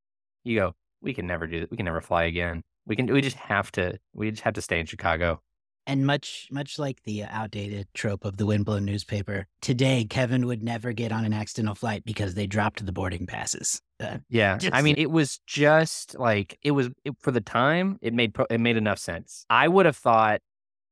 you 0.43 0.57
go, 0.59 0.75
we 1.01 1.13
can 1.13 1.27
never 1.27 1.47
do. 1.47 1.61
that. 1.61 1.71
We 1.71 1.77
can 1.77 1.85
never 1.85 2.01
fly 2.01 2.23
again. 2.23 2.63
We 2.85 2.95
can. 2.95 3.07
We 3.07 3.21
just 3.21 3.37
have 3.37 3.71
to. 3.73 3.99
We 4.13 4.31
just 4.31 4.43
have 4.43 4.53
to 4.55 4.61
stay 4.61 4.79
in 4.79 4.85
Chicago. 4.85 5.41
And 5.87 6.05
much, 6.05 6.47
much 6.51 6.77
like 6.77 7.01
the 7.03 7.23
outdated 7.23 7.87
trope 7.95 8.23
of 8.23 8.37
the 8.37 8.45
windblown 8.45 8.85
newspaper, 8.85 9.47
today 9.63 10.05
Kevin 10.07 10.45
would 10.45 10.61
never 10.61 10.93
get 10.93 11.11
on 11.11 11.25
an 11.25 11.33
accidental 11.33 11.73
flight 11.73 12.05
because 12.05 12.35
they 12.35 12.45
dropped 12.45 12.85
the 12.85 12.91
boarding 12.91 13.25
passes. 13.25 13.81
Uh, 13.99 14.19
Yeah, 14.29 14.59
I 14.71 14.83
mean, 14.83 14.93
it 14.99 15.09
was 15.09 15.39
just 15.47 16.17
like 16.19 16.59
it 16.63 16.71
was 16.71 16.89
it, 17.03 17.15
for 17.19 17.31
the 17.31 17.41
time. 17.41 17.97
It 18.01 18.13
made 18.13 18.35
pro- 18.35 18.45
it 18.49 18.59
made 18.59 18.77
enough 18.77 18.99
sense. 18.99 19.43
I 19.49 19.67
would 19.67 19.87
have 19.87 19.97
thought 19.97 20.41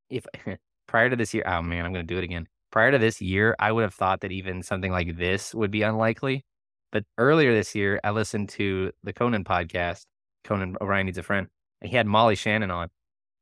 if 0.10 0.26
prior 0.90 1.10
to 1.10 1.16
this 1.16 1.34
year. 1.34 1.44
Oh 1.46 1.62
man, 1.62 1.86
I'm 1.86 1.94
going 1.94 2.06
to 2.06 2.14
do 2.14 2.18
it 2.18 2.24
again. 2.24 2.48
Prior 2.72 2.92
to 2.92 2.98
this 2.98 3.22
year, 3.22 3.56
I 3.60 3.72
would 3.72 3.84
have 3.84 3.94
thought 3.94 4.22
that 4.22 4.32
even 4.32 4.64
something 4.64 4.92
like 4.92 5.18
this 5.18 5.54
would 5.54 5.72
be 5.72 5.84
unlikely. 5.84 6.46
But 6.92 7.04
earlier 7.18 7.54
this 7.54 7.76
year, 7.76 8.00
I 8.04 8.10
listened 8.10 8.50
to 8.50 8.92
the 9.04 9.14
Conan 9.14 9.44
podcast. 9.44 10.06
Conan 10.44 10.76
O'Brien 10.82 11.06
needs 11.06 11.20
a 11.20 11.24
friend. 11.24 11.48
And 11.82 11.92
he 11.92 11.96
had 11.96 12.08
Molly 12.08 12.36
Shannon 12.36 12.72
on, 12.72 12.90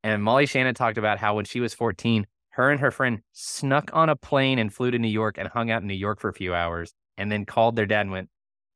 and 0.04 0.22
Molly 0.22 0.46
Shannon 0.46 0.74
talked 0.74 0.98
about 0.98 1.18
how 1.18 1.34
when 1.34 1.44
she 1.44 1.58
was 1.58 1.74
14, 1.74 2.26
her 2.50 2.70
and 2.70 2.80
her 2.80 2.90
friend 2.90 3.20
snuck 3.32 3.90
on 3.92 4.08
a 4.08 4.16
plane 4.16 4.58
and 4.58 4.72
flew 4.72 4.90
to 4.90 4.98
New 4.98 5.08
York 5.08 5.38
and 5.38 5.48
hung 5.48 5.70
out 5.70 5.82
in 5.82 5.88
New 5.88 5.94
York 5.94 6.20
for 6.20 6.28
a 6.28 6.34
few 6.34 6.54
hours, 6.54 6.92
and 7.16 7.32
then 7.32 7.46
called 7.46 7.74
their 7.74 7.86
dad 7.86 8.02
and 8.02 8.12
went, 8.12 8.28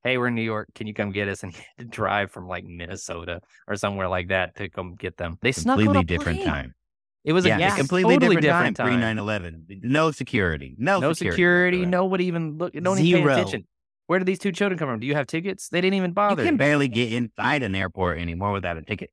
hey, 0.03 0.17
we're 0.17 0.27
in 0.27 0.35
New 0.35 0.41
York. 0.41 0.67
Can 0.75 0.87
you 0.87 0.93
come 0.93 1.11
get 1.11 1.29
us? 1.29 1.43
And 1.43 1.53
he 1.53 1.61
had 1.77 1.85
to 1.85 1.85
drive 1.85 2.31
from 2.31 2.47
like 2.47 2.65
Minnesota 2.65 3.39
or 3.67 3.75
somewhere 3.77 4.09
like 4.09 4.29
that 4.29 4.55
to 4.55 4.67
come 4.69 4.95
get 4.95 5.15
them. 5.15 5.37
They 5.41 5.53
snuck 5.53 5.77
on 5.77 5.85
completely 5.85 6.01
a 6.01 6.17
different 6.17 6.39
plane. 6.39 6.49
time. 6.49 6.73
It 7.23 7.31
was 7.33 7.45
yeah, 7.45 7.53
a, 7.53 7.57
a 7.57 7.59
yeah, 7.59 7.75
completely 7.77 8.15
totally 8.15 8.35
different, 8.41 8.75
different 8.75 8.99
time. 9.01 9.15
Pre 9.15 9.77
9/11, 9.77 9.83
no 9.83 10.11
security, 10.11 10.75
no, 10.77 10.99
No 10.99 11.13
security. 11.13 11.77
whatsoever. 11.79 11.89
Nobody 11.91 12.25
even 12.25 12.57
look. 12.57 12.73
Don't 12.73 12.99
even 12.99 13.23
pay 13.23 13.31
attention. 13.31 13.65
Where 14.07 14.19
did 14.19 14.25
these 14.25 14.39
two 14.39 14.51
children 14.51 14.77
come 14.77 14.89
from? 14.89 14.99
Do 14.99 15.07
you 15.07 15.15
have 15.15 15.27
tickets? 15.27 15.69
They 15.69 15.79
didn't 15.79 15.93
even 15.95 16.11
bother. 16.11 16.31
You 16.31 16.35
bother. 16.35 16.45
can 16.49 16.57
barely 16.57 16.89
get 16.89 17.13
inside 17.13 17.63
an 17.63 17.73
airport 17.75 18.19
anymore 18.19 18.51
without 18.51 18.77
a 18.77 18.81
ticket. 18.81 19.09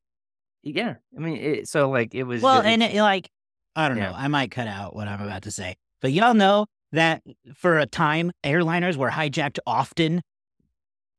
yeah, 0.63 0.95
I 1.15 1.19
mean, 1.21 1.37
it, 1.37 1.69
so 1.69 1.89
like 1.89 2.13
it 2.13 2.23
was. 2.23 2.41
well, 2.41 2.61
ju- 2.61 2.67
and 2.67 2.83
it, 2.83 2.93
like, 2.95 3.29
I 3.75 3.87
don't 3.87 3.97
Yeah. 3.97 4.09
know. 4.11 4.15
I 4.17 4.27
might 4.27 4.51
cut 4.51 4.67
out 4.67 4.93
what 4.93 5.07
I'm 5.07 5.21
about 5.21 5.43
to 5.43 5.51
say. 5.51 5.77
But 6.01 6.11
y'all 6.11 6.33
know 6.33 6.65
that 6.91 7.23
for 7.55 7.79
a 7.79 7.85
time, 7.85 8.31
airliners 8.43 8.97
were 8.97 9.09
hijacked 9.11 9.59
often. 9.65 10.21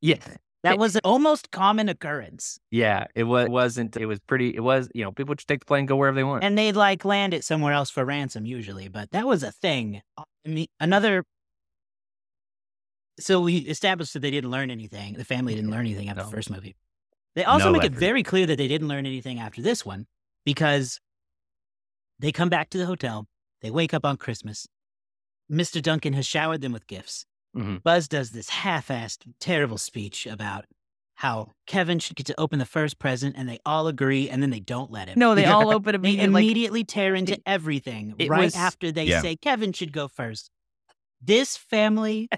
yeah, 0.02 0.16
That 0.62 0.78
was 0.78 0.94
an 0.94 1.00
almost 1.04 1.50
common 1.50 1.88
occurrence. 1.88 2.58
yeah. 2.70 3.06
It 3.14 3.24
was 3.24 3.48
wasn't. 3.48 3.96
It 3.96 4.06
was 4.06 4.20
pretty. 4.20 4.54
It 4.54 4.60
was. 4.60 4.88
You 4.94 5.04
know, 5.04 5.10
people 5.12 5.34
just 5.34 5.48
take 5.48 5.60
the 5.60 5.66
plane, 5.66 5.86
go 5.86 5.96
wherever 5.96 6.14
they 6.14 6.22
want. 6.24 6.44
And 6.44 6.56
they'd 6.56 6.76
like 6.76 7.04
land 7.04 7.34
it 7.34 7.44
somewhere 7.44 7.72
else 7.72 7.90
for 7.90 8.04
ransom 8.04 8.46
usually, 8.46 8.88
but 8.88 9.10
that 9.10 9.26
was 9.26 9.42
a 9.42 9.50
thing. 9.52 10.02
I 10.16 10.22
mean, 10.46 10.66
another. 10.78 11.24
So 13.20 13.40
we 13.40 13.58
established 13.58 14.12
that 14.14 14.20
they 14.20 14.30
didn't 14.30 14.50
learn 14.50 14.70
anything. 14.70 15.14
The 15.14 15.24
family 15.24 15.54
didn't 15.54 15.70
learn 15.70 15.80
anything 15.86 16.08
after 16.08 16.22
No. 16.22 16.30
the 16.30 16.36
first 16.36 16.50
movie. 16.50 16.76
They 17.34 17.44
also 17.44 17.66
No 17.66 17.72
make 17.72 17.84
it 17.84 17.92
very 17.92 18.22
clear 18.22 18.46
that 18.46 18.56
they 18.56 18.68
didn't 18.68 18.88
learn 18.88 19.06
anything 19.06 19.38
after 19.40 19.62
this 19.62 19.84
one 19.84 20.06
because 20.44 21.00
they 22.18 22.30
come 22.32 22.48
back 22.48 22.70
to 22.70 22.78
the 22.78 22.86
hotel. 22.86 23.26
They 23.62 23.70
wake 23.70 23.92
up 23.94 24.04
on 24.04 24.16
Christmas. 24.16 24.66
Mr. 25.50 25.80
Duncan 25.82 26.12
has 26.14 26.26
showered 26.26 26.60
them 26.60 26.72
with 26.72 26.86
gifts. 26.86 27.26
Mhm. 27.56 27.82
Buzz 27.82 28.08
does 28.08 28.30
this 28.30 28.48
half 28.48 28.88
assed, 28.88 29.26
terrible 29.40 29.78
speech 29.78 30.26
about 30.26 30.64
how 31.16 31.50
Kevin 31.66 31.98
should 31.98 32.16
get 32.16 32.26
to 32.26 32.40
open 32.40 32.58
the 32.58 32.64
first 32.64 32.98
present, 32.98 33.36
and 33.36 33.48
they 33.48 33.58
all 33.66 33.86
agree, 33.86 34.28
and 34.30 34.42
then 34.42 34.50
they 34.50 34.58
don't 34.60 34.90
let 34.90 35.08
him. 35.08 35.18
no, 35.18 35.34
they 35.34 35.44
all 35.44 35.70
open 35.74 35.92
They 35.92 35.96
immediately. 35.96 36.28
Like, 36.32 36.42
immediately 36.44 36.84
tear 36.84 37.14
into 37.14 37.34
it- 37.34 37.42
everything 37.46 38.14
it 38.18 38.28
right 38.28 38.44
was- 38.44 38.56
after 38.56 38.90
they 38.90 39.04
Yeah. 39.04 39.20
say 39.20 39.36
Kevin 39.36 39.72
should 39.72 39.92
go 39.92 40.08
first. 40.08 40.50
This 41.20 41.56
family 41.56 42.28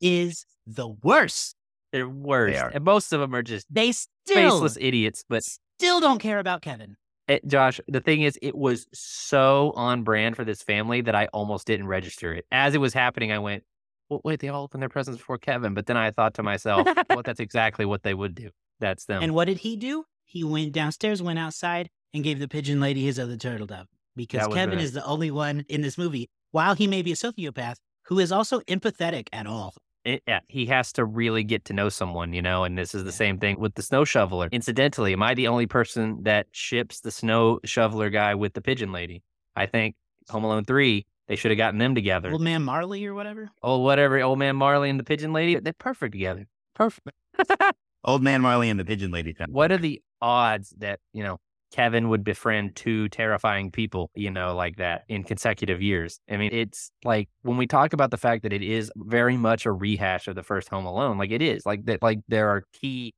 is 0.00 0.46
the 0.66 0.88
worst. 0.88 1.56
they're 1.92 2.08
worst, 2.08 2.56
are. 2.62 2.68
and 2.68 2.84
most 2.84 3.12
of 3.12 3.18
them 3.20 3.34
are 3.34 3.42
just 3.42 3.66
They 3.68 3.90
still 3.92 4.34
faceless 4.34 4.78
idiots. 4.80 5.24
But 5.28 5.42
still 5.42 5.98
don't 6.00 6.20
care 6.20 6.38
about 6.38 6.62
Kevin. 6.62 6.96
it, 7.26 7.44
Josh, 7.46 7.80
the 7.88 8.00
thing 8.00 8.22
is, 8.22 8.38
it 8.40 8.56
was 8.56 8.86
so 8.94 9.72
on 9.74 10.04
brand 10.04 10.36
for 10.36 10.44
this 10.44 10.62
family 10.62 11.00
that 11.02 11.14
I 11.16 11.26
almost 11.34 11.66
didn't 11.66 11.88
register 11.88 12.32
it. 12.32 12.46
As 12.52 12.74
it 12.74 12.78
was 12.78 12.94
happening, 12.94 13.32
I 13.32 13.40
went, 13.40 13.64
well, 14.10 14.20
wait, 14.24 14.40
they 14.40 14.48
all 14.48 14.64
opened 14.64 14.82
their 14.82 14.88
presents 14.90 15.18
before 15.18 15.38
Kevin. 15.38 15.72
But 15.72 15.86
then 15.86 15.96
I 15.96 16.10
thought 16.10 16.34
to 16.34 16.42
myself, 16.42 16.86
well, 17.08 17.22
that's 17.24 17.40
exactly 17.40 17.84
what 17.86 18.02
they 18.02 18.12
would 18.12 18.34
do. 18.34 18.50
That's 18.80 19.06
them. 19.06 19.22
And 19.22 19.34
what 19.34 19.46
did 19.46 19.58
he 19.58 19.76
do? 19.76 20.04
He 20.24 20.44
went 20.44 20.72
downstairs, 20.72 21.22
went 21.22 21.38
outside, 21.38 21.88
and 22.12 22.22
gave 22.22 22.38
the 22.38 22.48
pigeon 22.48 22.80
lady 22.80 23.04
his 23.04 23.18
other 23.18 23.36
turtle 23.36 23.66
dove. 23.66 23.86
Because 24.16 24.46
Kevin 24.48 24.78
is 24.80 24.92
the 24.92 25.04
only 25.06 25.30
one 25.30 25.64
in 25.68 25.80
this 25.82 25.96
movie, 25.96 26.28
while 26.50 26.74
he 26.74 26.86
may 26.86 27.00
be 27.02 27.12
a 27.12 27.14
sociopath, 27.14 27.76
who 28.06 28.18
is 28.18 28.32
also 28.32 28.60
empathetic 28.62 29.28
at 29.32 29.46
all. 29.46 29.74
it, 30.04 30.22
yeah, 30.26 30.40
he 30.48 30.64
has 30.66 30.92
to 30.94 31.04
really 31.04 31.44
get 31.44 31.64
to 31.66 31.72
know 31.74 31.88
someone, 31.90 32.32
you 32.32 32.40
know, 32.42 32.64
and 32.64 32.76
this 32.76 32.94
is 32.94 33.04
the 33.04 33.10
Yeah. 33.10 33.14
same 33.16 33.38
thing 33.38 33.60
with 33.60 33.74
the 33.74 33.82
snow 33.82 34.04
shoveler. 34.04 34.48
Incidentally, 34.50 35.12
am 35.12 35.22
I 35.22 35.34
the 35.34 35.46
only 35.46 35.66
person 35.66 36.22
that 36.22 36.46
ships 36.52 37.00
the 37.00 37.10
snow 37.10 37.60
shoveler 37.64 38.08
guy 38.10 38.34
with 38.34 38.54
the 38.54 38.62
pigeon 38.62 38.92
lady? 38.92 39.22
I 39.54 39.66
think 39.66 39.94
Home 40.30 40.42
Alone 40.44 40.64
3, 40.64 41.06
they 41.30 41.36
should 41.36 41.52
have 41.52 41.58
gotten 41.58 41.78
them 41.78 41.94
together. 41.94 42.32
Old 42.32 42.42
man 42.42 42.64
Marley 42.64 43.06
or 43.06 43.14
whatever. 43.14 43.50
oh, 43.62 43.78
whatever, 43.78 44.20
old 44.20 44.40
man 44.40 44.56
Marley 44.56 44.90
and 44.90 44.98
the 44.98 45.04
pigeon 45.04 45.32
lady, 45.32 45.54
they're 45.60 45.72
perfect 45.72 46.10
together. 46.10 46.48
Perfect. 46.74 47.16
Old 48.04 48.20
man 48.22 48.40
Marley 48.40 48.68
and 48.68 48.80
the 48.80 48.84
pigeon 48.84 49.12
lady. 49.12 49.36
what 49.48 49.70
are 49.70 49.76
the 49.78 50.02
odds 50.20 50.74
that, 50.78 50.98
you 51.12 51.22
know, 51.22 51.38
Kevin 51.70 52.08
would 52.08 52.24
befriend 52.24 52.74
two 52.74 53.08
terrifying 53.10 53.70
people, 53.70 54.10
you 54.16 54.30
know, 54.30 54.56
like 54.56 54.78
that 54.78 55.04
in 55.08 55.22
consecutive 55.22 55.80
years. 55.80 56.18
I 56.28 56.36
mean, 56.36 56.52
it's 56.52 56.90
like 57.04 57.28
when 57.42 57.56
we 57.56 57.68
talk 57.68 57.92
about 57.92 58.10
the 58.10 58.16
fact 58.16 58.42
that 58.42 58.52
it 58.52 58.62
is 58.62 58.90
very 58.96 59.36
much 59.36 59.66
a 59.66 59.72
rehash 59.72 60.26
of 60.26 60.34
the 60.34 60.42
first 60.42 60.68
Home 60.70 60.84
Alone, 60.84 61.16
like 61.16 61.30
it 61.30 61.42
is, 61.42 61.64
like 61.64 61.84
that, 61.84 62.02
like 62.02 62.18
there 62.26 62.48
are 62.48 62.64
key, 62.72 63.14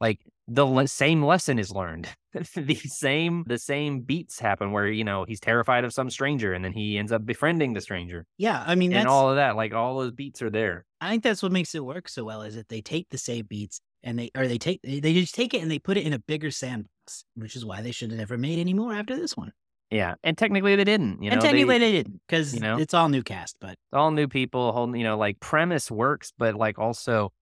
like 0.00 0.18
the 0.52 0.66
le- 0.66 0.88
same 0.88 1.24
lesson 1.24 1.58
is 1.58 1.70
learned. 1.70 2.08
the 2.56 2.74
same, 2.74 3.44
the 3.46 3.58
same 3.58 4.00
beats 4.00 4.40
happen 4.40 4.72
where, 4.72 4.88
you 4.88 5.04
know, 5.04 5.24
he's 5.24 5.38
terrified 5.38 5.84
of 5.84 5.92
some 5.92 6.10
stranger 6.10 6.52
and 6.52 6.64
then 6.64 6.72
he 6.72 6.98
ends 6.98 7.12
up 7.12 7.24
befriending 7.24 7.72
the 7.72 7.80
stranger 7.80 8.26
Yeah, 8.36 8.62
I 8.66 8.74
mean, 8.74 8.92
and 8.92 9.08
all 9.08 9.30
of 9.30 9.36
that. 9.36 9.54
Like 9.54 9.72
all 9.72 9.98
those 9.98 10.10
beats 10.10 10.42
are 10.42 10.50
there. 10.50 10.84
I 11.00 11.10
think 11.10 11.22
that's 11.22 11.42
what 11.42 11.52
makes 11.52 11.74
it 11.74 11.84
work 11.84 12.08
so 12.08 12.24
well 12.24 12.42
is 12.42 12.56
that 12.56 12.68
they 12.68 12.80
take 12.80 13.08
the 13.10 13.18
same 13.18 13.46
beats 13.46 13.80
and 14.02 14.18
they 14.18 14.30
or 14.36 14.48
they 14.48 14.58
take 14.58 14.80
they 14.82 15.12
just 15.14 15.34
take 15.34 15.54
it 15.54 15.62
and 15.62 15.70
they 15.70 15.78
put 15.78 15.96
it 15.96 16.04
in 16.04 16.12
a 16.12 16.18
bigger 16.18 16.50
sandbox, 16.50 17.24
which 17.34 17.54
is 17.54 17.64
why 17.64 17.80
they 17.80 17.92
should 17.92 18.10
have 18.10 18.18
never 18.18 18.36
made 18.36 18.58
any 18.58 18.74
more 18.74 18.92
after 18.92 19.16
this 19.16 19.36
one. 19.36 19.52
Yeah. 19.90 20.14
And 20.22 20.36
technically 20.36 20.76
they 20.76 20.84
didn't, 20.84 21.22
you 21.22 21.30
know, 21.30 21.34
and 21.34 21.42
technically 21.42 21.78
they, 21.78 21.92
didn't 21.92 22.20
because 22.26 22.54
you 22.54 22.60
know? 22.60 22.78
it's 22.78 22.94
all 22.94 23.08
new 23.08 23.22
cast. 23.22 23.56
But 23.60 23.72
it's 23.72 23.92
all 23.92 24.10
new 24.10 24.28
people 24.28 24.72
whole 24.72 24.96
you 24.96 25.04
know 25.04 25.16
like 25.16 25.38
premise 25.38 25.90
works 25.90 26.32
but 26.36 26.56
like 26.56 26.78
also 26.78 27.32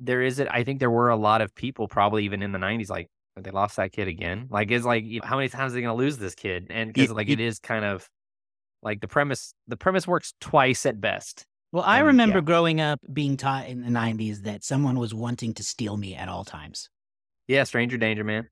there 0.00 0.22
is 0.22 0.38
it. 0.40 0.48
I 0.50 0.64
think 0.64 0.80
there 0.80 0.90
were 0.90 1.10
a 1.10 1.16
lot 1.16 1.40
of 1.42 1.54
people, 1.54 1.86
probably 1.86 2.24
even 2.24 2.42
in 2.42 2.52
the 2.52 2.58
'90s, 2.58 2.90
like 2.90 3.08
they 3.36 3.50
lost 3.50 3.76
that 3.76 3.92
kid 3.92 4.08
again. 4.08 4.48
Like, 4.50 4.70
it's 4.70 4.84
like 4.84 5.04
how 5.22 5.36
many 5.36 5.48
times 5.48 5.72
are 5.72 5.74
they 5.76 5.82
going 5.82 5.96
to 5.96 6.02
lose 6.02 6.18
this 6.18 6.34
kid? 6.34 6.66
And 6.70 6.92
because 6.92 7.10
like 7.12 7.28
it 7.28 7.40
is 7.40 7.58
kind 7.58 7.84
of 7.84 8.08
like 8.82 9.00
the 9.00 9.08
premise. 9.08 9.54
The 9.68 9.76
premise 9.76 10.06
works 10.06 10.34
twice 10.40 10.84
at 10.86 11.00
best. 11.00 11.44
Well, 11.72 11.84
I 11.84 11.98
And, 11.98 12.08
remember 12.08 12.38
yeah. 12.38 12.44
growing 12.44 12.80
up 12.80 12.98
being 13.12 13.36
taught 13.36 13.68
in 13.68 13.82
the 13.82 13.90
90s 13.90 14.42
that 14.42 14.64
someone 14.64 14.98
was 14.98 15.14
wanting 15.14 15.54
to 15.54 15.62
steal 15.62 15.96
me 15.96 16.16
at 16.16 16.28
all 16.28 16.44
times. 16.44 16.90
Yeah, 17.46 17.62
Stranger 17.62 17.96
Danger, 17.96 18.24
man. 18.24 18.48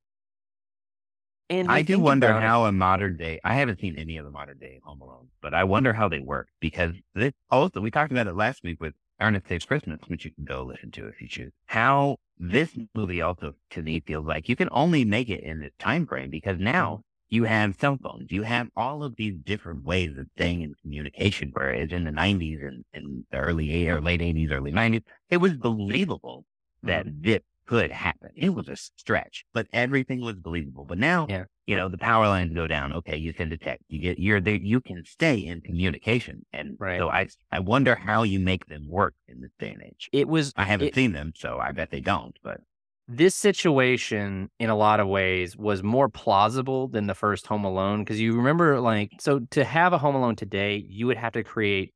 And 1.50 1.70
I 1.70 1.78
you 1.78 1.84
do 1.84 1.98
wonder 1.98 2.28
about 2.28 2.42
it- 2.42 2.46
how 2.46 2.64
a 2.66 2.72
modern 2.72 3.16
day. 3.16 3.40
I 3.42 3.54
haven't 3.54 3.80
seen 3.80 3.96
any 3.98 4.18
of 4.18 4.24
the 4.24 4.30
modern 4.30 4.58
day 4.58 4.80
Home 4.84 5.00
Alone, 5.00 5.28
but 5.40 5.54
I 5.54 5.64
wonder 5.64 5.92
how 5.92 6.08
they 6.08 6.20
work 6.20 6.48
because 6.60 6.92
this 7.14 7.32
also 7.50 7.80
we 7.80 7.90
talked 7.90 8.12
about 8.12 8.26
it 8.26 8.34
last 8.36 8.62
week 8.62 8.80
with 8.80 8.94
Ernest 9.20 9.48
Saves 9.48 9.64
Christmas, 9.64 10.00
which 10.06 10.24
you 10.24 10.30
can 10.30 10.44
go 10.44 10.62
listen 10.62 10.90
to 10.92 11.06
if 11.08 11.20
you 11.20 11.28
choose. 11.28 11.52
How 11.66 12.16
this 12.38 12.78
movie 12.94 13.20
also 13.20 13.54
to 13.70 13.82
me 13.82 14.00
feels 14.00 14.26
like 14.26 14.48
you 14.48 14.56
can 14.56 14.68
only 14.70 15.04
make 15.04 15.28
it 15.28 15.42
in 15.42 15.60
this 15.60 15.72
time 15.78 16.06
frame 16.06 16.30
because 16.30 16.58
now 16.58 16.92
mm-hmm. 16.92 17.34
you 17.34 17.44
have 17.44 17.76
cell 17.76 17.98
phones, 18.02 18.30
you 18.30 18.42
have 18.42 18.68
all 18.76 19.02
of 19.02 19.16
these 19.16 19.34
different 19.44 19.84
ways 19.84 20.16
of 20.16 20.26
staying 20.36 20.62
in 20.62 20.74
communication. 20.82 21.50
Whereas 21.52 21.90
in 21.90 22.04
the 22.04 22.10
'90s 22.10 22.66
and 22.66 22.84
in 22.92 23.24
the 23.30 23.38
early 23.38 23.72
eight 23.72 23.88
or 23.88 24.00
late 24.00 24.20
'80s, 24.20 24.52
early 24.52 24.72
'90s, 24.72 25.02
it 25.30 25.38
was 25.38 25.54
believable 25.54 26.44
that 26.82 27.06
mm-hmm. 27.06 27.22
this 27.22 27.40
could 27.66 27.90
happen. 27.90 28.30
It 28.34 28.50
was 28.54 28.68
a 28.68 28.76
stretch, 28.76 29.44
but 29.52 29.66
everything 29.72 30.20
was 30.20 30.36
believable. 30.36 30.84
But 30.84 30.98
now, 30.98 31.26
Yeah. 31.28 31.44
You 31.68 31.76
know, 31.76 31.88
the 31.90 31.98
power 31.98 32.26
lines 32.26 32.54
go 32.54 32.66
down. 32.66 32.94
Okay, 32.94 33.16
you 33.16 33.32
send 33.36 33.52
a 33.52 33.58
text, 33.58 33.84
you 33.88 34.00
get 34.00 34.18
you're 34.18 34.40
there, 34.40 34.54
you 34.56 34.80
can 34.80 35.04
stay 35.04 35.36
in 35.36 35.60
communication, 35.60 36.46
and 36.52 36.76
Right. 36.80 36.98
so 36.98 37.10
I 37.10 37.28
I 37.52 37.60
wonder 37.60 37.94
how 37.94 38.22
you 38.22 38.40
make 38.40 38.66
them 38.66 38.88
work 38.88 39.14
in 39.28 39.42
this 39.42 39.50
day 39.58 39.72
and 39.74 39.82
age. 39.82 40.08
it 40.12 40.26
was 40.28 40.52
I 40.56 40.64
haven't 40.64 40.88
it- 40.88 40.94
seen 40.94 41.12
them, 41.12 41.32
so 41.36 41.58
I 41.58 41.72
bet 41.72 41.90
they 41.90 42.00
don't. 42.00 42.36
But 42.42 42.62
this 43.06 43.34
situation 43.34 44.50
in 44.58 44.70
a 44.70 44.76
lot 44.76 44.98
of 45.00 45.08
ways 45.08 45.56
was 45.56 45.82
more 45.82 46.08
plausible 46.08 46.88
than 46.88 47.06
the 47.06 47.14
first 47.14 47.46
home 47.46 47.64
alone 47.64 48.02
because 48.02 48.18
you 48.20 48.34
remember 48.34 48.80
like 48.80 49.12
so 49.20 49.40
to 49.50 49.62
have 49.64 49.92
a 49.92 49.98
home 49.98 50.14
alone 50.14 50.36
today 50.36 50.76
you 50.88 51.06
would 51.06 51.16
have 51.16 51.32
to 51.34 51.42
create 51.44 51.92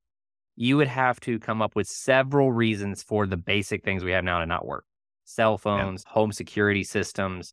you 0.57 0.77
would 0.77 0.89
have 0.89 1.19
to 1.21 1.39
come 1.39 1.63
up 1.63 1.75
with 1.77 1.87
several 1.89 2.53
reasons 2.53 3.03
for 3.03 3.27
the 3.27 3.37
basic 3.37 3.85
things 3.85 4.05
we 4.05 4.11
have 4.13 4.25
now 4.25 4.39
to 4.41 4.47
not 4.47 4.65
work 4.67 4.85
cell 5.25 5.59
phones 5.59 6.05
home 6.09 6.33
security 6.33 6.85
systems 6.85 7.53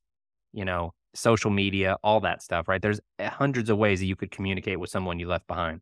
you 0.53 0.63
know 0.65 0.93
social 1.13 1.49
media 1.49 1.97
all 2.03 2.19
that 2.19 2.41
stuff 2.41 2.67
right 2.67 2.81
there's 2.81 2.99
eh, 3.17 3.29
hundreds 3.29 3.69
of 3.69 3.77
ways 3.77 3.99
that 3.99 4.05
you 4.05 4.15
could 4.15 4.31
communicate 4.31 4.79
with 4.79 4.89
someone 4.89 5.19
you 5.19 5.27
left 5.27 5.47
behind 5.47 5.81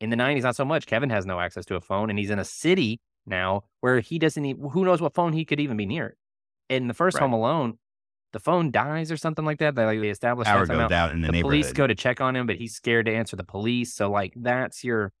in 0.00 0.10
the 0.10 0.16
90s 0.16 0.42
not 0.42 0.54
so 0.54 0.64
much 0.64 0.86
kevin 0.86 1.10
has 1.10 1.24
no 1.24 1.40
access 1.40 1.64
to 1.64 1.74
a 1.74 1.80
phone 1.80 2.10
and 2.10 2.18
he's 2.18 2.30
in 2.30 2.38
a 2.38 2.44
city 2.44 3.00
now 3.26 3.62
where 3.80 4.00
he 4.00 4.18
doesn't 4.18 4.44
even 4.44 4.68
who 4.70 4.84
knows 4.84 5.00
what 5.00 5.14
phone 5.14 5.32
he 5.32 5.44
could 5.44 5.58
even 5.58 5.76
be 5.76 5.86
near 5.86 6.16
in 6.68 6.88
the 6.88 6.94
first 6.94 7.16
Right. 7.16 7.22
Home 7.22 7.32
Alone, 7.32 7.78
the 8.32 8.40
phone 8.40 8.70
dies 8.70 9.10
or 9.10 9.16
something 9.16 9.44
like 9.44 9.58
that. 9.58 9.74
They 9.74 9.84
like 9.84 10.00
they 10.00 10.10
establish 10.10 10.46
power 10.46 10.66
that 10.66 10.72
goes 10.72 10.92
out 10.92 11.12
in 11.12 11.22
the, 11.22 11.32
The 11.32 11.42
police 11.42 11.72
go 11.72 11.86
to 11.86 11.94
check 11.94 12.20
on 12.20 12.36
him, 12.36 12.46
but 12.46 12.56
he's 12.56 12.74
scared 12.74 13.06
to 13.06 13.12
answer 13.14 13.36
the 13.36 13.44
police. 13.44 13.94
So 13.94 14.10
like 14.10 14.34
that's 14.36 14.84
your 14.84 15.12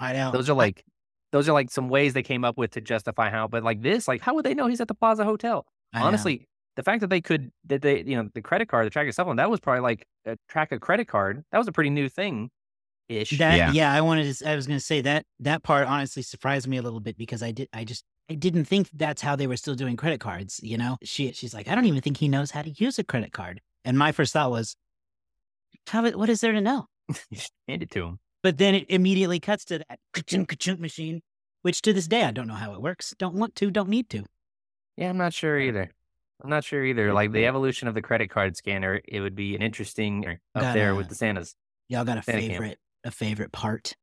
I 0.00 0.12
know. 0.14 0.32
those 0.32 0.48
are 0.48 0.54
like 0.54 0.84
those 1.32 1.48
are 1.48 1.52
like 1.52 1.70
some 1.70 1.88
ways 1.88 2.14
they 2.14 2.22
came 2.22 2.44
up 2.44 2.56
with 2.56 2.72
to 2.72 2.80
justify 2.80 3.30
how. 3.30 3.48
But 3.48 3.62
like 3.62 3.82
this, 3.82 4.08
like 4.08 4.22
how 4.22 4.34
would 4.34 4.44
they 4.44 4.54
know 4.54 4.66
he's 4.66 4.80
at 4.80 4.88
the 4.88 4.94
Plaza 4.94 5.24
Hotel? 5.24 5.66
I 5.92 6.00
know. 6.10 6.34
Honestly, 6.74 6.82
the 6.82 6.82
fact 6.82 7.00
that 7.00 7.10
they 7.10 7.20
could 7.20 7.50
that 7.66 7.82
they 7.82 8.02
you 8.02 8.16
know 8.16 8.28
the 8.34 8.42
credit 8.42 8.68
card, 8.68 8.86
the 8.86 8.90
track 8.90 9.08
of 9.08 9.14
cell 9.14 9.24
phone, 9.24 9.36
that 9.36 9.50
was 9.50 9.60
probably 9.60 9.82
like 9.82 10.06
a 10.26 10.36
track 10.48 10.72
a 10.72 10.78
credit 10.78 11.08
card. 11.08 11.44
That 11.52 11.58
was 11.58 11.68
a 11.68 11.72
pretty 11.72 11.90
new 11.90 12.08
thing, 12.08 12.50
ish. 13.08 13.38
That 13.38 13.56
Yeah. 13.56 13.72
yeah. 13.72 13.92
I 13.92 14.00
wanted 14.00 14.34
to. 14.34 14.50
I 14.50 14.56
was 14.56 14.66
going 14.66 14.78
to 14.78 14.84
say 14.84 15.00
that 15.02 15.24
that 15.40 15.62
part 15.62 15.86
honestly 15.88 16.22
surprised 16.22 16.66
me 16.66 16.76
a 16.76 16.82
little 16.82 17.00
bit 17.00 17.16
because 17.16 17.42
I 17.42 17.52
did. 17.52 17.68
I 17.72 17.84
just 17.84 18.04
I 18.30 18.34
didn't 18.34 18.64
think 18.64 18.90
that's 18.92 19.22
how 19.22 19.36
they 19.36 19.46
were 19.46 19.56
still 19.56 19.74
doing 19.74 19.96
credit 19.96 20.20
cards. 20.20 20.60
You 20.62 20.78
know, 20.78 20.96
she 21.02 21.32
she's 21.32 21.54
like, 21.54 21.68
I 21.68 21.74
don't 21.74 21.86
even 21.86 22.00
think 22.00 22.16
he 22.16 22.28
knows 22.28 22.50
how 22.50 22.62
to 22.62 22.70
use 22.70 22.98
a 22.98 23.04
credit 23.04 23.32
card. 23.32 23.60
And 23.84 23.98
my 23.98 24.12
first 24.12 24.32
thought 24.32 24.50
was, 24.50 24.76
how? 25.86 26.08
What 26.10 26.28
is 26.28 26.40
there 26.40 26.52
to 26.52 26.60
know? 26.60 26.86
Hand 27.68 27.82
it 27.82 27.90
to 27.90 28.04
him. 28.04 28.18
But 28.42 28.58
then 28.58 28.74
it 28.74 28.86
immediately 28.90 29.40
cuts 29.40 29.64
to 29.66 29.78
that 29.78 29.98
ka-chunk, 30.12 30.48
ka-chunk 30.48 30.78
machine, 30.78 31.22
which 31.62 31.80
to 31.82 31.94
this 31.94 32.06
day 32.06 32.24
I 32.24 32.30
don't 32.30 32.46
know 32.46 32.54
how 32.54 32.74
it 32.74 32.82
works. 32.82 33.14
Don't 33.18 33.34
want 33.34 33.54
to. 33.56 33.70
Don't 33.70 33.88
need 33.88 34.10
to. 34.10 34.24
Yeah, 34.96 35.08
I'm 35.10 35.16
not 35.16 35.32
sure 35.32 35.58
either. 35.58 35.90
I'm 36.42 36.50
not 36.50 36.64
sure 36.64 36.84
either. 36.84 37.12
Like 37.12 37.32
the 37.32 37.46
evolution 37.46 37.88
of 37.88 37.94
the 37.94 38.02
credit 38.02 38.30
card 38.30 38.56
scanner, 38.56 39.00
it 39.06 39.20
would 39.20 39.34
be 39.34 39.54
an 39.54 39.62
interesting 39.62 40.38
up 40.54 40.74
there 40.74 40.94
with 40.94 41.08
the 41.08 41.14
Santas. 41.14 41.54
Y'all 41.88 42.04
got 42.04 42.18
a 42.18 42.22
Santa 42.22 42.40
camp. 42.40 42.52
favorite? 42.52 42.78
A 43.04 43.10
favorite 43.10 43.52
part? 43.52 43.94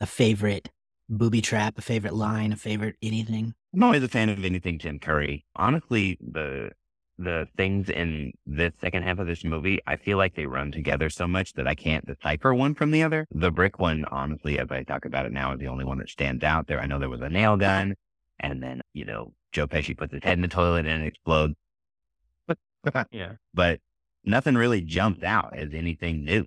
A 0.00 0.06
favorite 0.06 0.70
booby 1.08 1.40
trap? 1.40 1.78
A 1.78 1.82
favorite 1.82 2.14
line? 2.14 2.52
A 2.52 2.56
favorite 2.56 2.96
anything? 3.02 3.54
I'm 3.74 3.82
always 3.82 4.02
a 4.02 4.08
fan 4.08 4.28
of 4.28 4.44
anything 4.44 4.78
Tim 4.78 4.98
Curry. 4.98 5.44
Honestly, 5.56 6.18
the 6.20 6.70
the 7.18 7.46
things 7.56 7.88
in 7.88 8.32
the 8.46 8.72
second 8.80 9.02
half 9.04 9.18
of 9.18 9.26
this 9.26 9.44
movie, 9.44 9.80
I 9.86 9.96
feel 9.96 10.18
like 10.18 10.34
they 10.34 10.46
run 10.46 10.72
together 10.72 11.10
so 11.10 11.28
much 11.28 11.52
that 11.52 11.68
I 11.68 11.74
can't 11.74 12.06
decipher 12.06 12.52
one 12.54 12.74
from 12.74 12.90
the 12.90 13.02
other. 13.02 13.26
The 13.30 13.50
brick 13.50 13.78
one, 13.78 14.04
honestly, 14.10 14.58
as 14.58 14.68
I 14.70 14.82
talk 14.82 15.04
about 15.04 15.26
it 15.26 15.32
now, 15.32 15.52
is 15.52 15.60
the 15.60 15.68
only 15.68 15.84
one 15.84 15.98
that 15.98 16.08
stands 16.08 16.42
out 16.42 16.66
there. 16.66 16.80
I 16.80 16.86
know 16.86 16.98
there 16.98 17.08
was 17.08 17.20
a 17.20 17.28
nail 17.28 17.56
gun, 17.56 17.94
and 18.40 18.62
then 18.62 18.80
you 18.92 19.04
know 19.04 19.32
Joe 19.52 19.66
Pesci 19.66 19.96
puts 19.96 20.12
his 20.12 20.22
head 20.24 20.34
in 20.38 20.42
the 20.42 20.48
toilet 20.48 20.86
and 20.86 21.04
it 21.04 21.08
explodes, 21.08 21.54
Yeah. 23.10 23.32
but 23.54 23.80
nothing 24.24 24.54
really 24.54 24.80
jumped 24.80 25.22
out 25.22 25.56
as 25.56 25.72
anything 25.74 26.24
new. 26.24 26.44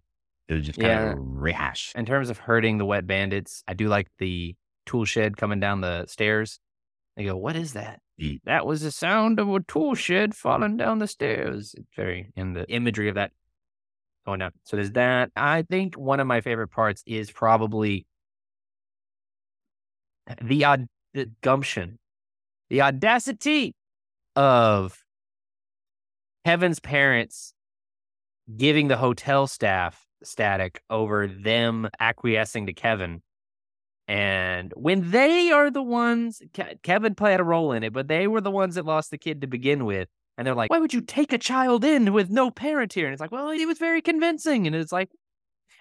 It 0.47 0.53
was 0.53 0.65
just 0.65 0.79
kind 0.79 0.91
Yeah. 0.91 1.11
of 1.13 1.17
rehash. 1.19 1.91
In 1.95 2.05
terms 2.05 2.29
of 2.29 2.37
hurting 2.39 2.77
the 2.77 2.85
wet 2.85 3.07
bandits, 3.07 3.63
I 3.67 3.73
do 3.73 3.87
like 3.87 4.07
the 4.19 4.55
tool 4.85 5.05
shed 5.05 5.37
coming 5.37 5.59
down 5.59 5.81
the 5.81 6.05
stairs. 6.07 6.59
They 7.15 7.23
go, 7.23 7.35
"What 7.37 7.55
is 7.55 7.73
that?" 7.73 8.01
Mm. 8.19 8.41
That 8.43 8.65
was 8.65 8.81
the 8.81 8.91
sound 8.91 9.39
of 9.39 9.49
a 9.49 9.59
tool 9.61 9.95
shed 9.95 10.35
falling 10.35 10.77
down 10.77 10.99
the 10.99 11.07
stairs. 11.07 11.73
It's 11.77 11.95
very 11.95 12.31
in 12.35 12.53
the 12.53 12.69
imagery 12.69 13.09
of 13.09 13.15
that 13.15 13.31
going 14.25 14.39
down. 14.39 14.51
So 14.63 14.75
there's 14.77 14.91
that. 14.91 15.31
I 15.35 15.61
think 15.63 15.95
one 15.95 16.19
of 16.19 16.27
my 16.27 16.41
favorite 16.41 16.69
parts 16.69 17.03
is 17.05 17.31
probably 17.31 18.05
the 20.41 20.65
odd 20.65 20.87
the 21.13 21.29
gumption, 21.41 21.97
the 22.69 22.81
audacity 22.81 23.73
of 24.35 24.97
Kevin's 26.45 26.79
parents 26.79 27.53
giving 28.55 28.87
the 28.87 28.97
hotel 28.97 29.47
staff 29.47 30.05
static 30.23 30.81
over 30.89 31.27
them 31.27 31.89
acquiescing 31.99 32.67
to 32.67 32.73
Kevin. 32.73 33.21
And 34.07 34.71
when 34.75 35.09
they 35.09 35.51
are 35.51 35.71
the 35.71 35.81
ones, 35.81 36.41
Kevin 36.83 37.15
played 37.15 37.39
a 37.39 37.43
role 37.43 37.71
in 37.71 37.83
it, 37.83 37.93
but 37.93 38.07
they 38.07 38.27
were 38.27 38.41
the 38.41 38.51
ones 38.51 38.75
that 38.75 38.85
lost 38.85 39.09
the 39.09 39.17
kid 39.17 39.41
to 39.41 39.47
begin 39.47 39.85
with. 39.85 40.09
And 40.37 40.45
they're 40.45 40.53
like, 40.53 40.69
why 40.69 40.79
would 40.79 40.93
you 40.93 41.01
take 41.01 41.33
a 41.33 41.37
child 41.37 41.83
in 41.83 42.13
with 42.13 42.29
no 42.29 42.51
parent 42.51 42.93
here? 42.93 43.05
And 43.05 43.13
it's 43.13 43.21
like, 43.21 43.31
well, 43.31 43.49
it 43.49 43.65
was 43.65 43.79
very 43.79 44.01
convincing. 44.01 44.67
And 44.67 44.75
it's 44.75 44.91
like, 44.91 45.09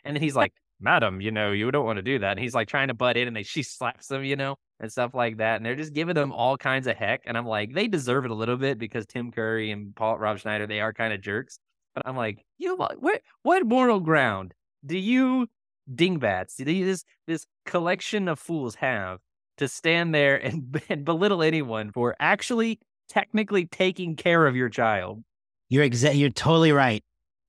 and 0.05 0.16
then 0.16 0.23
he's 0.23 0.37
like, 0.37 0.53
madam, 0.81 1.20
you 1.20 1.31
know, 1.31 1.53
you 1.53 1.70
don't 1.70 1.85
want 1.85 1.97
to 1.97 2.03
do 2.03 2.18
that. 2.20 2.33
And 2.33 2.40
he's 2.40 2.55
like 2.55 2.68
trying 2.68 2.88
to 2.88 2.94
butt 2.94 3.16
in 3.16 3.27
and 3.27 3.37
they, 3.37 3.42
she 3.42 3.62
slaps 3.62 4.11
him, 4.11 4.25
you 4.25 4.37
know, 4.37 4.57
and 4.81 4.91
stuff 4.91 5.15
like 5.15 5.39
that. 5.39 5.57
And 5.57 5.65
they're 5.67 5.77
just 5.77 5.93
giving 5.93 6.15
them 6.15 6.33
all 6.33 6.57
kinds 6.57 6.87
of 6.87 6.97
heck. 6.97 7.23
And 7.27 7.37
I'm 7.39 7.47
like, 7.47 7.73
they 7.75 7.89
deserve 7.89 8.25
it 8.25 8.31
a 8.31 8.35
little 8.35 8.57
bit 8.57 8.79
because 8.79 9.07
Tim 9.07 9.31
Curry 9.31 9.71
and 9.71 9.95
Paul 9.95 10.19
Rob 10.19 10.39
Schneider, 10.39 10.67
they 10.67 10.81
are 10.81 10.93
kind 10.93 11.13
of 11.13 11.21
jerks. 11.21 11.59
But 11.95 12.07
I'm 12.07 12.17
like, 12.17 12.45
you 12.59 12.77
what, 12.77 13.21
what 13.43 13.67
moral 13.67 14.01
ground 14.01 14.53
do 14.85 14.99
you 14.99 15.49
dingbats, 15.93 16.57
do 16.57 16.71
you- 16.73 16.85
this 16.87 17.05
this 17.27 17.47
collection 17.67 18.29
of 18.29 18.39
fools 18.39 18.75
have 18.77 19.21
to 19.59 19.68
stand 19.68 20.14
there 20.14 20.37
and, 20.37 20.81
and 20.89 21.05
belittle 21.05 21.43
anyone 21.43 21.93
for 21.93 22.16
actually 22.20 22.81
technically 23.09 23.66
taking 23.66 24.16
care 24.16 24.47
of 24.47 24.57
your 24.57 24.68
child? 24.68 25.22
You're 25.68 25.89
exa- 25.89 26.18
You're 26.18 26.31
totally 26.31 26.72
right. 26.72 27.03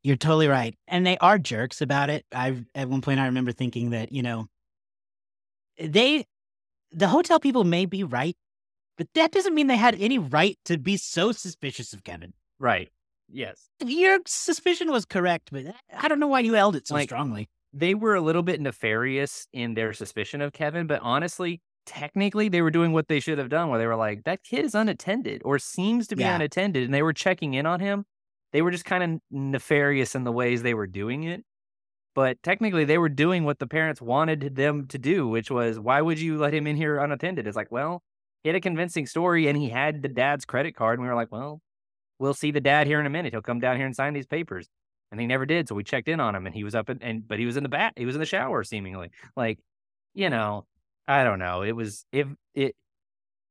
You're 0.04 0.16
totally 0.16 0.48
right. 0.48 0.78
And 0.88 1.06
they 1.06 1.18
are 1.18 1.40
jerks 1.40 1.82
about 1.82 2.10
it. 2.12 2.26
I've 2.32 2.64
at 2.76 2.88
one 2.88 3.02
point 3.02 3.20
I 3.20 3.26
remember 3.26 3.52
thinking 3.52 3.90
that 3.92 4.12
you 4.12 4.22
know 4.22 4.48
they 5.80 6.26
the 6.92 7.08
hotel 7.10 7.40
people 7.40 7.64
may 7.64 7.86
be 7.86 8.04
right, 8.04 8.36
but 8.98 9.08
that 9.16 9.32
doesn't 9.32 9.54
mean 9.56 9.68
they 9.68 9.78
had 9.78 9.96
any 10.00 10.18
right 10.18 10.58
to 10.66 10.78
be 10.78 10.98
so 10.98 11.32
suspicious 11.32 11.94
of 11.94 12.04
Kevin. 12.04 12.34
Right. 12.60 12.90
Yes. 13.30 13.70
Your 13.84 14.20
suspicion 14.28 14.92
was 14.92 15.06
correct, 15.06 15.50
but 15.52 15.66
I 15.98 16.08
don't 16.08 16.20
know 16.20 16.28
why 16.28 16.42
you 16.42 16.54
held 16.54 16.76
it 16.76 16.88
so 16.88 16.94
Like- 16.96 17.10
strongly. 17.10 17.50
They 17.74 17.94
were 17.94 18.16
a 18.16 18.22
little 18.22 18.44
bit 18.44 18.62
nefarious 18.62 19.48
in 19.52 19.74
their 19.74 19.92
suspicion 19.92 20.40
of 20.42 20.54
Kevin, 20.54 20.88
but 20.88 21.02
honestly, 21.02 21.62
technically 21.86 22.48
they 22.48 22.62
were 22.62 22.72
doing 22.72 22.94
what 22.94 23.10
they 23.10 23.20
should 23.20 23.38
have 23.38 23.50
done 23.50 23.68
where 23.70 23.78
they 23.80 23.86
were 23.86 23.98
like, 23.98 24.24
that 24.24 24.44
kid 24.44 24.64
is 24.64 24.74
unattended 24.74 25.42
or 25.44 25.60
seems 25.60 26.08
to 26.08 26.16
be 26.16 26.24
Yeah. 26.24 26.36
unattended, 26.36 26.84
and 26.86 26.94
they 26.94 27.02
were 27.04 27.12
checking 27.12 27.54
in 27.54 27.66
on 27.66 27.82
him. 27.82 28.06
They 28.54 28.62
were 28.62 28.72
just 28.72 28.86
kind 28.86 29.04
of 29.04 29.20
nefarious 29.30 30.16
in 30.16 30.24
the 30.24 30.32
ways 30.32 30.62
they 30.64 30.74
were 30.74 30.88
doing 30.88 31.24
it. 31.24 31.44
But 32.16 32.42
technically, 32.42 32.86
they 32.86 32.98
were 32.98 33.10
doing 33.10 33.44
what 33.44 33.60
the 33.60 33.68
parents 33.68 34.02
wanted 34.02 34.56
them 34.56 34.88
to 34.88 34.98
do, 34.98 35.28
which 35.28 35.52
was, 35.52 35.78
why 35.78 36.02
would 36.02 36.20
you 36.20 36.38
let 36.38 36.54
him 36.54 36.66
in 36.66 36.78
here 36.78 36.98
unattended? 36.98 37.46
It's 37.46 37.58
like, 37.58 37.72
well, 37.72 38.02
he 38.42 38.50
had 38.50 38.56
a 38.56 38.62
convincing 38.62 39.06
story 39.06 39.48
and 39.48 39.58
he 39.58 39.70
had 39.70 40.02
the 40.02 40.08
dad's 40.08 40.46
credit 40.46 40.76
card. 40.76 40.98
And 40.98 41.04
we 41.04 41.10
were 41.10 41.16
like, 41.16 41.32
well, 41.32 41.62
we'll 42.18 42.34
see 42.34 42.52
the 42.52 42.62
dad 42.62 42.88
here 42.88 43.02
in 43.02 43.06
a 43.06 43.10
minute. 43.10 43.34
He'll 43.34 43.42
come 43.42 43.60
down 43.60 43.76
here 43.76 43.86
and 43.86 43.96
sign 43.96 44.14
these 44.14 44.26
papers. 44.26 44.68
And 45.12 45.20
he 45.20 45.28
never 45.28 45.46
did. 45.46 45.68
So 45.68 45.76
we 45.76 45.84
checked 45.84 46.08
in 46.08 46.22
on 46.22 46.36
him 46.36 46.46
and 46.46 46.56
he 46.56 46.64
was 46.64 46.74
up 46.74 46.90
in, 46.90 47.02
and, 47.02 47.28
but 47.28 47.38
he 47.38 47.46
was 47.46 47.58
in 47.58 47.64
the 47.64 47.70
bat, 47.70 47.94
he 47.98 48.06
was 48.06 48.16
in 48.16 48.20
the 48.20 48.26
shower 48.26 48.64
seemingly. 48.64 49.12
Like, 49.36 49.60
you 50.14 50.30
know, 50.30 50.66
I 51.08 51.26
don't 51.26 51.40
know. 51.40 51.64
It 51.64 51.74
was, 51.74 52.06
if 52.12 52.28
it, 52.54 52.76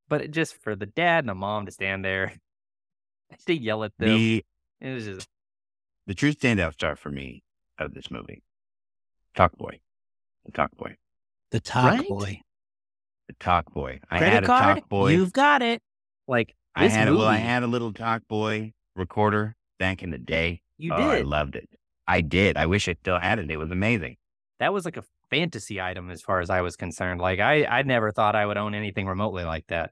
but 0.09 0.21
it 0.21 0.31
just 0.31 0.55
for 0.61 0.75
the 0.75 0.85
dad 0.85 1.19
and 1.19 1.29
the 1.29 1.35
mom 1.35 1.67
to 1.67 1.71
stand 1.71 2.03
there, 2.03 2.33
to 3.45 3.53
yell 3.53 3.83
at 3.83 3.93
them, 3.97 4.09
The 4.09 4.45
it 4.81 4.93
was 4.93 5.05
just 5.05 5.27
the 6.07 6.13
true 6.13 6.31
standout 6.31 6.73
star 6.73 6.95
for 6.95 7.09
me 7.09 7.43
of 7.77 7.93
this 7.93 8.11
movie, 8.11 8.43
Talk 9.35 9.57
Boy, 9.57 9.79
the 10.45 10.51
Talk 10.51 10.71
Boy, 10.77 10.95
The 11.51 11.59
Talk 11.59 11.91
Right? 11.99 12.07
Boy. 12.07 12.41
the 13.27 13.33
Talk 13.39 13.73
Boy. 13.73 13.99
I 14.09 14.17
Credit 14.19 14.33
had 14.33 14.43
a 14.43 14.47
card? 14.47 14.77
Talk 14.79 14.89
Boy. 14.89 15.11
You've 15.11 15.33
got 15.33 15.61
it. 15.61 15.81
like 16.27 16.55
I 16.75 16.87
had 16.87 17.07
a, 17.07 17.11
movie. 17.11 17.19
well, 17.21 17.29
I 17.29 17.37
had 17.37 17.63
a 17.63 17.67
little 17.67 17.93
Talk 17.93 18.23
Boy 18.27 18.73
recorder 18.95 19.55
back 19.79 20.03
in 20.03 20.11
the 20.11 20.17
day. 20.17 20.61
you 20.77 20.93
oh, 20.93 20.97
I 20.97 21.15
did. 21.17 21.27
loved 21.27 21.55
it. 21.55 21.69
I 22.07 22.21
did. 22.21 22.55
I 22.57 22.65
wish 22.67 22.87
I 22.87 22.93
still 22.93 23.19
had 23.19 23.39
it. 23.39 23.49
It 23.49 23.57
was 23.57 23.71
amazing. 23.71 24.17
that 24.59 24.71
was 24.73 24.85
like 24.85 24.97
a 24.97 25.03
fantasy 25.31 25.81
item 25.81 26.11
as 26.11 26.21
far 26.21 26.39
as 26.39 26.49
I 26.49 26.61
was 26.61 26.75
concerned. 26.75 27.19
Like 27.19 27.39
I, 27.39 27.65
I 27.65 27.81
never 27.81 28.11
thought 28.11 28.35
I 28.35 28.45
would 28.45 28.57
own 28.57 28.75
anything 28.75 29.07
remotely 29.07 29.43
like 29.43 29.65
that. 29.67 29.91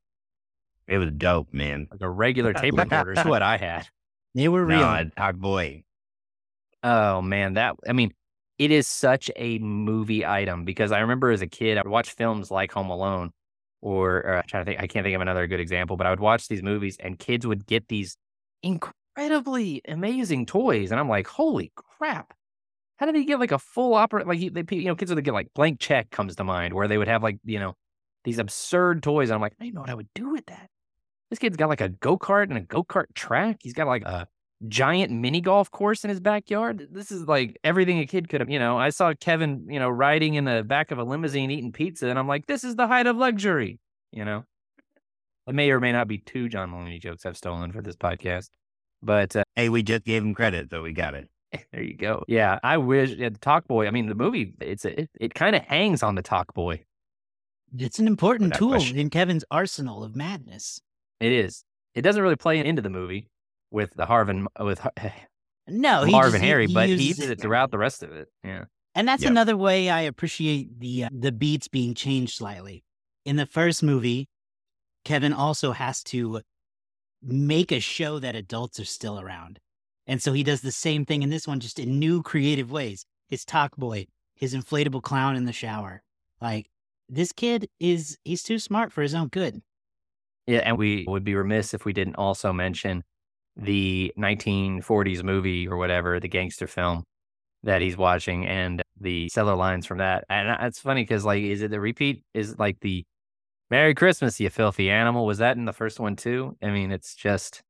It 0.87 0.97
was 0.99 1.11
dope, 1.11 1.51
man. 1.53 1.87
Like 1.91 2.01
a 2.01 2.09
regular 2.09 2.53
tape 2.53 2.75
recorder 2.77 3.13
is 3.13 3.25
what 3.25 3.41
I 3.41 3.57
had. 3.57 3.87
They 4.35 4.47
were 4.47 4.65
No, 4.65 4.77
real. 4.77 4.83
a 4.93 5.05
Talk 5.05 5.35
Boy. 5.35 5.83
Oh 6.83 7.21
man, 7.21 7.53
that 7.53 7.75
I 7.87 7.93
mean, 7.93 8.13
it 8.57 8.71
is 8.71 8.87
such 8.87 9.31
a 9.35 9.57
movie 9.59 10.25
item 10.25 10.65
because 10.65 10.91
I 10.91 10.99
remember 10.99 11.31
as 11.31 11.41
a 11.41 11.47
kid, 11.47 11.77
I 11.77 11.81
would 11.81 11.91
watch 11.91 12.11
films 12.11 12.51
like 12.51 12.71
Home 12.73 12.89
Alone, 12.89 13.31
or, 13.81 14.17
or 14.17 14.37
I'm 14.37 14.43
trying 14.47 14.65
to 14.65 14.71
think, 14.71 14.81
I 14.81 14.87
can't 14.87 15.03
think 15.03 15.15
of 15.15 15.21
another 15.21 15.47
good 15.47 15.59
example, 15.59 15.97
but 15.97 16.07
I 16.07 16.09
would 16.11 16.19
watch 16.19 16.47
these 16.47 16.63
movies 16.63 16.97
and 16.99 17.17
kids 17.19 17.45
would 17.47 17.65
get 17.65 17.87
these 17.87 18.15
incredibly 18.61 19.81
amazing 19.87 20.45
toys, 20.45 20.91
and 20.91 20.99
I'm 20.99 21.09
like, 21.09 21.27
holy 21.27 21.71
crap! 21.75 22.33
How 22.97 23.05
did 23.05 23.15
they 23.15 23.25
get 23.25 23.39
like 23.39 23.51
a 23.51 23.59
full 23.59 23.95
opera? 23.95 24.23
Like 24.25 24.39
they, 24.53 24.75
you 24.75 24.85
know, 24.85 24.95
kids 24.95 25.13
would 25.13 25.23
get 25.23 25.33
like 25.33 25.49
blank 25.55 25.79
check 25.79 26.09
comes 26.11 26.35
to 26.35 26.43
mind, 26.43 26.73
where 26.73 26.87
they 26.87 26.97
would 26.97 27.07
have 27.07 27.23
like 27.23 27.39
you 27.43 27.59
know 27.59 27.75
these 28.23 28.39
absurd 28.39 29.03
toys. 29.03 29.29
And 29.29 29.35
I'm 29.35 29.41
like, 29.41 29.53
I 29.59 29.65
don't 29.65 29.75
know 29.75 29.81
what 29.81 29.89
I 29.89 29.95
would 29.95 30.09
do 30.15 30.29
with 30.31 30.45
that. 30.47 30.69
This 31.29 31.39
kid's 31.39 31.57
got 31.57 31.69
like 31.69 31.81
a 31.81 31.89
go 31.89 32.17
kart 32.17 32.43
and 32.43 32.57
a 32.57 32.61
go 32.61 32.83
kart 32.83 33.05
track. 33.15 33.57
He's 33.61 33.73
got 33.73 33.87
like 33.87 34.03
a 34.03 34.27
giant 34.67 35.11
mini 35.11 35.41
golf 35.41 35.69
course 35.71 36.03
in 36.03 36.09
his 36.09 36.19
backyard. 36.19 36.87
This 36.91 37.11
is 37.11 37.27
like 37.27 37.57
everything 37.63 37.99
a 37.99 38.05
kid 38.05 38.29
could 38.29 38.41
have, 38.41 38.49
you 38.49 38.59
know. 38.59 38.77
I 38.77 38.89
saw 38.89 39.13
Kevin, 39.13 39.67
you 39.69 39.79
know, 39.79 39.89
riding 39.89 40.35
in 40.35 40.45
the 40.45 40.63
back 40.63 40.91
of 40.91 40.97
a 40.97 41.03
limousine 41.03 41.51
eating 41.51 41.71
pizza, 41.71 42.07
and 42.07 42.17
I'm 42.17 42.27
like, 42.27 42.45
this 42.45 42.63
is 42.63 42.75
the 42.75 42.87
height 42.87 43.07
of 43.07 43.17
luxury, 43.17 43.79
you 44.11 44.25
know. 44.25 44.45
It 45.47 45.55
may 45.55 45.71
or 45.71 45.79
may 45.79 45.91
not 45.91 46.07
be 46.07 46.19
two 46.19 46.47
John 46.47 46.71
Mulaney 46.71 47.01
jokes 47.01 47.25
I've 47.25 47.35
stolen 47.35 47.71
for 47.71 47.81
this 47.81 47.97
podcast, 47.97 48.49
but 49.01 49.35
uh, 49.35 49.43
Hey, 49.55 49.69
we 49.69 49.83
just 49.83 50.05
gave 50.05 50.23
him 50.23 50.33
credit, 50.33 50.69
so 50.69 50.81
we 50.81 50.93
got 50.93 51.15
it. 51.15 51.29
there 51.71 51.83
you 51.83 51.97
go. 51.97 52.23
Yeah, 52.27 52.59
I 52.63 52.77
wish 52.77 53.11
yeah, 53.11 53.29
the 53.29 53.39
Talk 53.39 53.67
Boy. 53.67 53.87
I 53.87 53.91
mean, 53.91 54.07
the 54.07 54.15
movie 54.15 54.53
it's 54.61 54.85
a, 54.85 55.01
it, 55.01 55.09
it 55.19 55.33
kind 55.33 55.55
of 55.55 55.63
hangs 55.63 56.01
on 56.01 56.15
the 56.15 56.21
Talk 56.21 56.53
Boy. 56.53 56.83
It's 57.77 57.99
an 57.99 58.07
important 58.07 58.53
tool 58.53 58.69
question. 58.69 58.97
in 58.97 59.09
Kevin's 59.09 59.43
arsenal 59.51 60.03
of 60.03 60.15
madness. 60.15 60.79
It 61.19 61.31
is. 61.31 61.63
It 61.95 62.01
doesn't 62.01 62.21
really 62.21 62.35
play 62.35 62.63
into 62.63 62.81
the 62.81 62.89
movie 62.89 63.29
with 63.73 63.93
the 63.95 64.05
Harvin 64.05 64.45
with 64.59 64.79
No, 65.67 66.05
Marvin 66.05 66.33
just, 66.33 66.43
Harry, 66.43 66.67
he 66.67 66.73
but 66.73 66.87
he 66.87 67.07
uses 67.07 67.29
it 67.29 67.41
throughout 67.41 67.71
the 67.71 67.77
rest 67.77 68.03
of 68.03 68.11
it. 68.11 68.29
Yeah. 68.43 68.65
And 68.95 69.07
that's 69.07 69.23
Yep. 69.23 69.31
another 69.31 69.57
way 69.57 69.89
I 69.89 70.01
appreciate 70.01 70.79
the 70.79 71.05
uh, 71.05 71.09
the 71.11 71.31
beats 71.31 71.67
being 71.67 71.93
changed 71.95 72.35
slightly. 72.35 72.83
In 73.25 73.37
the 73.37 73.45
first 73.45 73.81
movie, 73.81 74.29
Kevin 75.03 75.33
also 75.33 75.71
has 75.71 76.03
to 76.03 76.41
make 77.21 77.71
a 77.71 77.79
show 77.79 78.19
that 78.19 78.35
adults 78.35 78.79
are 78.79 78.85
still 78.85 79.19
around. 79.19 79.59
And 80.05 80.21
so 80.21 80.33
he 80.33 80.43
does 80.43 80.61
the 80.61 80.71
same 80.71 81.05
thing 81.05 81.23
in 81.23 81.29
this 81.29 81.47
one 81.47 81.59
just 81.59 81.79
in 81.79 81.97
new 81.97 82.21
creative 82.21 82.69
ways. 82.71 83.05
His 83.29 83.45
talk 83.45 83.75
boy, 83.77 84.07
his 84.35 84.53
inflatable 84.53 85.01
clown 85.01 85.35
in 85.35 85.45
the 85.45 85.53
shower. 85.53 86.03
Like 86.41 86.69
this 87.09 87.31
kid 87.31 87.69
is 87.79 88.17
he's 88.23 88.43
too 88.43 88.59
smart 88.59 88.91
for 88.91 89.01
his 89.01 89.15
own 89.15 89.29
good. 89.29 89.61
Yeah, 90.45 90.59
and 90.59 90.77
we 90.77 91.05
would 91.07 91.23
be 91.23 91.35
remiss 91.35 91.73
if 91.73 91.85
we 91.85 91.93
didn't 91.93 92.15
also 92.15 92.51
mention 92.51 93.03
the 93.55 94.13
1940s 94.17 95.23
movie 95.23 95.67
or 95.67 95.77
whatever, 95.77 96.19
the 96.19 96.27
gangster 96.27 96.67
film 96.67 97.03
that 97.63 97.81
he's 97.81 97.95
watching 97.95 98.45
and 98.45 98.81
the 98.99 99.29
seller 99.29 99.55
lines 99.55 99.85
from 99.85 99.99
that. 99.99 100.25
And 100.29 100.55
it's 100.65 100.79
funny 100.79 101.03
because, 101.03 101.23
like, 101.23 101.43
is 101.43 101.61
it 101.61 101.71
the 101.71 101.79
repeat? 101.79 102.23
Is 102.33 102.57
like 102.59 102.79
the 102.81 103.05
Merry 103.69 103.95
Christmas, 103.95 104.39
you 104.39 104.49
filthy 104.49 104.89
animal? 104.89 105.25
Was 105.25 105.37
that 105.39 105.57
in 105.57 105.65
the 105.65 105.73
first 105.73 105.99
one 105.99 106.15
too? 106.15 106.57
I 106.61 106.69
mean, 106.69 106.91
it's 106.91 107.15
just, 107.15 107.61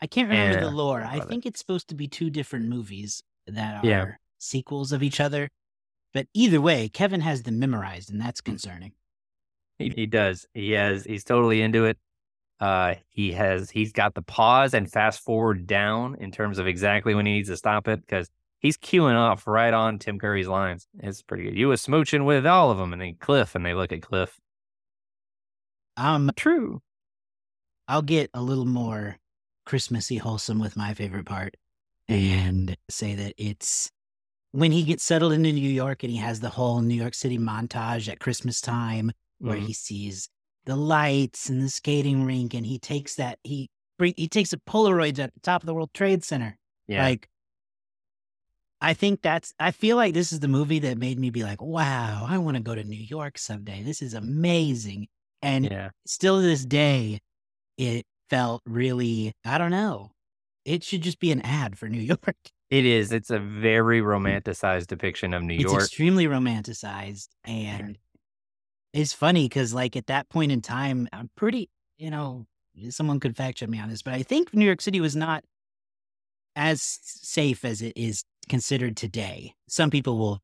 I 0.00 0.06
can't 0.06 0.28
remember 0.28 0.58
Yeah, 0.58 0.64
the 0.64 0.70
lore. 0.70 1.02
I 1.02 1.18
it. 1.18 1.28
think 1.28 1.46
it's 1.46 1.58
supposed 1.60 1.88
to 1.88 1.94
be 1.94 2.08
two 2.08 2.30
different 2.30 2.68
movies 2.68 3.22
that 3.46 3.82
are 3.82 3.86
Yeah. 3.86 4.06
sequels 4.38 4.92
of 4.92 5.02
each 5.02 5.20
other. 5.20 5.48
But 6.12 6.26
either 6.34 6.60
way, 6.60 6.88
Kevin 6.88 7.20
has 7.20 7.42
them 7.42 7.58
memorized, 7.58 8.10
and 8.10 8.20
that's 8.20 8.40
mm. 8.40 8.46
concerning. 8.46 8.92
he, 9.78 9.90
he 9.90 10.06
does. 10.06 10.46
He 10.54 10.72
has, 10.72 11.04
he's 11.04 11.24
totally 11.24 11.62
into 11.62 11.84
it. 11.84 11.98
Uh, 12.60 12.94
he 13.08 13.32
has, 13.32 13.70
he's 13.70 13.92
got 13.92 14.14
the 14.14 14.22
pause 14.22 14.74
and 14.74 14.90
fast 14.90 15.20
forward 15.20 15.66
down 15.66 16.16
in 16.16 16.30
terms 16.32 16.58
of 16.58 16.66
exactly 16.66 17.14
when 17.14 17.24
he 17.26 17.34
needs 17.34 17.48
to 17.48 17.56
stop 17.56 17.86
it 17.86 18.00
because 18.00 18.28
he's 18.58 18.76
queuing 18.76 19.14
off 19.16 19.46
right 19.46 19.72
on 19.72 19.98
Tim 19.98 20.18
Curry's 20.18 20.48
lines. 20.48 20.88
It's 20.98 21.22
pretty 21.22 21.44
good. 21.44 21.56
You 21.56 21.68
was 21.68 21.84
smooching 21.86 22.24
with 22.24 22.46
all 22.46 22.70
of 22.72 22.78
them, 22.78 22.92
and 22.92 23.00
then 23.00 23.14
Cliff, 23.20 23.54
and 23.54 23.64
they 23.64 23.74
look 23.74 23.92
at 23.92 24.02
Cliff. 24.02 24.38
Um, 25.96 26.30
True. 26.36 26.80
I'll 27.86 28.02
get 28.02 28.30
a 28.34 28.42
little 28.42 28.66
more 28.66 29.16
Christmassy 29.64 30.16
wholesome 30.18 30.58
with 30.58 30.76
my 30.76 30.94
favorite 30.94 31.26
part 31.26 31.56
and 32.08 32.76
say 32.88 33.14
that 33.14 33.34
it's 33.36 33.90
when 34.52 34.72
he 34.72 34.82
gets 34.82 35.04
settled 35.04 35.32
into 35.32 35.52
New 35.52 35.68
York 35.68 36.02
and 36.02 36.10
he 36.10 36.18
has 36.18 36.40
the 36.40 36.48
whole 36.50 36.80
New 36.80 36.94
York 36.94 37.14
City 37.14 37.38
montage 37.38 38.08
at 38.10 38.18
Christmas 38.20 38.60
time 38.60 39.12
where 39.38 39.56
Mhm. 39.58 39.66
he 39.66 39.72
sees 39.72 40.28
the 40.66 40.76
lights 40.76 41.48
and 41.48 41.62
the 41.62 41.68
skating 41.68 42.24
rink 42.24 42.54
and 42.54 42.66
he 42.66 42.78
takes 42.78 43.14
that 43.16 43.38
he 43.42 43.70
he 43.98 44.28
takes 44.28 44.52
a 44.52 44.58
Polaroid 44.58 45.18
at 45.18 45.34
the 45.34 45.40
top 45.40 45.62
of 45.62 45.66
the 45.66 45.74
World 45.74 45.92
Trade 45.92 46.22
Center. 46.22 46.56
Yeah. 46.86 47.02
Like 47.02 47.28
I 48.80 48.94
think 48.94 49.22
that's 49.22 49.52
I 49.58 49.70
feel 49.72 49.96
like 49.96 50.14
this 50.14 50.32
is 50.32 50.40
the 50.40 50.48
movie 50.48 50.78
that 50.80 50.98
made 50.98 51.18
me 51.18 51.30
be 51.30 51.42
like, 51.42 51.60
wow, 51.60 52.26
I 52.28 52.38
want 52.38 52.56
to 52.56 52.62
go 52.62 52.74
to 52.74 52.84
New 52.84 52.96
York 52.96 53.38
someday. 53.38 53.82
This 53.82 54.02
is 54.02 54.14
amazing. 54.14 55.08
And 55.42 55.64
yeah. 55.64 55.90
still 56.06 56.40
to 56.40 56.46
this 56.46 56.64
day, 56.64 57.20
it 57.76 58.06
felt 58.30 58.62
really, 58.66 59.32
I 59.44 59.58
don't 59.58 59.70
know. 59.70 60.10
It 60.64 60.84
should 60.84 61.02
just 61.02 61.18
be 61.18 61.32
an 61.32 61.40
ad 61.42 61.78
for 61.78 61.88
New 61.88 62.00
York. 62.24 62.36
It 62.70 62.84
is. 62.84 63.12
It's 63.12 63.30
a 63.30 63.38
very 63.38 64.00
mm. 64.00 64.04
romanticized 64.04 64.88
depiction 64.88 65.32
of 65.32 65.42
New 65.42 65.54
It's 65.54 65.64
York. 65.64 65.82
extremely 65.82 66.26
romanticized. 66.26 67.28
And 67.44 67.98
it's 68.92 69.12
funny 69.12 69.44
because, 69.44 69.74
like, 69.74 69.96
at 69.96 70.06
that 70.06 70.28
point 70.28 70.52
in 70.52 70.60
time, 70.60 71.08
I'm 71.12 71.30
pretty, 71.36 71.70
you 71.98 72.10
know, 72.10 72.46
someone 72.90 73.20
could 73.20 73.36
fact 73.36 73.58
check 73.58 73.68
me 73.68 73.80
on 73.80 73.88
this, 73.88 74.02
but 74.02 74.14
I 74.14 74.22
think 74.22 74.54
New 74.54 74.64
York 74.64 74.80
City 74.80 75.00
was 75.00 75.16
not 75.16 75.44
as 76.56 76.98
safe 77.02 77.64
as 77.64 77.82
it 77.82 77.96
is 77.96 78.24
considered 78.48 78.96
today. 78.96 79.54
Some 79.68 79.90
people 79.90 80.18
will 80.18 80.40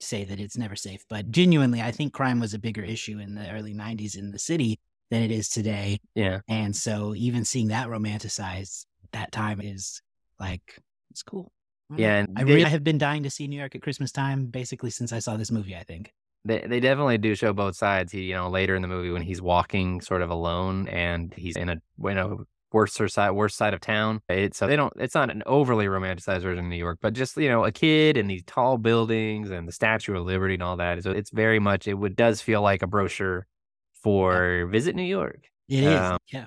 say 0.00 0.24
that 0.24 0.40
it's 0.40 0.56
never 0.56 0.76
safe, 0.76 1.04
but 1.08 1.30
genuinely, 1.30 1.80
I 1.80 1.90
think 1.90 2.12
crime 2.12 2.40
was 2.40 2.52
a 2.52 2.58
bigger 2.58 2.82
issue 2.82 3.18
in 3.18 3.34
the 3.34 3.50
early 3.50 3.74
90s 3.74 4.16
in 4.16 4.30
the 4.30 4.38
city 4.38 4.78
than 5.10 5.22
it 5.22 5.30
is 5.30 5.48
today. 5.48 5.98
yeah. 6.14 6.40
And 6.48 6.74
so 6.74 7.14
even 7.14 7.44
seeing 7.44 7.68
that 7.68 7.88
romanticized 7.88 8.86
at 9.04 9.12
that 9.12 9.32
time 9.32 9.60
is 9.60 10.02
like, 10.40 10.78
it's 11.10 11.22
cool. 11.22 11.52
I. 11.90 11.96
Yeah. 11.96 12.18
And 12.18 12.38
I 12.38 12.42
really 12.42 12.64
have 12.64 12.82
been 12.82 12.98
dying 12.98 13.22
to 13.22 13.30
see 13.30 13.46
New 13.46 13.58
York 13.58 13.74
at 13.74 13.82
Christmas 13.82 14.10
time 14.10 14.46
basically 14.46 14.90
since 14.90 15.12
I 15.12 15.18
saw 15.18 15.36
this 15.36 15.50
movie, 15.50 15.76
I 15.76 15.84
think. 15.84 16.12
They, 16.44 16.64
they 16.66 16.80
definitely 16.80 17.18
do 17.18 17.34
show 17.34 17.52
both 17.52 17.76
sides. 17.76 18.12
He, 18.12 18.22
you 18.22 18.34
know, 18.34 18.48
later 18.48 18.74
in 18.74 18.82
the 18.82 18.88
movie 18.88 19.10
when 19.10 19.22
he's 19.22 19.40
walking 19.42 20.00
sort 20.00 20.22
of 20.22 20.30
alone 20.30 20.88
and 20.88 21.32
he's 21.34 21.56
in 21.56 21.68
a, 21.68 21.76
you 22.02 22.14
know, 22.14 22.44
worse 22.72 22.98
side, 23.06 23.30
worst 23.30 23.56
side 23.56 23.72
of 23.72 23.80
town. 23.80 24.20
It's, 24.28 24.58
so 24.58 24.66
they 24.66 24.76
don't, 24.76 24.92
it's 24.96 25.14
not 25.14 25.30
an 25.30 25.42
overly 25.46 25.86
romanticized 25.86 26.42
version 26.42 26.64
of 26.64 26.70
New 26.70 26.76
York, 26.76 26.98
but 27.00 27.14
just, 27.14 27.36
you 27.36 27.48
know, 27.48 27.64
a 27.64 27.70
kid 27.72 28.16
and 28.16 28.28
these 28.28 28.42
tall 28.46 28.78
buildings 28.78 29.50
and 29.50 29.68
the 29.68 29.72
Statue 29.72 30.16
of 30.16 30.24
Liberty 30.24 30.54
and 30.54 30.62
all 30.62 30.76
that. 30.76 31.02
So 31.02 31.12
it's 31.12 31.30
very 31.30 31.60
much, 31.60 31.86
it 31.86 31.94
would, 31.94 32.16
does 32.16 32.40
feel 32.40 32.62
like 32.62 32.82
a 32.82 32.86
brochure 32.86 33.46
for 33.92 34.66
Visit 34.66 34.96
New 34.96 35.04
York. 35.04 35.48
It 35.68 35.84
is, 35.84 35.98
Um, 35.98 36.18
Yeah. 36.32 36.46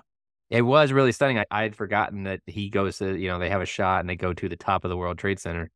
It 0.50 0.62
was 0.62 0.93
really 0.93 1.12
stunning. 1.12 1.39
I, 1.39 1.45
I 1.52 1.64
had 1.64 1.76
forgotten 1.76 2.24
that 2.24 2.41
he 2.45 2.70
goes 2.70 3.00
to, 3.00 3.18
you 3.18 3.28
know, 3.28 3.39
they 3.39 3.50
have 3.50 3.62
a 3.62 3.66
shot 3.66 4.02
and 4.02 4.10
they 4.10 4.16
go 4.16 4.34
to 4.34 4.48
the 4.48 4.56
top 4.56 4.86
of 4.86 4.89
the 4.89 4.95
World 4.98 5.18
Trade 5.18 5.39
Center. 5.39 5.70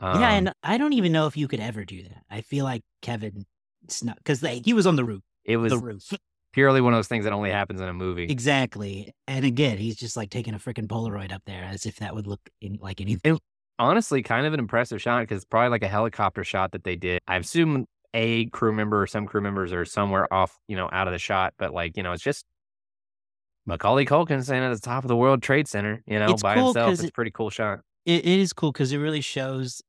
Yeah. 0.00 0.12
Um, 0.12 0.22
And 0.22 0.52
I 0.62 0.78
don't 0.78 0.92
even 0.92 1.12
know 1.12 1.26
if 1.26 1.36
you 1.36 1.48
could 1.48 1.60
ever 1.60 1.84
do 1.84 2.02
that. 2.02 2.22
I 2.30 2.40
feel 2.40 2.64
like 2.64 2.82
Kevin 3.02 3.44
snuck 3.88 4.16
because 4.18 4.40
he 4.40 4.72
was 4.72 4.86
on 4.86 4.96
the 4.96 5.04
roof. 5.04 5.22
it 5.44 5.56
was 5.56 5.72
the 5.72 5.78
roof. 5.78 6.12
purely 6.52 6.80
one 6.80 6.92
of 6.92 6.98
those 6.98 7.08
things 7.08 7.24
that 7.24 7.32
only 7.32 7.50
happens 7.50 7.80
in 7.80 7.88
a 7.88 7.92
movie. 7.92 8.24
exactly. 8.24 9.12
And 9.26 9.44
again, 9.44 9.76
he's 9.76 9.96
just 9.96 10.16
like 10.16 10.30
taking 10.30 10.54
a 10.54 10.58
freaking 10.58 10.86
Polaroid 10.86 11.32
up 11.32 11.42
there 11.46 11.64
as 11.64 11.84
if 11.84 11.96
that 11.96 12.14
would 12.14 12.28
look 12.28 12.40
any, 12.62 12.78
like 12.80 13.00
anything. 13.00 13.38
Honestly, 13.78 14.22
kind 14.22 14.46
of 14.46 14.54
an 14.54 14.60
impressive 14.60 15.02
shot 15.02 15.22
because 15.22 15.38
it's 15.38 15.44
probably 15.44 15.70
like 15.70 15.82
a 15.82 15.88
helicopter 15.88 16.44
shot 16.44 16.70
that 16.72 16.84
they 16.84 16.94
did. 16.94 17.20
I 17.26 17.38
assume 17.38 17.86
a 18.14 18.46
crew 18.46 18.72
member 18.72 19.02
or 19.02 19.08
some 19.08 19.26
crew 19.26 19.40
members 19.40 19.72
are 19.72 19.84
somewhere 19.84 20.32
off, 20.32 20.56
you 20.68 20.76
know, 20.76 20.88
out 20.92 21.08
of 21.08 21.12
the 21.12 21.18
shot, 21.18 21.54
but 21.58 21.74
like, 21.74 21.96
you 21.96 22.04
know, 22.04 22.12
it's 22.12 22.22
just 22.22 22.44
Macaulay 23.66 24.06
Culkin 24.06 24.42
standing 24.44 24.70
at 24.70 24.74
the 24.74 24.80
top 24.80 25.02
of 25.02 25.08
the 25.08 25.16
World 25.16 25.42
Trade 25.42 25.66
Center, 25.66 26.04
you 26.06 26.20
know, 26.20 26.30
It's 26.30 26.42
by 26.42 26.54
cool 26.54 26.66
himself. 26.66 26.92
It's 26.92 27.02
a 27.02 27.10
pretty 27.10 27.32
cool 27.32 27.50
shot. 27.50 27.80
It, 28.06 28.24
it 28.26 28.38
is 28.40 28.52
cool 28.52 28.72
because 28.72 28.92
it 28.92 28.98
really 28.98 29.20
shows 29.20 29.82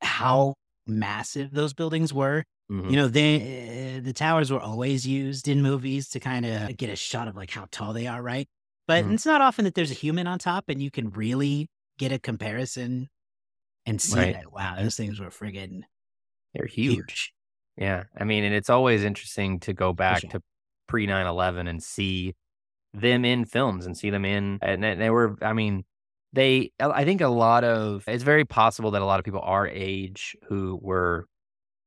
how 0.00 0.54
massive 0.86 1.52
those 1.52 1.74
buildings 1.74 2.12
were 2.12 2.44
Mhm. 2.68 2.92
You 2.92 2.96
know, 2.96 3.06
they 3.08 3.98
uh, 3.98 4.00
the 4.02 4.12
towers 4.12 4.50
were 4.50 4.58
always 4.60 5.06
used 5.06 5.46
in 5.46 5.62
movies 5.62 6.08
to 6.10 6.20
kind 6.20 6.44
of 6.44 6.76
get 6.76 6.90
a 6.90 6.96
shot 6.96 7.28
of 7.28 7.36
like 7.36 7.50
how 7.50 7.66
tall 7.70 7.92
they 7.92 8.08
are, 8.08 8.20
right? 8.20 8.48
But 8.88 9.04
Mhm. 9.04 9.12
it's 9.12 9.24
not 9.24 9.40
often 9.40 9.64
that 9.66 9.74
there's 9.76 9.92
a 9.92 9.94
human 9.94 10.26
on 10.26 10.40
top 10.40 10.64
and 10.68 10.82
you 10.82 10.90
can 10.90 11.10
really 11.10 11.68
get 11.98 12.10
a 12.12 12.18
comparison 12.18 13.08
and 13.86 14.00
see 14.02 14.26
Right. 14.26 14.32
that 14.32 14.52
wow, 14.52 14.76
those 14.76 14.96
things 14.96 15.20
were 15.20 15.30
friggin' 15.30 15.82
They're 16.54 16.66
huge. 16.66 16.96
huge. 16.96 17.32
Yeah. 17.76 18.04
I 18.16 18.24
mean, 18.24 18.44
and 18.44 18.54
it's 18.54 18.70
always 18.70 19.04
interesting 19.04 19.60
to 19.60 19.72
go 19.72 19.92
back 19.92 20.22
sure. 20.22 20.30
to 20.30 20.42
pre 20.88 21.06
9 21.06 21.26
11 21.26 21.66
and 21.66 21.82
see 21.82 22.34
them 22.94 23.24
in 23.24 23.44
films 23.46 23.86
and 23.86 23.96
see 23.96 24.10
them 24.10 24.24
in, 24.24 24.58
and 24.62 24.82
they 24.84 25.10
were, 25.10 25.36
I 25.42 25.52
mean, 25.54 25.84
they, 26.32 26.72
I 26.80 27.04
think 27.04 27.20
a 27.20 27.28
lot 27.28 27.64
of, 27.64 28.04
it's 28.06 28.22
very 28.24 28.44
possible 28.44 28.90
that 28.92 29.02
a 29.02 29.04
lot 29.04 29.18
of 29.18 29.24
people 29.24 29.40
our 29.42 29.66
age 29.68 30.36
who 30.48 30.78
were, 30.82 31.26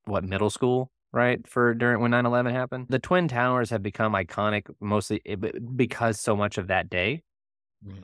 what, 0.06 0.24
middle 0.24 0.50
school, 0.50 0.92
right? 1.12 1.46
For 1.48 1.74
during 1.74 2.00
when 2.02 2.12
9 2.12 2.26
11 2.26 2.54
happened. 2.54 2.88
The 2.90 3.00
Twin 3.00 3.28
Towers 3.28 3.70
have 3.72 3.82
become 3.82 4.14
iconic 4.14 4.68
mostly 4.80 5.22
eh, 5.26 5.36
because 5.76 6.20
so 6.20 6.36
much 6.36 6.58
of 6.58 6.68
that 6.68 6.90
day. 6.90 7.24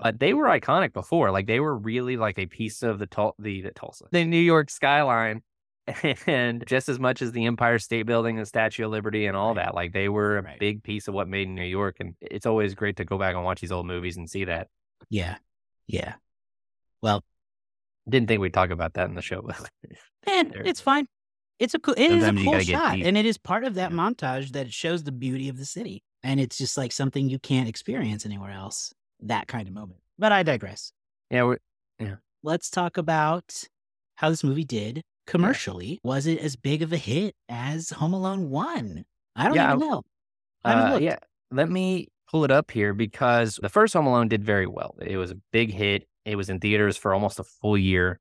But 0.03 0.19
they 0.19 0.33
were 0.35 0.45
iconic 0.45 0.93
before. 0.93 1.31
Like 1.31 1.47
they 1.47 1.59
were 1.59 1.75
really 1.75 2.15
like 2.15 2.37
a 2.37 2.45
piece 2.45 2.83
of 2.83 2.99
the 2.99 3.07
Tul- 3.07 3.35
the, 3.39 3.61
the 3.61 3.71
Tulsa, 3.71 4.05
the 4.11 4.25
New 4.25 4.37
York 4.39 4.69
skyline, 4.69 5.41
and 6.27 6.63
just 6.67 6.87
as 6.87 6.99
much 6.99 7.23
as 7.23 7.31
the 7.31 7.45
Empire 7.45 7.79
State 7.79 8.03
Building, 8.05 8.35
the 8.35 8.45
Statue 8.45 8.85
of 8.85 8.91
Liberty, 8.91 9.25
and 9.25 9.35
all 9.35 9.55
Right. 9.55 9.65
that. 9.65 9.73
Like 9.75 9.91
they 9.93 10.07
were 10.07 10.37
a 10.37 10.43
Right. 10.43 10.59
big 10.59 10.83
piece 10.83 11.07
of 11.07 11.15
what 11.15 11.27
made 11.27 11.49
New 11.49 11.63
York. 11.63 11.97
And 11.99 12.13
it's 12.21 12.45
always 12.45 12.75
great 12.75 12.97
to 12.97 13.05
go 13.05 13.17
back 13.17 13.33
and 13.33 13.43
watch 13.43 13.61
these 13.61 13.71
old 13.71 13.87
movies 13.87 14.17
and 14.17 14.29
see 14.29 14.45
that. 14.45 14.67
Yeah. 15.09 15.37
Yeah. 15.87 16.13
Well, 17.01 17.23
Didn't 18.07 18.27
think 18.27 18.41
we'd 18.41 18.53
talk 18.53 18.69
about 18.69 18.93
that 18.93 19.07
in 19.09 19.15
the 19.15 19.21
show, 19.21 19.41
but 19.45 19.69
man, 20.27 20.51
it's 20.65 20.81
fine. 20.81 21.07
It's 21.59 21.73
a 21.75 21.79
cool, 21.79 21.93
it 21.95 22.09
is 22.11 22.23
a 22.23 22.27
Sometimes 22.27 22.45
cool 22.45 22.59
shot, 22.59 22.97
and 22.99 23.17
it 23.17 23.25
is 23.25 23.37
part 23.37 23.63
of 23.63 23.75
that 23.75 23.91
Yeah. 23.91 23.97
montage 23.97 24.51
that 24.53 24.73
shows 24.73 25.03
the 25.03 25.11
beauty 25.11 25.47
of 25.49 25.57
the 25.57 25.65
city, 25.65 26.03
and 26.23 26.39
it's 26.39 26.57
just 26.57 26.77
like 26.77 26.91
something 26.91 27.29
you 27.29 27.37
can't 27.39 27.69
experience 27.69 28.25
anywhere 28.25 28.51
else. 28.51 28.93
That 29.21 29.47
kind 29.47 29.67
of 29.67 29.73
moment. 29.73 29.99
But 30.17 30.31
I 30.31 30.43
digress. 30.43 30.91
yeah, 31.29 31.43
we're, 31.43 31.57
Let's 32.43 32.71
talk 32.71 32.97
about 32.97 33.63
how 34.15 34.31
this 34.31 34.43
movie 34.43 34.63
did 34.63 35.03
commercially. 35.27 35.99
Was 36.03 36.25
it 36.25 36.39
as 36.39 36.55
big 36.55 36.81
of 36.81 36.91
a 36.91 36.97
hit 36.97 37.35
as 37.47 37.91
Home 37.91 38.13
Alone 38.13 38.49
One? 38.49 39.05
I 39.35 39.45
don't 39.45 39.55
Yeah, 39.55 39.75
even 39.75 39.87
know. 39.87 40.03
Uh, 40.65 40.97
yeah, 40.99 41.17
let 41.51 41.69
me 41.69 42.07
pull 42.31 42.43
it 42.43 42.49
up 42.49 42.71
here 42.71 42.95
because 42.95 43.59
the 43.61 43.69
first 43.69 43.93
Home 43.93 44.07
Alone 44.07 44.27
did 44.27 44.43
very 44.43 44.65
well. 44.65 44.95
It 44.99 45.17
was 45.17 45.29
a 45.29 45.37
big 45.51 45.71
hit. 45.71 46.07
It 46.25 46.35
was 46.35 46.49
in 46.49 46.59
theaters 46.59 46.97
for 46.97 47.13
almost 47.13 47.39
a 47.39 47.43
full 47.43 47.77
year, 47.77 48.19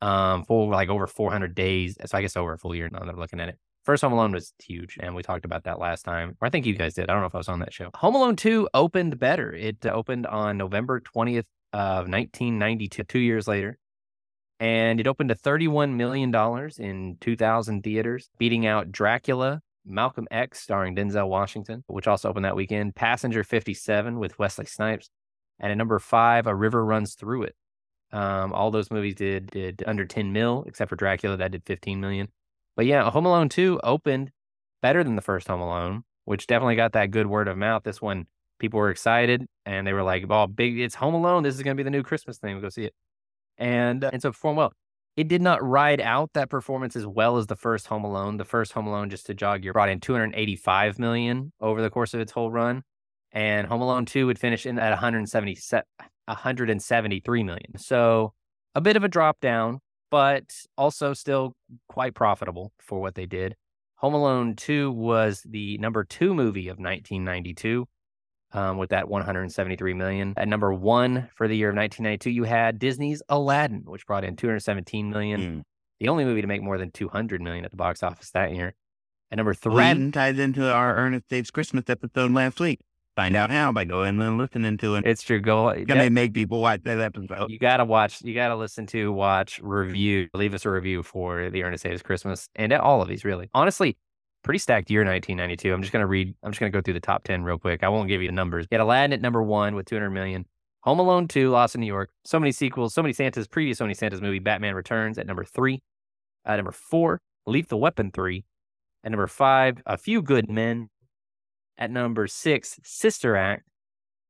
um, 0.00 0.44
for 0.44 0.70
like 0.70 0.88
over 0.88 1.06
400 1.06 1.54
days. 1.54 1.96
So 2.04 2.18
I 2.18 2.20
guess 2.20 2.36
over 2.36 2.52
a 2.52 2.58
full 2.58 2.74
year 2.74 2.88
now 2.90 3.00
that 3.00 3.08
I'm 3.08 3.18
looking 3.18 3.40
at 3.40 3.48
it. 3.48 3.58
First 3.84 4.02
Home 4.02 4.14
Alone 4.14 4.32
was 4.32 4.54
huge, 4.62 4.96
and 4.98 5.14
we 5.14 5.22
talked 5.22 5.44
about 5.44 5.64
that 5.64 5.78
last 5.78 6.04
time. 6.04 6.36
Or 6.40 6.46
I 6.46 6.50
think 6.50 6.64
you 6.64 6.74
guys 6.74 6.94
did. 6.94 7.10
I 7.10 7.12
don't 7.12 7.20
know 7.20 7.26
if 7.26 7.34
I 7.34 7.38
was 7.38 7.50
on 7.50 7.60
that 7.60 7.72
show. 7.72 7.90
Home 7.96 8.14
Alone 8.14 8.34
2 8.34 8.68
opened 8.72 9.18
better. 9.18 9.52
It 9.52 9.84
opened 9.84 10.26
on 10.26 10.56
November 10.56 11.00
20th 11.00 11.44
of 11.74 12.08
1992, 12.08 13.04
two 13.04 13.18
years 13.18 13.46
later. 13.46 13.78
And 14.58 15.00
it 15.00 15.06
opened 15.06 15.28
to 15.28 15.34
$31 15.34 15.96
million 15.96 16.34
in 16.78 17.16
2,000 17.20 17.82
theaters, 17.82 18.30
beating 18.38 18.66
out 18.66 18.90
Dracula, 18.90 19.60
Malcolm 19.84 20.26
X, 20.30 20.60
starring 20.60 20.96
Denzel 20.96 21.28
Washington, 21.28 21.84
which 21.86 22.06
also 22.06 22.30
opened 22.30 22.46
that 22.46 22.56
weekend, 22.56 22.94
Passenger 22.94 23.44
57 23.44 24.18
with 24.18 24.38
Wesley 24.38 24.64
Snipes, 24.64 25.10
and 25.60 25.70
at 25.72 25.78
number 25.78 25.98
five, 25.98 26.46
A 26.46 26.54
River 26.54 26.84
Runs 26.84 27.14
Through 27.14 27.44
It. 27.44 27.56
Um, 28.12 28.52
all 28.52 28.70
those 28.70 28.90
movies 28.90 29.14
did 29.14 29.50
did 29.50 29.82
under 29.86 30.04
10 30.04 30.32
mil, 30.32 30.64
except 30.66 30.88
for 30.88 30.96
Dracula, 30.96 31.36
that 31.36 31.50
did 31.50 31.64
15 31.64 32.00
million. 32.00 32.28
But 32.76 32.86
yeah, 32.86 33.10
Home 33.10 33.26
Alone 33.26 33.48
2 33.48 33.80
opened 33.82 34.30
better 34.82 35.02
than 35.02 35.16
the 35.16 35.22
first 35.22 35.48
Home 35.48 35.60
Alone, 35.60 36.04
which 36.24 36.46
definitely 36.46 36.76
got 36.76 36.92
that 36.92 37.10
good 37.10 37.26
word 37.26 37.48
of 37.48 37.56
mouth. 37.56 37.82
This 37.84 38.02
one, 38.02 38.26
people 38.58 38.78
were 38.78 38.90
excited 38.90 39.46
and 39.64 39.86
they 39.86 39.92
were 39.92 40.02
like, 40.02 40.24
oh, 40.28 40.46
big, 40.46 40.78
it's 40.78 40.94
Home 40.96 41.14
Alone. 41.14 41.42
This 41.42 41.54
is 41.54 41.62
going 41.62 41.76
to 41.76 41.80
be 41.80 41.84
the 41.84 41.90
new 41.90 42.02
Christmas 42.02 42.38
thing. 42.38 42.54
We'll 42.54 42.62
go 42.62 42.68
see 42.68 42.84
it. 42.84 42.94
And, 43.56 44.04
uh, 44.04 44.10
and 44.12 44.20
so 44.20 44.30
performed 44.30 44.58
well. 44.58 44.72
It 45.16 45.28
did 45.28 45.42
not 45.42 45.62
ride 45.62 46.00
out 46.00 46.32
that 46.34 46.50
performance 46.50 46.96
as 46.96 47.06
well 47.06 47.36
as 47.36 47.46
the 47.46 47.54
first 47.56 47.86
Home 47.86 48.04
Alone. 48.04 48.36
The 48.36 48.44
first 48.44 48.72
Home 48.72 48.86
Alone, 48.86 49.10
just 49.10 49.26
to 49.26 49.34
jog 49.34 49.62
your, 49.62 49.72
brought 49.72 49.88
in 49.88 50.00
285 50.00 50.98
million 50.98 51.52
over 51.60 51.80
the 51.80 51.90
course 51.90 52.14
of 52.14 52.20
its 52.20 52.32
whole 52.32 52.50
run. 52.50 52.82
And 53.34 53.66
Home 53.66 53.82
Alone 53.82 54.06
2 54.06 54.26
would 54.26 54.38
finish 54.38 54.64
in 54.64 54.78
at 54.78 54.90
170, 54.90 55.58
173 56.26 57.42
million. 57.42 57.78
So 57.78 58.32
a 58.74 58.80
bit 58.80 58.96
of 58.96 59.04
a 59.04 59.08
drop 59.08 59.40
down, 59.40 59.80
but 60.10 60.44
also 60.78 61.12
still 61.12 61.54
quite 61.88 62.14
profitable 62.14 62.72
for 62.78 63.00
what 63.00 63.16
they 63.16 63.26
did. 63.26 63.56
Home 63.96 64.14
Alone 64.14 64.54
2 64.54 64.92
was 64.92 65.42
the 65.44 65.78
number 65.78 66.04
two 66.04 66.32
movie 66.32 66.68
of 66.68 66.78
1992 66.78 67.86
um, 68.52 68.78
with 68.78 68.90
that 68.90 69.08
173 69.08 69.94
million. 69.94 70.34
At 70.36 70.48
number 70.48 70.72
one 70.72 71.28
for 71.34 71.48
the 71.48 71.56
year 71.56 71.70
of 71.70 71.76
1992, 71.76 72.30
you 72.30 72.44
had 72.44 72.78
Disney's 72.78 73.22
Aladdin, 73.28 73.82
which 73.84 74.06
brought 74.06 74.24
in 74.24 74.36
217 74.36 75.10
million. 75.10 75.40
Mm. 75.40 75.62
The 76.00 76.08
only 76.08 76.24
movie 76.24 76.40
to 76.40 76.46
make 76.46 76.62
more 76.62 76.78
than 76.78 76.90
200 76.90 77.40
million 77.40 77.64
at 77.64 77.70
the 77.72 77.76
box 77.76 78.02
office 78.02 78.30
that 78.30 78.54
year. 78.54 78.74
At 79.30 79.36
number 79.36 79.54
three, 79.54 79.72
Aladdin 79.72 80.12
ties 80.12 80.38
into 80.38 80.72
our 80.72 80.96
Ernest 80.96 81.28
Saves 81.28 81.50
Christmas 81.50 81.84
episode 81.88 82.30
last 82.30 82.60
week. 82.60 82.80
Find 83.16 83.36
out 83.36 83.50
how 83.50 83.70
by 83.70 83.84
going 83.84 84.20
and 84.20 84.38
listening 84.38 84.76
to 84.78 84.96
it. 84.96 85.06
it's 85.06 85.22
true. 85.22 85.40
Go. 85.40 85.68
Eh, 85.68 85.84
gonna 85.84 86.10
make 86.10 86.34
people 86.34 86.60
watch 86.60 86.80
that 86.82 86.98
episode. 86.98 87.48
You 87.48 87.58
gotta 87.60 87.84
watch. 87.84 88.22
You 88.22 88.34
gotta 88.34 88.56
listen 88.56 88.86
to, 88.88 89.12
watch, 89.12 89.60
review. 89.62 90.28
Leave 90.34 90.52
us 90.52 90.64
a 90.64 90.70
review 90.70 91.02
for 91.04 91.48
the 91.50 91.62
Ernest 91.62 91.82
Saves 91.82 92.02
Christmas 92.02 92.48
and 92.56 92.72
all 92.72 93.00
of 93.02 93.08
these. 93.08 93.24
Really, 93.24 93.50
honestly, 93.54 93.96
pretty 94.42 94.58
stacked 94.58 94.90
year 94.90 95.04
1992. 95.04 95.72
I'm 95.72 95.80
just 95.80 95.92
gonna 95.92 96.08
read. 96.08 96.34
I'm 96.42 96.50
just 96.50 96.58
gonna 96.58 96.70
go 96.70 96.80
through 96.80 96.94
the 96.94 97.00
top 97.00 97.22
10 97.22 97.44
real 97.44 97.58
quick. 97.58 97.84
I 97.84 97.88
won't 97.88 98.08
give 98.08 98.20
you 98.20 98.28
the 98.28 98.32
numbers. 98.34 98.66
You 98.70 98.78
had 98.78 98.82
Aladdin 98.82 99.12
at 99.12 99.20
number 99.20 99.42
one 99.42 99.76
with 99.76 99.86
200 99.86 100.10
million. 100.10 100.44
Home 100.82 100.98
Alone 100.98 101.28
2, 101.28 101.48
Lost 101.50 101.74
in 101.76 101.80
New 101.80 101.86
York. 101.86 102.10
So 102.24 102.38
many 102.38 102.52
sequels. 102.52 102.92
So 102.92 103.00
many 103.00 103.14
Santa's 103.14 103.48
previous 103.48 103.78
Sony 103.78 103.96
Santa's 103.96 104.20
movie. 104.20 104.38
Batman 104.38 104.74
Returns 104.74 105.16
at 105.18 105.26
number 105.26 105.42
three. 105.44 105.82
At 106.44 106.56
number 106.56 106.72
four, 106.72 107.22
Lethal 107.46 107.80
Weapon 107.80 108.10
3. 108.10 108.44
At 109.02 109.10
number 109.12 109.26
five, 109.26 109.80
A 109.86 109.96
Few 109.96 110.20
Good 110.20 110.50
Men. 110.50 110.90
At 111.76 111.90
number 111.90 112.26
six, 112.26 112.78
Sister 112.84 113.36
Act. 113.36 113.64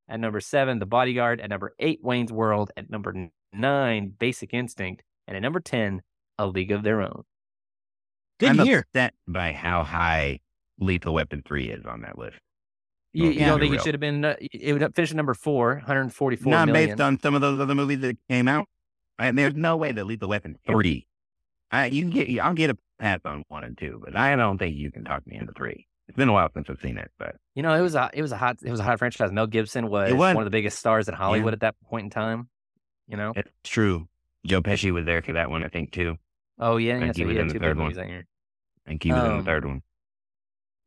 At 0.09 0.21
number 0.21 0.41
seven, 0.41 0.79
The 0.79 0.87
Bodyguard. 0.87 1.41
At 1.41 1.51
number 1.51 1.75
eight, 1.79 2.01
Wayne's 2.03 2.33
World. 2.33 2.71
At 2.77 2.91
number 2.91 3.31
nine, 3.53 4.13
Basic 4.19 4.53
Instinct. 4.53 5.03
And 5.27 5.37
at 5.37 5.43
number 5.43 5.61
10, 5.61 6.03
A 6.39 6.47
League 6.47 6.71
of 6.71 6.83
Their 6.83 7.01
Own. 7.01 7.23
Good 8.39 8.51
I'm 8.51 8.67
year. 8.67 8.81
upset 8.81 9.15
by 9.27 9.53
how 9.53 9.85
high 9.85 10.41
Lethal 10.79 11.15
Weapon 11.15 11.43
3 11.47 11.71
is 11.71 11.87
on 11.87 12.03
that 12.03 12.19
list. 12.19 12.37
You, 13.13 13.31
you 13.31 13.41
don't 13.41 13.61
be 13.61 13.67
think 13.69 13.81
it 13.81 13.85
should 13.85 13.95
have 13.95 14.01
been, 14.01 14.25
uh, 14.25 14.35
it 14.41 14.73
would 14.73 14.95
finish 14.95 15.13
at 15.13 15.17
number 15.17 15.35
four, 15.35 15.77
144 15.77 16.51
Not 16.51 16.67
million. 16.67 16.91
based 16.91 17.01
on 17.01 17.21
some 17.21 17.37
of 17.37 17.41
those 17.41 17.61
other 17.61 17.75
movies 17.75 18.01
that 18.01 18.19
came 18.29 18.49
out. 18.49 18.67
Right? 19.21 19.35
There's 19.35 19.55
no 19.55 19.77
way 19.77 19.93
that 19.93 20.05
Lethal 20.05 20.29
Weapon 20.29 20.59
3. 20.67 21.07
I, 21.71 21.87
you 21.87 22.03
can 22.03 22.11
get, 22.11 22.41
I'll 22.41 22.55
get 22.55 22.71
a 22.71 22.77
pass 22.99 23.21
on 23.25 23.45
1 23.49 23.65
and 23.65 23.79
2, 23.79 24.03
but 24.05 24.17
I 24.17 24.35
don't 24.35 24.59
think 24.59 24.77
you 24.77 24.91
can 24.91 25.05
talk 25.05 25.25
me 25.27 25.37
into 25.37 25.53
3. 25.53 25.87
It's 26.09 26.17
been 26.17 26.29
a 26.29 26.33
while 26.33 26.51
since 26.53 26.69
I've 26.69 26.81
seen 26.81 26.99
it, 26.99 27.11
but 27.19 27.37
You 27.55 27.63
know, 27.63 27.75
it 27.75 27.81
was 27.81 27.95
a 27.95 28.11
it 28.13 28.23
was 28.23 28.33
a 28.33 28.37
hot 28.37 28.59
it 28.63 28.71
was 28.71 28.81
a 28.81 28.85
hot 28.85 28.99
franchise. 28.99 29.33
Mel 29.33 29.47
Gibson 29.47 29.89
was, 29.89 30.13
was. 30.13 30.35
one 30.35 30.39
of 30.39 30.45
the 30.45 30.51
biggest 30.51 30.79
stars 30.79 31.09
in 31.09 31.15
Hollywood 31.15 31.53
at 31.55 31.61
that 31.61 31.77
point 31.89 32.05
in 32.05 32.11
time. 32.11 32.49
You 33.09 33.17
know? 33.17 33.33
it's 33.37 33.51
true. 33.65 34.09
Joe 34.47 34.61
Pesci 34.63 34.93
was 34.93 35.05
there 35.07 35.23
for 35.23 35.33
that 35.35 35.51
one, 35.51 35.65
I 35.65 35.69
think, 35.69 35.93
too. 35.93 36.17
Oh 36.59 36.77
yeah, 36.77 36.99
yeah. 36.99 37.07
he 37.15 37.23
So 37.23 37.27
was 37.27 37.37
in 37.37 37.49
the 37.49 37.59
third 37.59 37.77
one. 37.79 37.85
movies 37.87 37.97
that 37.97 38.09
year. 38.09 38.27
I 38.87 38.91
think 38.91 39.03
he 39.03 39.13
was 39.13 39.25
in 39.25 39.31
Um, 39.31 39.39
the 39.39 39.45
third 39.45 39.65
one. 39.65 39.83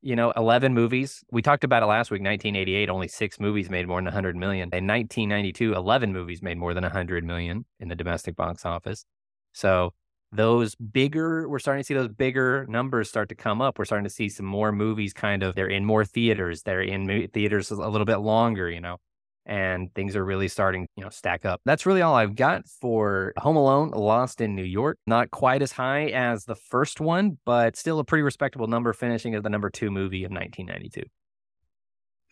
You 0.02 0.16
know, 0.16 0.32
eleven 0.38 0.74
movies. 0.76 1.24
We 1.32 1.42
talked 1.42 1.64
about 1.64 1.82
it 1.82 1.88
last 1.88 2.12
week. 2.12 2.22
1988, 2.22 2.90
only 2.90 3.08
six 3.08 3.40
movies 3.40 3.70
made 3.70 3.88
more 3.88 3.98
than 3.98 4.06
100 4.06 4.36
million. 4.36 4.70
In 4.72 4.86
1992, 4.86 5.74
11 5.74 6.14
movies 6.14 6.42
made 6.44 6.58
more 6.58 6.74
than 6.76 6.84
100 6.84 7.24
million 7.24 7.66
in 7.80 7.88
the 7.90 7.96
domestic 7.96 8.36
box 8.36 8.64
office. 8.66 9.06
So 9.54 9.94
those 10.32 10.76
bigger, 10.76 11.48
we're 11.48 11.60
starting 11.60 11.82
to 11.82 11.86
see 11.86 11.94
those 11.94 12.10
bigger 12.10 12.66
numbers 12.68 13.10
start 13.10 13.30
to 13.30 13.36
come 13.36 13.62
up. 13.62 13.80
We're 13.80 13.86
starting 13.86 14.04
to 14.04 14.10
see 14.10 14.30
some 14.30 14.46
more 14.46 14.72
movies. 14.72 15.14
Kind 15.14 15.44
of, 15.44 15.56
they're 15.56 15.68
in 15.68 15.86
more 15.86 16.04
theaters. 16.06 16.64
They're 16.64 16.82
in 16.82 17.30
theaters 17.34 17.72
a 17.72 17.76
little 17.76 18.06
bit 18.06 18.18
longer. 18.18 18.70
You 18.70 18.82
know, 18.82 18.98
and 19.46 19.94
things 19.96 20.16
are 20.18 20.26
really 20.26 20.50
starting, 20.50 20.88
you 20.98 21.04
know, 21.04 21.10
stack 21.10 21.46
up. 21.46 21.62
That's 21.64 21.86
really 21.86 22.02
all 22.02 22.14
I've 22.16 22.36
got 22.36 22.68
for 22.68 23.34
Home 23.38 23.56
Alone: 23.56 23.92
Lost 23.92 24.42
in 24.42 24.56
New 24.56 24.64
York. 24.64 24.98
Not 25.08 25.32
quite 25.32 25.62
as 25.62 25.72
high 25.72 26.08
as 26.08 26.44
the 26.44 26.56
first 26.56 27.00
one, 27.00 27.38
but 27.46 27.78
still 27.78 28.00
a 28.00 28.04
pretty 28.04 28.24
respectable 28.24 28.68
number, 28.68 28.92
finishing 28.92 29.34
as 29.34 29.44
the 29.44 29.50
number 29.50 29.70
two 29.70 29.90
movie 29.90 30.26
of 30.26 30.32
1992. 30.32 31.04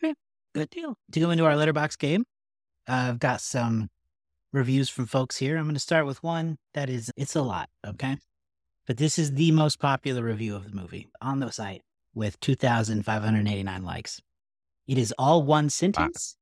yeah, 0.02 0.12
Good 0.54 0.70
deal. 0.70 0.98
To 1.12 1.20
go 1.20 1.30
into 1.30 1.46
our 1.46 1.52
letterboxd 1.52 1.98
game, 1.98 2.24
I've 2.86 3.18
got 3.18 3.40
some 3.40 3.88
reviews 4.52 4.88
from 4.88 5.06
folks 5.06 5.36
here. 5.36 5.56
I'm 5.56 5.64
going 5.64 5.74
to 5.74 5.80
start 5.80 6.06
with 6.06 6.22
one 6.22 6.58
that 6.74 6.88
is, 6.90 7.10
it's 7.16 7.34
a 7.36 7.42
lot, 7.42 7.68
okay? 7.86 8.18
But 8.86 8.96
this 8.98 9.18
is 9.18 9.32
the 9.34 9.50
most 9.52 9.78
popular 9.80 10.22
review 10.22 10.54
of 10.54 10.64
the 10.70 10.76
movie 10.76 11.08
on 11.20 11.40
the 11.40 11.50
site 11.50 11.82
with 12.14 12.38
2,589 12.40 13.82
likes. 13.84 14.20
It 14.86 14.98
is 14.98 15.12
all 15.18 15.42
one 15.42 15.68
sentence 15.70 16.36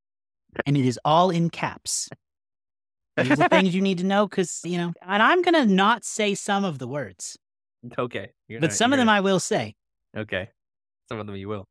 and 0.65 0.77
it 0.77 0.85
is 0.85 0.99
all 1.03 1.29
in 1.31 1.49
caps. 1.49 2.07
These 3.17 3.39
are 3.39 3.49
things 3.49 3.73
you 3.73 3.81
need 3.81 3.97
to 3.99 4.05
know 4.05 4.27
because, 4.27 4.61
you 4.63 4.77
know, 4.77 4.93
and 5.01 5.23
I'm 5.23 5.41
going 5.41 5.55
to 5.55 5.65
not 5.65 6.03
say 6.05 6.35
some 6.35 6.63
of 6.65 6.79
the 6.79 6.87
words, 6.87 7.37
Okay, 7.97 8.29
You're 8.47 8.59
but 8.59 8.67
not- 8.67 8.75
some 8.75 8.93
of 8.93 8.97
them 8.97 9.07
not- 9.07 9.17
I 9.17 9.21
will 9.21 9.39
say. 9.39 9.75
Okay. 10.15 10.49
Some 11.09 11.19
of 11.19 11.27
them 11.27 11.35
you 11.35 11.47
will. 11.47 11.65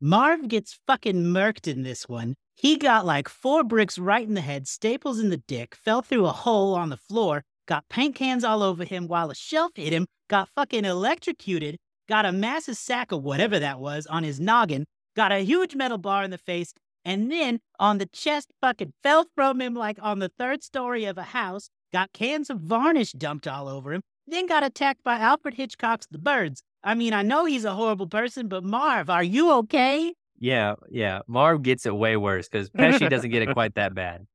Marv 0.00 0.46
gets 0.46 0.78
fucking 0.86 1.24
murked 1.24 1.66
in 1.66 1.82
this 1.82 2.08
one. 2.08 2.36
He 2.54 2.76
got 2.76 3.04
like 3.04 3.28
four 3.28 3.64
bricks 3.64 3.98
right 3.98 4.26
in 4.26 4.34
the 4.34 4.40
head, 4.40 4.68
staples 4.68 5.18
in 5.18 5.30
the 5.30 5.38
dick, 5.38 5.74
fell 5.74 6.02
through 6.02 6.26
a 6.26 6.32
hole 6.32 6.74
on 6.74 6.90
the 6.90 6.96
floor, 6.96 7.42
got 7.66 7.88
paint 7.88 8.14
cans 8.14 8.44
all 8.44 8.62
over 8.62 8.84
him 8.84 9.08
while 9.08 9.30
a 9.30 9.34
shelf 9.34 9.72
hit 9.74 9.92
him, 9.92 10.06
got 10.28 10.48
fucking 10.50 10.84
electrocuted, 10.84 11.78
got 12.08 12.24
a 12.24 12.32
massive 12.32 12.76
sack 12.76 13.10
of 13.10 13.24
whatever 13.24 13.58
that 13.58 13.80
was 13.80 14.06
on 14.06 14.22
his 14.22 14.38
noggin, 14.38 14.84
got 15.16 15.32
a 15.32 15.44
huge 15.44 15.74
metal 15.74 15.98
bar 15.98 16.22
in 16.22 16.30
the 16.30 16.38
face, 16.38 16.72
and 17.04 17.30
then 17.30 17.58
on 17.80 17.98
the 17.98 18.06
chest 18.06 18.52
fucking 18.60 18.92
fell 19.02 19.26
from 19.34 19.60
him 19.60 19.74
like 19.74 19.98
on 20.00 20.20
the 20.20 20.30
third 20.38 20.62
story 20.62 21.06
of 21.06 21.18
a 21.18 21.22
house, 21.24 21.70
got 21.92 22.12
cans 22.12 22.50
of 22.50 22.60
varnish 22.60 23.12
dumped 23.12 23.48
all 23.48 23.66
over 23.66 23.92
him, 23.92 24.02
then 24.28 24.46
got 24.46 24.62
attacked 24.62 25.02
by 25.02 25.18
Alfred 25.18 25.54
Hitchcock's 25.54 26.06
The 26.08 26.18
Birds. 26.18 26.62
I 26.88 26.94
mean, 26.94 27.12
I 27.12 27.22
know 27.22 27.44
he's 27.44 27.64
a 27.66 27.74
horrible 27.74 28.06
person, 28.06 28.48
but 28.48 28.64
Marv, 28.64 29.10
are 29.10 29.22
you 29.22 29.52
okay? 29.60 30.14
Yeah, 30.38 30.76
yeah. 30.90 31.20
Marv 31.26 31.62
gets 31.62 31.84
it 31.84 31.94
way 31.94 32.16
worse 32.16 32.48
because 32.48 32.70
Pesci 32.70 33.10
doesn't 33.14 33.30
get 33.30 33.42
it 33.42 33.52
quite 33.52 33.74
that 33.74 33.94
bad. 33.94 34.26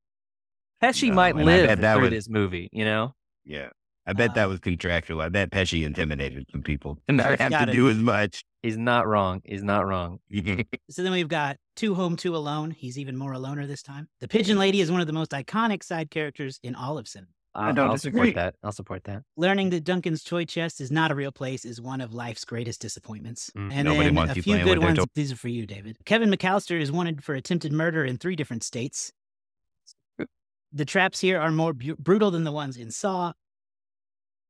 Pesci 0.81 1.09
No, 1.09 1.15
might 1.15 1.35
live 1.35 1.79
that 1.81 1.93
through 1.95 2.03
was- 2.03 2.11
this 2.11 2.29
movie, 2.29 2.69
you 2.71 2.85
know? 2.85 3.15
Yeah. 3.43 3.69
I 4.05 4.11
bet 4.13 4.35
that 4.35 4.43
Um, 4.45 4.49
was 4.51 4.59
contractual. 4.59 5.21
I 5.21 5.29
bet 5.29 5.49
Pesci 5.49 5.85
intimidated 5.85 6.45
some 6.51 6.61
people. 6.61 6.99
And 7.07 7.17
Not 7.17 7.29
that's 7.29 7.41
have 7.41 7.51
to 7.53 7.57
gotta- 7.57 7.71
do 7.71 7.89
as 7.89 7.97
much. 7.97 8.43
He's 8.61 8.77
not 8.77 9.07
wrong. 9.07 9.41
He's 9.45 9.63
not 9.63 9.85
wrong. 9.87 10.19
So 10.89 11.01
then 11.03 11.11
we've 11.13 11.27
got 11.27 11.57
Two 11.75 11.95
Home, 11.95 12.15
Two 12.17 12.35
Alone. 12.35 12.71
He's 12.71 12.99
even 12.99 13.17
more 13.17 13.31
a 13.33 13.39
loner 13.39 13.65
this 13.65 13.81
time. 13.81 14.07
The 14.19 14.27
Pigeon 14.27 14.57
Lady 14.59 14.79
is 14.81 14.91
one 14.91 15.01
of 15.01 15.07
the 15.07 15.13
most 15.13 15.31
iconic 15.31 15.81
side 15.83 16.11
characters 16.11 16.59
in 16.63 16.75
all 16.75 16.97
of 16.99 17.07
cinema. 17.07 17.31
I 17.55 17.71
don't 17.71 17.87
I'll 17.87 17.93
disagree. 17.93 18.29
support 18.29 18.35
that. 18.35 18.55
I'll 18.63 18.71
support 18.71 19.03
that. 19.03 19.23
Learning 19.37 19.69
that 19.69 19.83
Duncan's 19.83 20.23
toy 20.23 20.43
chest 20.45 20.81
is 20.81 20.91
not 20.91 21.11
a 21.11 21.15
real 21.15 21.31
place 21.31 21.65
is 21.65 21.79
one 21.79 22.01
of 22.01 22.13
life's 22.13 22.45
greatest 22.45 22.81
disappointments. 22.81 23.51
Mm, 23.55 23.71
and 23.71 23.87
nobody 23.87 24.05
then 24.05 24.15
wants 24.15 24.37
a 24.37 24.41
few 24.41 24.63
good 24.63 24.79
ones. 24.79 24.97
toy- 24.97 25.05
These 25.13 25.31
are 25.31 25.35
for 25.35 25.49
you, 25.49 25.65
David. 25.67 25.97
Kevin 26.05 26.31
McAllister 26.31 26.79
is 26.81 26.91
wanted 26.91 27.23
for 27.23 27.35
attempted 27.35 27.71
murder 27.71 28.03
in 28.03 28.17
three 28.17 28.35
different 28.35 28.63
states. 28.63 29.11
The 30.75 30.85
traps 30.85 31.19
here 31.19 31.39
are 31.39 31.51
more 31.51 31.73
bu- 31.73 31.95
brutal 31.97 32.31
than 32.31 32.43
the 32.43 32.51
ones 32.51 32.77
in 32.77 32.89
Saw. 32.89 33.33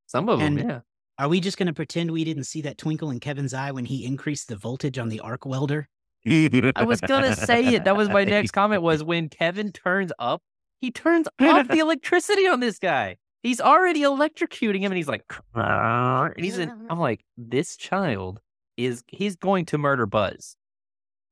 Some 0.06 0.30
of 0.30 0.40
them, 0.40 0.58
yeah. 0.58 0.80
Are 1.20 1.28
we 1.28 1.42
just 1.42 1.58
going 1.58 1.68
to 1.68 1.74
pretend 1.74 2.12
we 2.12 2.24
didn't 2.24 2.46
see 2.46 2.62
that 2.62 2.78
twinkle 2.78 3.10
in 3.12 3.20
Kevin's 3.20 3.54
eye 3.54 3.72
when 3.72 3.84
he 3.86 4.06
increased 4.06 4.48
the 4.48 4.56
voltage 4.56 4.98
on 4.98 5.10
the 5.10 5.20
arc 5.20 5.46
welder? 5.46 5.90
I 6.26 6.86
was 6.86 7.02
gonna 7.02 7.36
say 7.36 7.76
it. 7.76 7.84
That 7.84 7.98
was 7.98 8.08
my 8.08 8.24
next 8.24 8.52
comment. 8.52 8.82
Was 8.82 9.04
when 9.12 9.28
Kevin 9.28 9.74
turns 9.74 10.14
up, 10.18 10.42
he 10.84 10.92
turns 10.92 11.30
off 11.40 11.70
the 11.70 11.80
electricity 11.80 12.46
on 12.46 12.60
this 12.60 12.78
guy. 12.78 13.16
He's 13.42 13.62
already 13.62 14.02
electrocuting 14.02 14.82
him, 14.82 14.92
and 14.92 14.98
he's 14.98 15.08
like, 15.08 15.24
and 15.56 16.44
he's 16.44 16.58
in. 16.58 16.70
I'm 16.90 17.00
like, 17.00 17.22
this 17.38 17.78
child 17.78 18.42
is 18.76 19.02
he's 19.08 19.38
going 19.38 19.64
to 19.68 19.78
murder 19.78 20.06
Buzz. 20.06 20.58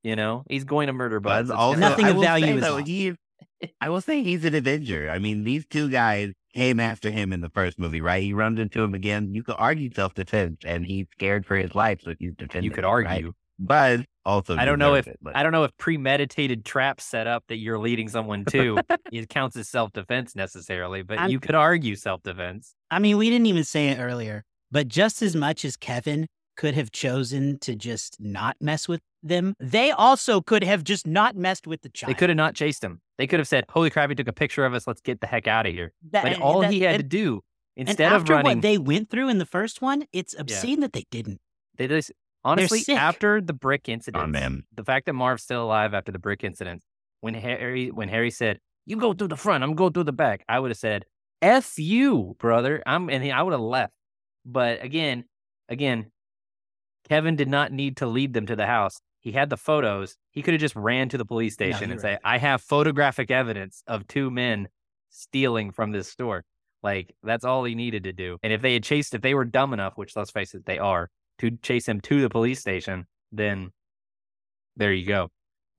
You 0.04 0.16
know, 0.16 0.44
he's 0.50 0.64
going 0.64 0.88
to 0.88 0.94
murder 0.94 1.20
Buzz. 1.20 1.50
Buzz 1.50 1.52
also, 1.52 1.80
Nothing 1.82 2.06
I 2.06 2.10
of 2.10 2.16
will 2.16 2.24
value 2.24 2.46
say, 2.46 2.54
is 2.56 2.62
though, 2.62 2.78
he, 2.78 3.14
I 3.82 3.90
will 3.90 4.00
say 4.00 4.24
he's 4.24 4.46
an 4.46 4.56
Avenger. 4.56 5.10
I 5.10 5.20
mean, 5.20 5.44
these 5.44 5.66
two 5.66 5.90
guys 5.90 6.32
came 6.54 6.80
after 6.80 7.12
him 7.12 7.34
in 7.34 7.42
the 7.42 7.50
first 7.50 7.78
movie, 7.78 8.00
right? 8.02 8.24
He 8.24 8.34
runs 8.34 8.58
into 8.58 8.82
him 8.82 8.94
again. 8.94 9.34
You 9.34 9.44
could 9.44 9.56
argue 9.58 9.92
self 9.94 10.14
defense, 10.14 10.60
and 10.64 10.86
he's 10.86 11.08
scared 11.12 11.46
for 11.46 11.58
his 11.58 11.76
life, 11.76 12.00
so 12.04 12.14
he's 12.18 12.34
defending. 12.38 12.64
you 12.64 12.72
could 12.72 12.86
argue, 12.86 13.10
right? 13.10 13.26
Argue. 13.60 13.68
Buzz 13.68 14.06
also. 14.26 14.56
I 14.58 14.66
don't 14.66 14.80
know 14.80 14.96
if 14.96 15.08
it, 15.08 15.18
but- 15.22 15.36
I 15.36 15.44
don't 15.44 15.52
know 15.52 15.64
if 15.64 15.76
premeditated 15.78 16.66
trap 16.66 17.02
set 17.02 17.28
up 17.28 17.44
that 17.48 17.58
you're 17.58 17.80
leading 17.80 18.08
someone 18.10 18.46
to 18.46 18.80
it 19.12 19.30
counts 19.30 19.56
as 19.56 19.70
self 19.70 19.92
defense 19.94 20.36
necessarily, 20.36 21.02
but 21.02 21.20
I'm- 21.20 21.30
you 21.30 21.40
could 21.40 21.56
argue 21.56 21.96
self 21.96 22.22
defense. 22.24 22.76
I 22.90 23.00
mean, 23.00 23.18
we 23.18 23.30
didn't 23.30 23.48
even 23.48 23.64
say 23.64 23.90
it 23.90 24.00
earlier, 24.00 24.44
but 24.72 24.88
just 24.88 25.22
as 25.22 25.36
much 25.36 25.64
as 25.66 25.78
Kevin 25.78 26.28
could 26.58 26.74
have 26.76 26.92
chosen 26.92 27.58
to 27.60 27.76
just 27.76 28.18
not 28.20 28.58
mess 28.60 28.88
with 28.88 29.00
them, 29.24 29.56
they 29.60 29.92
also 29.92 30.42
could 30.42 30.64
have 30.64 30.84
just 30.84 31.08
not 31.08 31.36
messed 31.36 31.66
with 31.66 31.82
the 31.82 31.90
child. 31.90 32.10
They 32.10 32.14
could 32.18 32.30
have 32.30 32.38
not 32.38 32.56
chased 32.56 32.84
him. 32.84 33.00
They 33.18 33.28
could 33.28 33.40
have 33.40 33.48
said, 33.48 33.66
"Holy 33.70 33.90
crap! 33.90 34.10
He 34.10 34.16
took 34.16 34.28
a 34.28 34.34
picture 34.34 34.66
of 34.66 34.74
us. 34.74 34.88
Let's 34.88 35.02
get 35.02 35.22
the 35.22 35.28
heck 35.28 35.48
out 35.48 35.66
of 35.66 35.74
here." 35.74 35.94
That- 36.12 36.24
Like 36.24 36.34
and- 36.36 36.44
all 36.44 36.62
that- 36.62 36.72
he 36.72 36.82
had 36.82 36.92
to 36.94 37.00
and- 37.02 37.10
do 37.10 37.42
and 37.78 37.88
instead 37.88 38.12
of 38.12 38.28
running, 38.28 38.58
what 38.58 38.62
they 38.62 38.78
went 38.78 39.10
through 39.10 39.30
in 39.30 39.38
the 39.38 39.46
first 39.46 39.82
one, 39.82 40.06
it's 40.12 40.36
obscene 40.38 40.82
that 40.82 40.94
they 40.94 41.06
didn't. 41.12 41.40
they 41.78 41.88
just 41.88 42.12
honestly 42.44 42.84
after 42.94 43.42
the 43.42 43.54
brick 43.54 43.88
incident, 43.90 44.22
oh, 44.22 44.24
on 44.24 44.32
them. 44.32 44.66
the 44.74 44.84
fact 44.84 45.06
that 45.06 45.14
Marv's 45.14 45.44
still 45.44 45.64
alive 45.64 45.94
after 45.94 46.12
the 46.12 46.20
brick 46.20 46.44
incident, 46.44 46.82
when 47.22 47.34
Harry 47.34 47.90
when 47.92 48.10
Harry 48.10 48.32
said, 48.32 48.60
"You 48.86 48.98
go 48.98 49.14
through 49.14 49.30
the 49.30 49.38
front, 49.38 49.64
I'm 49.64 49.76
going 49.76 49.94
through 49.94 50.06
the 50.06 50.14
back," 50.14 50.44
I 50.50 50.60
would 50.60 50.72
have 50.72 50.78
said, 50.78 51.06
"F 51.42 51.78
you, 51.78 52.36
brother." 52.40 52.82
I'm 52.86 53.10
and 53.10 53.32
I 53.32 53.44
would 53.44 53.54
have 53.54 53.62
left. 53.62 53.94
But 54.46 54.84
again, 54.84 55.26
again, 55.70 56.12
Kevin 57.08 57.36
did 57.36 57.48
not 57.50 57.72
need 57.72 57.98
to 57.98 58.08
lead 58.08 58.34
them 58.34 58.46
to 58.48 58.56
the 58.56 58.66
house. 58.66 59.00
He 59.20 59.34
had 59.34 59.50
the 59.50 59.58
photos. 59.58 60.18
He 60.32 60.42
could 60.42 60.54
have 60.56 60.62
just 60.62 60.76
ran 60.76 61.10
to 61.10 61.18
the 61.18 61.26
police 61.26 61.54
station 61.54 61.90
you're 61.90 61.92
and 61.92 62.02
say, 62.02 62.18
"I 62.24 62.38
have 62.40 62.62
photographic 62.62 63.30
evidence 63.30 63.84
of 63.86 64.08
two 64.08 64.32
men 64.32 64.68
stealing 65.10 65.72
from 65.72 65.92
this 65.92 66.08
store." 66.08 66.44
Like 66.82 67.14
that's 67.22 67.46
all 67.46 67.64
he 67.64 67.76
needed 67.76 68.04
to 68.06 68.14
do. 68.14 68.38
And 68.42 68.52
if 68.52 68.64
they 68.64 68.74
had 68.74 68.84
chased, 68.84 69.14
if 69.14 69.22
they 69.22 69.36
were 69.36 69.46
dumb 69.46 69.74
enough, 69.74 69.94
which 69.96 70.16
let's 70.16 70.32
face 70.32 70.56
it, 70.56 70.66
they 70.66 70.80
are, 70.80 71.10
to 71.42 71.58
chase 71.58 71.88
him 71.88 72.00
to 72.02 72.22
the 72.22 72.30
police 72.30 72.60
station, 72.60 73.06
then 73.32 73.72
there 74.76 74.94
you 74.94 75.06
go. 75.06 75.30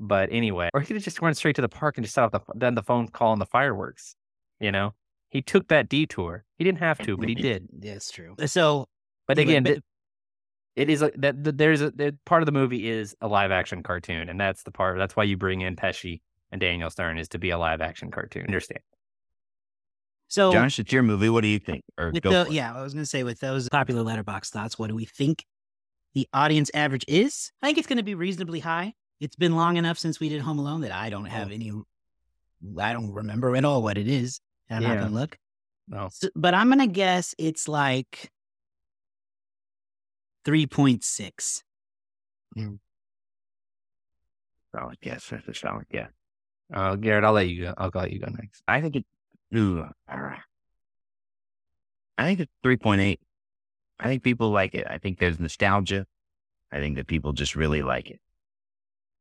But 0.00 0.30
anyway, 0.32 0.68
or 0.74 0.80
he 0.80 0.86
could 0.86 0.96
have 0.96 1.04
just 1.04 1.22
run 1.22 1.34
straight 1.34 1.56
to 1.56 1.62
the 1.62 1.68
park 1.68 1.96
and 1.96 2.04
just 2.04 2.14
set 2.14 2.24
off 2.24 2.32
the 2.32 2.40
done 2.58 2.74
the 2.74 2.82
phone 2.82 3.08
call 3.08 3.32
and 3.32 3.40
the 3.40 3.46
fireworks. 3.46 4.16
You 4.58 4.72
know, 4.72 4.94
he 5.30 5.42
took 5.42 5.68
that 5.68 5.88
detour. 5.88 6.44
He 6.58 6.64
didn't 6.64 6.80
have 6.80 6.98
to, 6.98 7.16
but 7.16 7.28
he 7.28 7.34
did. 7.34 7.68
That's 7.72 8.10
true. 8.10 8.34
Uh, 8.40 8.46
so, 8.46 8.86
But 9.28 9.38
again, 9.38 9.64
th- 9.64 9.80
it 10.74 10.90
is 10.90 11.02
a, 11.02 11.12
that 11.16 11.58
there's 11.58 11.82
a 11.82 11.92
part 12.24 12.42
of 12.42 12.46
the 12.46 12.52
movie 12.52 12.88
is 12.88 13.14
a 13.20 13.28
live 13.28 13.50
action 13.52 13.82
cartoon, 13.82 14.28
and 14.28 14.40
that's 14.40 14.64
the 14.64 14.72
part. 14.72 14.98
That's 14.98 15.14
why 15.14 15.24
you 15.24 15.36
bring 15.36 15.60
in 15.60 15.76
Pesci 15.76 16.20
and 16.50 16.60
Daniel 16.60 16.90
Stern 16.90 17.18
is 17.18 17.28
to 17.28 17.38
be 17.38 17.50
a 17.50 17.58
live 17.58 17.80
action 17.80 18.10
cartoon. 18.10 18.46
Understand? 18.46 18.80
so 20.28 20.50
Josh, 20.50 20.78
it's 20.78 20.92
your 20.92 21.02
movie. 21.02 21.28
What 21.28 21.42
do 21.42 21.48
you 21.48 21.58
think? 21.58 21.82
Or 21.98 22.10
go 22.10 22.44
the 22.44 22.52
yeah, 22.52 22.74
I 22.74 22.82
was 22.82 22.94
gonna 22.94 23.06
say 23.06 23.22
with 23.22 23.38
those 23.40 23.68
popular 23.68 24.02
letterboxd 24.02 24.48
thoughts, 24.48 24.78
what 24.78 24.88
do 24.88 24.94
we 24.94 25.04
think 25.04 25.44
the 26.14 26.28
audience 26.32 26.70
average 26.74 27.04
is? 27.08 27.52
I 27.62 27.66
think 27.66 27.78
it's 27.78 27.86
gonna 27.86 28.02
be 28.02 28.14
reasonably 28.14 28.60
high. 28.60 28.94
It's 29.20 29.36
been 29.36 29.54
long 29.56 29.76
enough 29.76 29.98
since 29.98 30.20
we 30.20 30.28
did 30.28 30.40
Home 30.40 30.58
Alone 30.58 30.80
that 30.82 30.92
I 30.92 31.10
don't 31.10 31.26
have 31.26 31.50
any. 31.52 31.72
I 32.78 32.92
don't 32.92 33.12
remember 33.12 33.54
at 33.56 33.64
all 33.64 33.82
what 33.82 33.98
it 33.98 34.08
is. 34.08 34.40
I'm 34.70 34.82
Yeah. 34.82 34.88
not 34.88 34.98
gonna 35.00 35.14
look. 35.14 35.38
No, 35.88 36.08
So, 36.12 36.28
but 36.34 36.54
I'm 36.54 36.68
gonna 36.68 36.86
guess 36.86 37.34
it's 37.38 37.68
like 37.68 38.30
three 40.44 40.66
point 40.66 41.04
six. 41.04 41.62
solid 44.74 45.00
guess. 45.00 45.28
That's 45.28 45.46
a 45.48 45.54
solid 45.54 45.86
guess. 45.90 46.10
uh, 46.72 46.96
Garrett, 46.96 47.24
I'll 47.24 47.32
let 47.32 47.48
you 47.48 47.64
go. 47.64 47.74
I'll 47.76 47.90
let 47.94 48.12
you 48.12 48.20
go 48.20 48.28
next. 48.30 48.62
I 48.66 48.80
think 48.80 48.96
it. 48.96 49.04
Ooh, 49.56 49.84
I 50.08 50.38
think 52.24 52.40
it's 52.40 52.52
three 52.62 52.76
point 52.76 53.00
eight. 53.00 53.20
I 54.02 54.08
think 54.08 54.24
people 54.24 54.50
like 54.50 54.74
it. 54.74 54.86
I 54.90 54.98
think 54.98 55.18
there's 55.18 55.38
nostalgia. 55.38 56.06
I 56.72 56.78
think 56.78 56.96
that 56.96 57.06
people 57.06 57.32
just 57.32 57.54
really 57.54 57.82
like 57.82 58.10
it. 58.10 58.20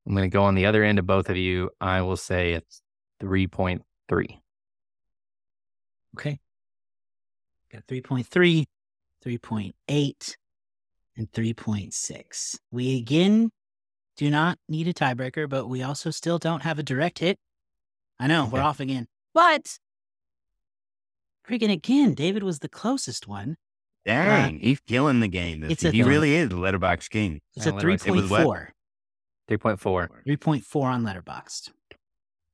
I'm 0.08 0.16
going 0.16 0.30
to 0.30 0.34
go 0.34 0.44
on 0.44 0.56
the 0.56 0.66
other 0.66 0.84
end 0.84 0.98
of 0.98 1.06
both 1.06 1.30
of 1.30 1.38
you. 1.38 1.70
I 1.80 2.02
will 2.02 2.18
say 2.18 2.54
it's 2.54 2.82
three 3.20 3.46
point 3.46 3.84
three. 4.10 4.42
Okay. 6.16 6.40
Got 7.72 7.88
3.3, 7.88 8.66
3.8, 9.26 10.36
and 11.16 11.32
3.6. 11.32 12.60
We 12.70 12.98
again 12.98 13.50
do 14.18 14.30
not 14.30 14.58
need 14.68 14.90
a 14.90 14.94
tiebreaker, 14.94 15.48
but 15.48 15.68
we 15.68 15.82
also 15.82 16.12
still 16.12 16.38
don't 16.38 16.64
have 16.64 16.80
a 16.80 16.84
direct 16.84 17.20
hit. 17.20 17.38
I 18.20 18.28
know, 18.28 18.50
we're 18.52 18.60
off 18.62 18.82
again. 18.82 19.08
But 19.34 19.78
freaking 21.48 21.72
again, 21.72 22.14
David 22.14 22.44
was 22.44 22.60
the 22.60 22.68
closest 22.68 23.28
one. 23.28 23.56
Dang, 24.06 24.60
he's 24.60 24.80
killing 24.80 25.20
the 25.20 25.28
game. 25.28 25.62
This 25.62 25.84
a- 25.84 25.92
he 25.92 26.04
really 26.04 26.34
is 26.36 26.48
a 26.52 26.56
letterboxd 26.56 27.10
king. 27.10 27.42
It's 27.56 27.66
Yeah, 27.66 27.74
a 27.74 27.76
Letterboxd. 27.76 28.08
It 28.08 28.12
was 28.12 28.30
what? 28.30 28.42
3.4. 28.48 28.68
Three 29.48 29.58
point 29.58 29.80
four. 29.80 30.10
3.4 30.28 30.84
on 30.84 31.04
Letterboxd. 31.04 31.70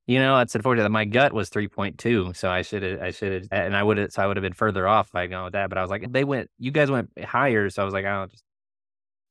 You 0.06 0.18
know, 0.18 0.38
it's 0.40 0.54
unfortunate. 0.54 0.84
That 0.84 0.90
my 0.90 1.04
gut 1.04 1.32
was 1.34 1.50
three 1.50 1.68
point 1.68 1.98
two, 1.98 2.32
so 2.34 2.50
I 2.50 2.62
should 2.62 2.82
have, 2.82 3.02
I 3.02 3.10
should 3.10 3.32
have, 3.32 3.48
and 3.52 3.76
I 3.76 3.82
would 3.82 3.98
have, 3.98 4.10
so 4.12 4.22
I 4.22 4.26
would 4.26 4.36
have 4.38 4.42
been 4.42 4.54
further 4.54 4.88
off 4.88 5.08
if 5.08 5.14
I'd 5.14 5.30
gone 5.30 5.44
with 5.44 5.52
that. 5.52 5.68
But 5.68 5.76
I 5.76 5.82
was 5.82 5.90
like, 5.90 6.10
they 6.10 6.24
went, 6.24 6.50
you 6.58 6.70
guys 6.70 6.90
went 6.90 7.10
higher, 7.22 7.68
so 7.68 7.82
I 7.82 7.84
was 7.84 7.92
like, 7.92 8.06
I'll 8.06 8.26
just 8.26 8.42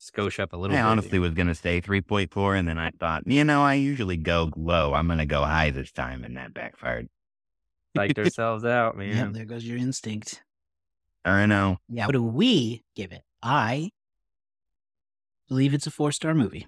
skosh 0.00 0.38
up 0.38 0.52
a 0.52 0.56
little. 0.56 0.76
I 0.76 0.80
bit 0.80 0.86
honestly 0.86 1.10
here. 1.10 1.20
was 1.20 1.34
going 1.34 1.48
to 1.48 1.54
say 1.56 1.80
3.4, 1.80 2.56
and 2.58 2.68
then 2.68 2.78
I 2.78 2.92
thought, 2.98 3.24
you 3.26 3.42
know, 3.42 3.62
I 3.62 3.74
usually 3.74 4.16
go 4.16 4.50
low. 4.56 4.94
I'm 4.94 5.06
going 5.08 5.18
to 5.18 5.26
go 5.26 5.42
high 5.42 5.70
this 5.70 5.90
time, 5.90 6.22
and 6.22 6.36
that 6.36 6.54
backfired. 6.54 7.08
psyched 7.96 8.18
ourselves 8.24 8.64
out, 8.64 8.96
man. 8.96 9.16
Yeah, 9.16 9.28
there 9.32 9.44
goes 9.46 9.64
your 9.64 9.78
instinct. 9.78 10.44
I 11.24 11.46
know. 11.46 11.78
Yeah. 11.88 12.06
What 12.06 12.12
do 12.12 12.22
we 12.22 12.84
give 12.94 13.12
it? 13.12 13.22
I 13.42 13.90
believe 15.48 15.74
it's 15.74 15.86
a 15.86 15.90
four 15.90 16.12
star 16.12 16.34
movie. 16.34 16.66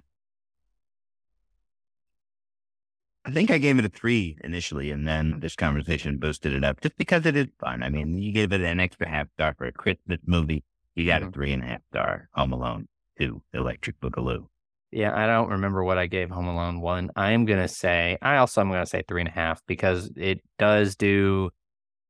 I 3.23 3.31
think 3.31 3.51
I 3.51 3.59
gave 3.59 3.77
it 3.77 3.85
a 3.85 3.89
three 3.89 4.37
initially, 4.43 4.89
and 4.89 5.07
then 5.07 5.39
this 5.41 5.55
conversation 5.55 6.17
boosted 6.17 6.53
it 6.53 6.63
up 6.63 6.81
just 6.81 6.97
because 6.97 7.25
it 7.27 7.35
is 7.35 7.47
fun. 7.59 7.83
I 7.83 7.89
mean, 7.89 8.17
you 8.17 8.31
give 8.31 8.51
it 8.51 8.61
an 8.61 8.79
extra 8.79 9.07
half 9.07 9.27
star 9.33 9.53
for 9.55 9.65
a 9.65 9.71
Christmas 9.71 10.17
movie. 10.25 10.63
You 10.95 11.05
got 11.05 11.21
a 11.21 11.27
Mhm. 11.27 11.33
three 11.33 11.53
and 11.53 11.63
a 11.63 11.67
half 11.67 11.81
star 11.91 12.29
Home 12.33 12.51
Alone. 12.51 12.87
2, 13.19 13.43
Electric 13.53 13.99
Boogaloo. 13.99 14.47
Yeah, 14.89 15.15
I 15.15 15.27
don't 15.27 15.49
remember 15.49 15.83
what 15.83 15.99
I 15.99 16.07
gave 16.07 16.31
Home 16.31 16.47
Alone 16.47 16.81
one. 16.81 17.11
I 17.15 17.31
am 17.31 17.45
gonna 17.45 17.67
say 17.67 18.17
I 18.21 18.37
also 18.37 18.61
am 18.61 18.69
gonna 18.69 18.85
say 18.87 19.03
three 19.07 19.21
and 19.21 19.27
a 19.29 19.31
half 19.33 19.61
because 19.67 20.11
it 20.15 20.41
does 20.57 20.95
do 20.95 21.51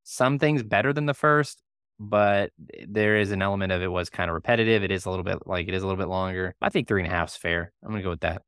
some 0.04 0.40
things 0.40 0.64
better 0.64 0.94
than 0.94 1.06
the 1.08 1.14
first, 1.14 1.62
but 2.04 2.52
there 2.88 3.16
is 3.18 3.32
an 3.32 3.42
element 3.44 3.72
of 3.72 3.82
it 3.84 3.88
was 3.92 4.10
kind 4.10 4.30
of 4.30 4.34
repetitive. 4.34 4.84
It 4.84 4.92
is 4.92 5.06
a 5.06 5.10
little 5.10 5.24
bit 5.24 5.46
like 5.46 5.68
it 5.68 5.74
is 5.76 5.84
a 5.84 5.86
little 5.86 6.00
bit 6.02 6.08
longer. 6.10 6.56
I 6.62 6.70
think 6.70 6.88
three 6.88 7.04
and 7.04 7.12
a 7.12 7.16
half 7.16 7.30
is 7.30 7.36
fair. 7.38 7.72
I'm 7.84 7.92
gonna 7.92 8.02
go 8.04 8.10
with 8.10 8.22
that. 8.22 8.42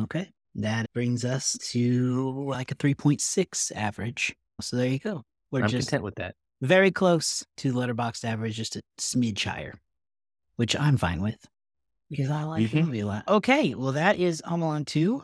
Okay. 0.00 0.30
That 0.56 0.86
brings 0.92 1.24
us 1.24 1.56
to 1.70 2.44
like 2.48 2.72
a 2.72 2.74
3.6 2.74 3.72
average. 3.74 4.34
So 4.60 4.76
there 4.76 4.86
you 4.88 4.98
go. 4.98 5.22
We're 5.50 5.62
I'm 5.62 5.68
just 5.68 5.88
content 5.88 6.02
with 6.04 6.16
that. 6.16 6.34
very 6.60 6.90
close 6.90 7.44
to 7.58 7.72
letterboxd 7.72 8.24
average, 8.24 8.56
just 8.56 8.76
a 8.76 8.82
smidge 8.98 9.44
higher, 9.44 9.74
which 10.56 10.74
I'm 10.76 10.96
fine 10.96 11.22
with 11.22 11.38
because 12.10 12.30
I 12.30 12.42
like 12.42 12.70
the 12.70 12.80
Mhm. 12.80 12.86
movie 12.86 13.00
a 13.00 13.06
lot. 13.06 13.28
Okay, 13.28 13.74
well 13.74 13.92
that 13.92 14.18
is 14.18 14.42
Home 14.44 14.62
Alone 14.62 14.84
2, 14.84 15.22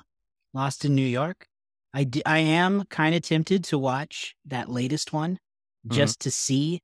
Lost 0.54 0.84
in 0.84 0.94
New 0.94 1.02
York. 1.06 1.46
I, 1.92 2.04
d- 2.04 2.22
I 2.24 2.38
am 2.38 2.84
kind 2.84 3.14
of 3.14 3.22
tempted 3.22 3.64
to 3.64 3.78
watch 3.78 4.34
that 4.46 4.70
latest 4.70 5.12
one 5.12 5.38
Mhm. 5.86 5.92
just 5.92 6.20
to 6.20 6.30
see 6.30 6.80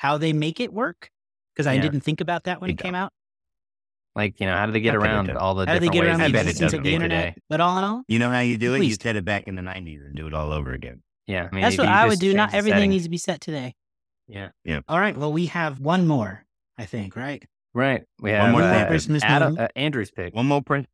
how 0.00 0.16
they 0.16 0.32
make 0.32 0.60
it 0.60 0.72
work 0.72 1.10
because 1.54 1.66
I 1.66 1.74
Yeah. 1.74 1.82
didn't 1.82 2.00
think 2.00 2.22
about 2.22 2.44
that 2.44 2.58
when 2.60 2.68
They 2.68 2.72
it 2.72 2.78
came 2.78 2.92
don't. 2.94 3.02
out. 3.02 3.12
Like 4.16 4.40
you 4.40 4.46
know, 4.46 4.56
how 4.56 4.64
do 4.66 4.72
they 4.72 4.80
get 4.80 4.94
I 4.94 4.98
bet 4.98 5.06
it 5.06 5.10
around 5.12 5.30
all 5.36 5.54
the 5.54 5.66
How 5.66 5.74
do 5.74 5.80
they 5.80 5.88
get 5.88 6.00
ways 6.00 6.08
around 6.08 6.20
I 6.22 6.26
the 6.28 6.32
bet 6.32 6.46
it 6.46 6.50
existence 6.50 6.72
does 6.72 6.78
of 6.78 6.84
the 6.84 6.94
internet? 6.94 7.34
day? 7.34 7.40
But 7.50 7.60
all 7.60 7.76
in 7.78 7.84
all, 7.84 8.02
You 8.08 8.18
know 8.18 8.30
how 8.30 8.40
you 8.40 8.56
do 8.56 8.74
it? 8.74 8.82
You 8.82 8.94
set 8.94 9.14
it 9.16 9.24
back 9.26 9.46
in 9.46 9.56
the 9.56 9.62
90s 9.62 10.00
and 10.04 10.16
do 10.16 10.26
it 10.26 10.32
all 10.34 10.52
over 10.52 10.72
again. 10.72 11.02
Yeah, 11.26 11.48
I 11.50 11.54
mean, 11.54 11.62
that's 11.62 11.76
what 11.78 11.86
I 11.86 12.08
would 12.08 12.18
do. 12.18 12.32
Not 12.34 12.54
everything 12.54 12.78
setting- 12.78 12.90
needs 12.90 13.04
to 13.04 13.10
be 13.10 13.18
set 13.18 13.40
today. 13.40 13.74
Yeah, 14.26 14.50
Yeah. 14.64 14.80
All 14.88 14.98
right. 14.98 15.16
Well, 15.16 15.32
we 15.32 15.46
have 15.46 15.80
one 15.80 16.06
more, 16.06 16.44
I 16.78 16.86
think, 16.86 17.14
right? 17.14 17.44
right. 17.74 18.02
We 18.20 18.30
have 18.30 18.44
One 18.44 18.52
more 18.52 18.62
uh, 18.62 18.72
thing. 18.72 18.86
Christmas 18.88 19.22
Adam, 19.22 19.56
uh, 19.58 19.68
Andrew's 19.76 20.10
pick. 20.10 20.34
One 20.34 20.46
more 20.46 20.62
print. 20.62 20.86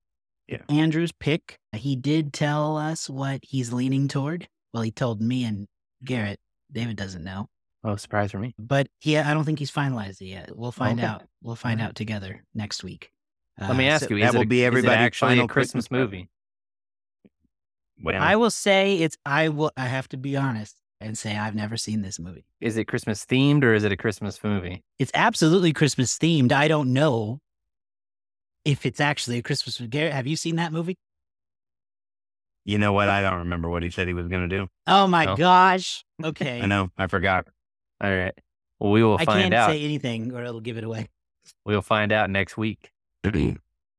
Yeah. 0.48 0.58
Andrew's 0.68 1.12
pick. 1.12 1.58
He 1.74 1.96
did 1.96 2.32
tell 2.32 2.76
us 2.76 3.08
what 3.10 3.40
he's 3.42 3.72
leaning 3.72 4.08
toward. 4.08 4.48
Well, 4.74 4.82
he 4.82 4.90
told 4.90 5.20
me 5.22 5.44
and 5.44 5.68
Garrett. 6.04 6.38
David 6.72 6.96
doesn't 6.96 7.24
know, 7.24 7.48
Oh, 7.88 7.96
surprise 7.96 8.32
for 8.32 8.38
me. 8.38 8.54
but 8.58 8.88
yeah, 9.02 9.30
I 9.30 9.32
don't 9.34 9.44
think 9.44 9.58
he's 9.60 9.70
finalized 9.70 10.20
it 10.20 10.26
yet. 10.26 10.56
We'll 10.56 10.72
find 10.72 10.98
Okay. 10.98 11.06
out. 11.06 11.22
We'll 11.42 11.54
find 11.56 11.80
Alright. 11.80 11.90
out 11.90 11.94
together 11.96 12.44
next 12.54 12.82
week. 12.82 13.12
Let 13.60 13.76
me 13.76 13.88
Uh, 13.88 13.92
ask 13.92 14.08
so 14.08 14.14
you: 14.14 14.22
That 14.24 14.34
will 14.34 14.42
a- 14.42 14.46
be 14.46 14.58
is 14.58 14.64
it 14.64 14.66
everybody's 14.66 14.98
actually 14.98 15.28
a 15.28 15.30
final 15.36 15.48
Christmas 15.48 15.86
Christmas 15.88 15.90
movie? 15.90 16.28
Well, 18.02 18.20
I 18.22 18.36
will 18.36 18.50
say 18.50 18.96
it's. 18.98 19.16
I 19.24 19.48
will. 19.48 19.70
I 19.76 19.86
have 19.86 20.08
to 20.10 20.16
be 20.18 20.36
honest 20.36 20.76
and 21.00 21.16
say 21.16 21.36
I've 21.36 21.54
never 21.54 21.76
seen 21.76 22.02
this 22.02 22.18
movie. 22.18 22.44
Is 22.60 22.76
it 22.76 22.84
Christmas 22.86 23.24
themed 23.24 23.62
or 23.64 23.72
is 23.72 23.84
it 23.84 23.92
a 23.92 23.96
Christmas 23.96 24.42
movie? 24.44 24.82
It's 24.98 25.12
absolutely 25.14 25.72
Christmas 25.72 26.18
themed. 26.18 26.52
I 26.52 26.68
don't 26.68 26.92
know 26.92 27.40
if 28.64 28.84
it's 28.84 29.00
actually 29.00 29.38
a 29.38 29.42
Christmas. 29.42 29.80
Garrett, 29.88 30.12
have 30.12 30.26
you 30.26 30.36
seen 30.36 30.56
that 30.56 30.72
movie? 30.72 30.96
you 32.68 32.78
know 32.78 32.92
what? 32.92 33.08
I 33.08 33.22
don't 33.22 33.38
remember 33.38 33.70
what 33.70 33.84
he 33.84 33.90
said 33.90 34.08
he 34.08 34.12
was 34.14 34.26
going 34.26 34.48
to 34.48 34.56
do. 34.58 34.66
Oh 34.88 35.06
my 35.06 35.24
No. 35.24 35.36
gosh. 35.36 36.04
Okay. 36.24 36.60
I 36.62 36.66
know. 36.66 36.90
I 36.98 37.06
forgot. 37.06 37.46
All 38.02 38.14
right. 38.14 38.34
Well, 38.78 38.92
we 38.92 39.02
will 39.02 39.16
I 39.18 39.24
find 39.24 39.42
can't 39.42 39.54
out. 39.54 39.70
say 39.70 39.82
anything 39.84 40.32
or 40.34 40.42
it'll 40.44 40.60
give 40.60 40.76
it 40.76 40.84
away. 40.84 41.08
We'll 41.64 41.82
find 41.82 42.12
out 42.12 42.30
next 42.30 42.56
week. 42.56 42.92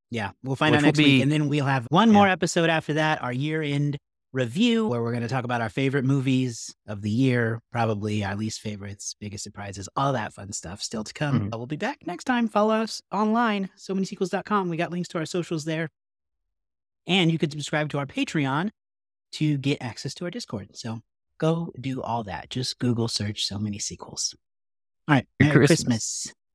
Yeah, 0.09 0.31
we'll 0.41 0.55
find 0.55 0.71
Which 0.71 0.77
out 0.77 0.81
will 0.83 0.87
next 0.87 0.99
week. 0.99 1.21
And 1.21 1.29
then 1.29 1.49
we'll 1.49 1.65
have 1.65 1.85
one 1.89 2.11
more 2.11 2.29
episode 2.29 2.69
after 2.69 2.93
that, 2.93 3.21
our 3.21 3.33
year 3.33 3.61
end 3.61 3.97
review, 4.31 4.87
where 4.87 5.01
we're 5.03 5.11
going 5.11 5.23
to 5.23 5.27
talk 5.27 5.43
about 5.43 5.59
our 5.59 5.67
favorite 5.67 6.05
movies 6.05 6.73
of 6.87 7.01
the 7.01 7.09
year, 7.09 7.59
probably 7.73 8.23
our 8.23 8.33
least 8.33 8.61
favorites, 8.61 9.15
biggest 9.19 9.43
surprises, 9.43 9.89
all 9.97 10.13
that 10.13 10.31
fun 10.31 10.53
stuff 10.53 10.81
still 10.81 11.03
to 11.03 11.11
come. 11.13 11.49
Mhm. 11.49 11.57
We'll 11.57 11.65
be 11.65 11.75
back 11.75 12.07
next 12.07 12.23
time. 12.23 12.47
Follow 12.47 12.75
us 12.75 13.01
online, 13.11 13.69
so 13.75 13.93
many 13.93 14.05
sequels.com. 14.05 14.69
We 14.69 14.77
got 14.77 14.91
links 14.91 15.09
to 15.09 15.17
our 15.17 15.25
socials 15.25 15.65
there. 15.65 15.89
And 17.05 17.29
you 17.29 17.37
could 17.37 17.51
subscribe 17.51 17.89
to 17.89 17.97
our 17.99 18.05
Patreon 18.05 18.69
to 19.33 19.57
get 19.57 19.81
access 19.81 20.13
to 20.15 20.23
our 20.25 20.31
Discord. 20.31 20.69
So 20.77 21.01
go 21.37 21.71
do 21.79 22.01
all 22.01 22.23
that. 22.23 22.49
Just 22.49 22.79
Google 22.79 23.07
search 23.07 23.45
so 23.45 23.57
many 23.57 23.79
sequels. 23.79 24.35
All 25.07 25.15
right. 25.15 25.27
Merry 25.39 25.51
Christmas. 25.53 25.77
Christmas. 25.77 26.33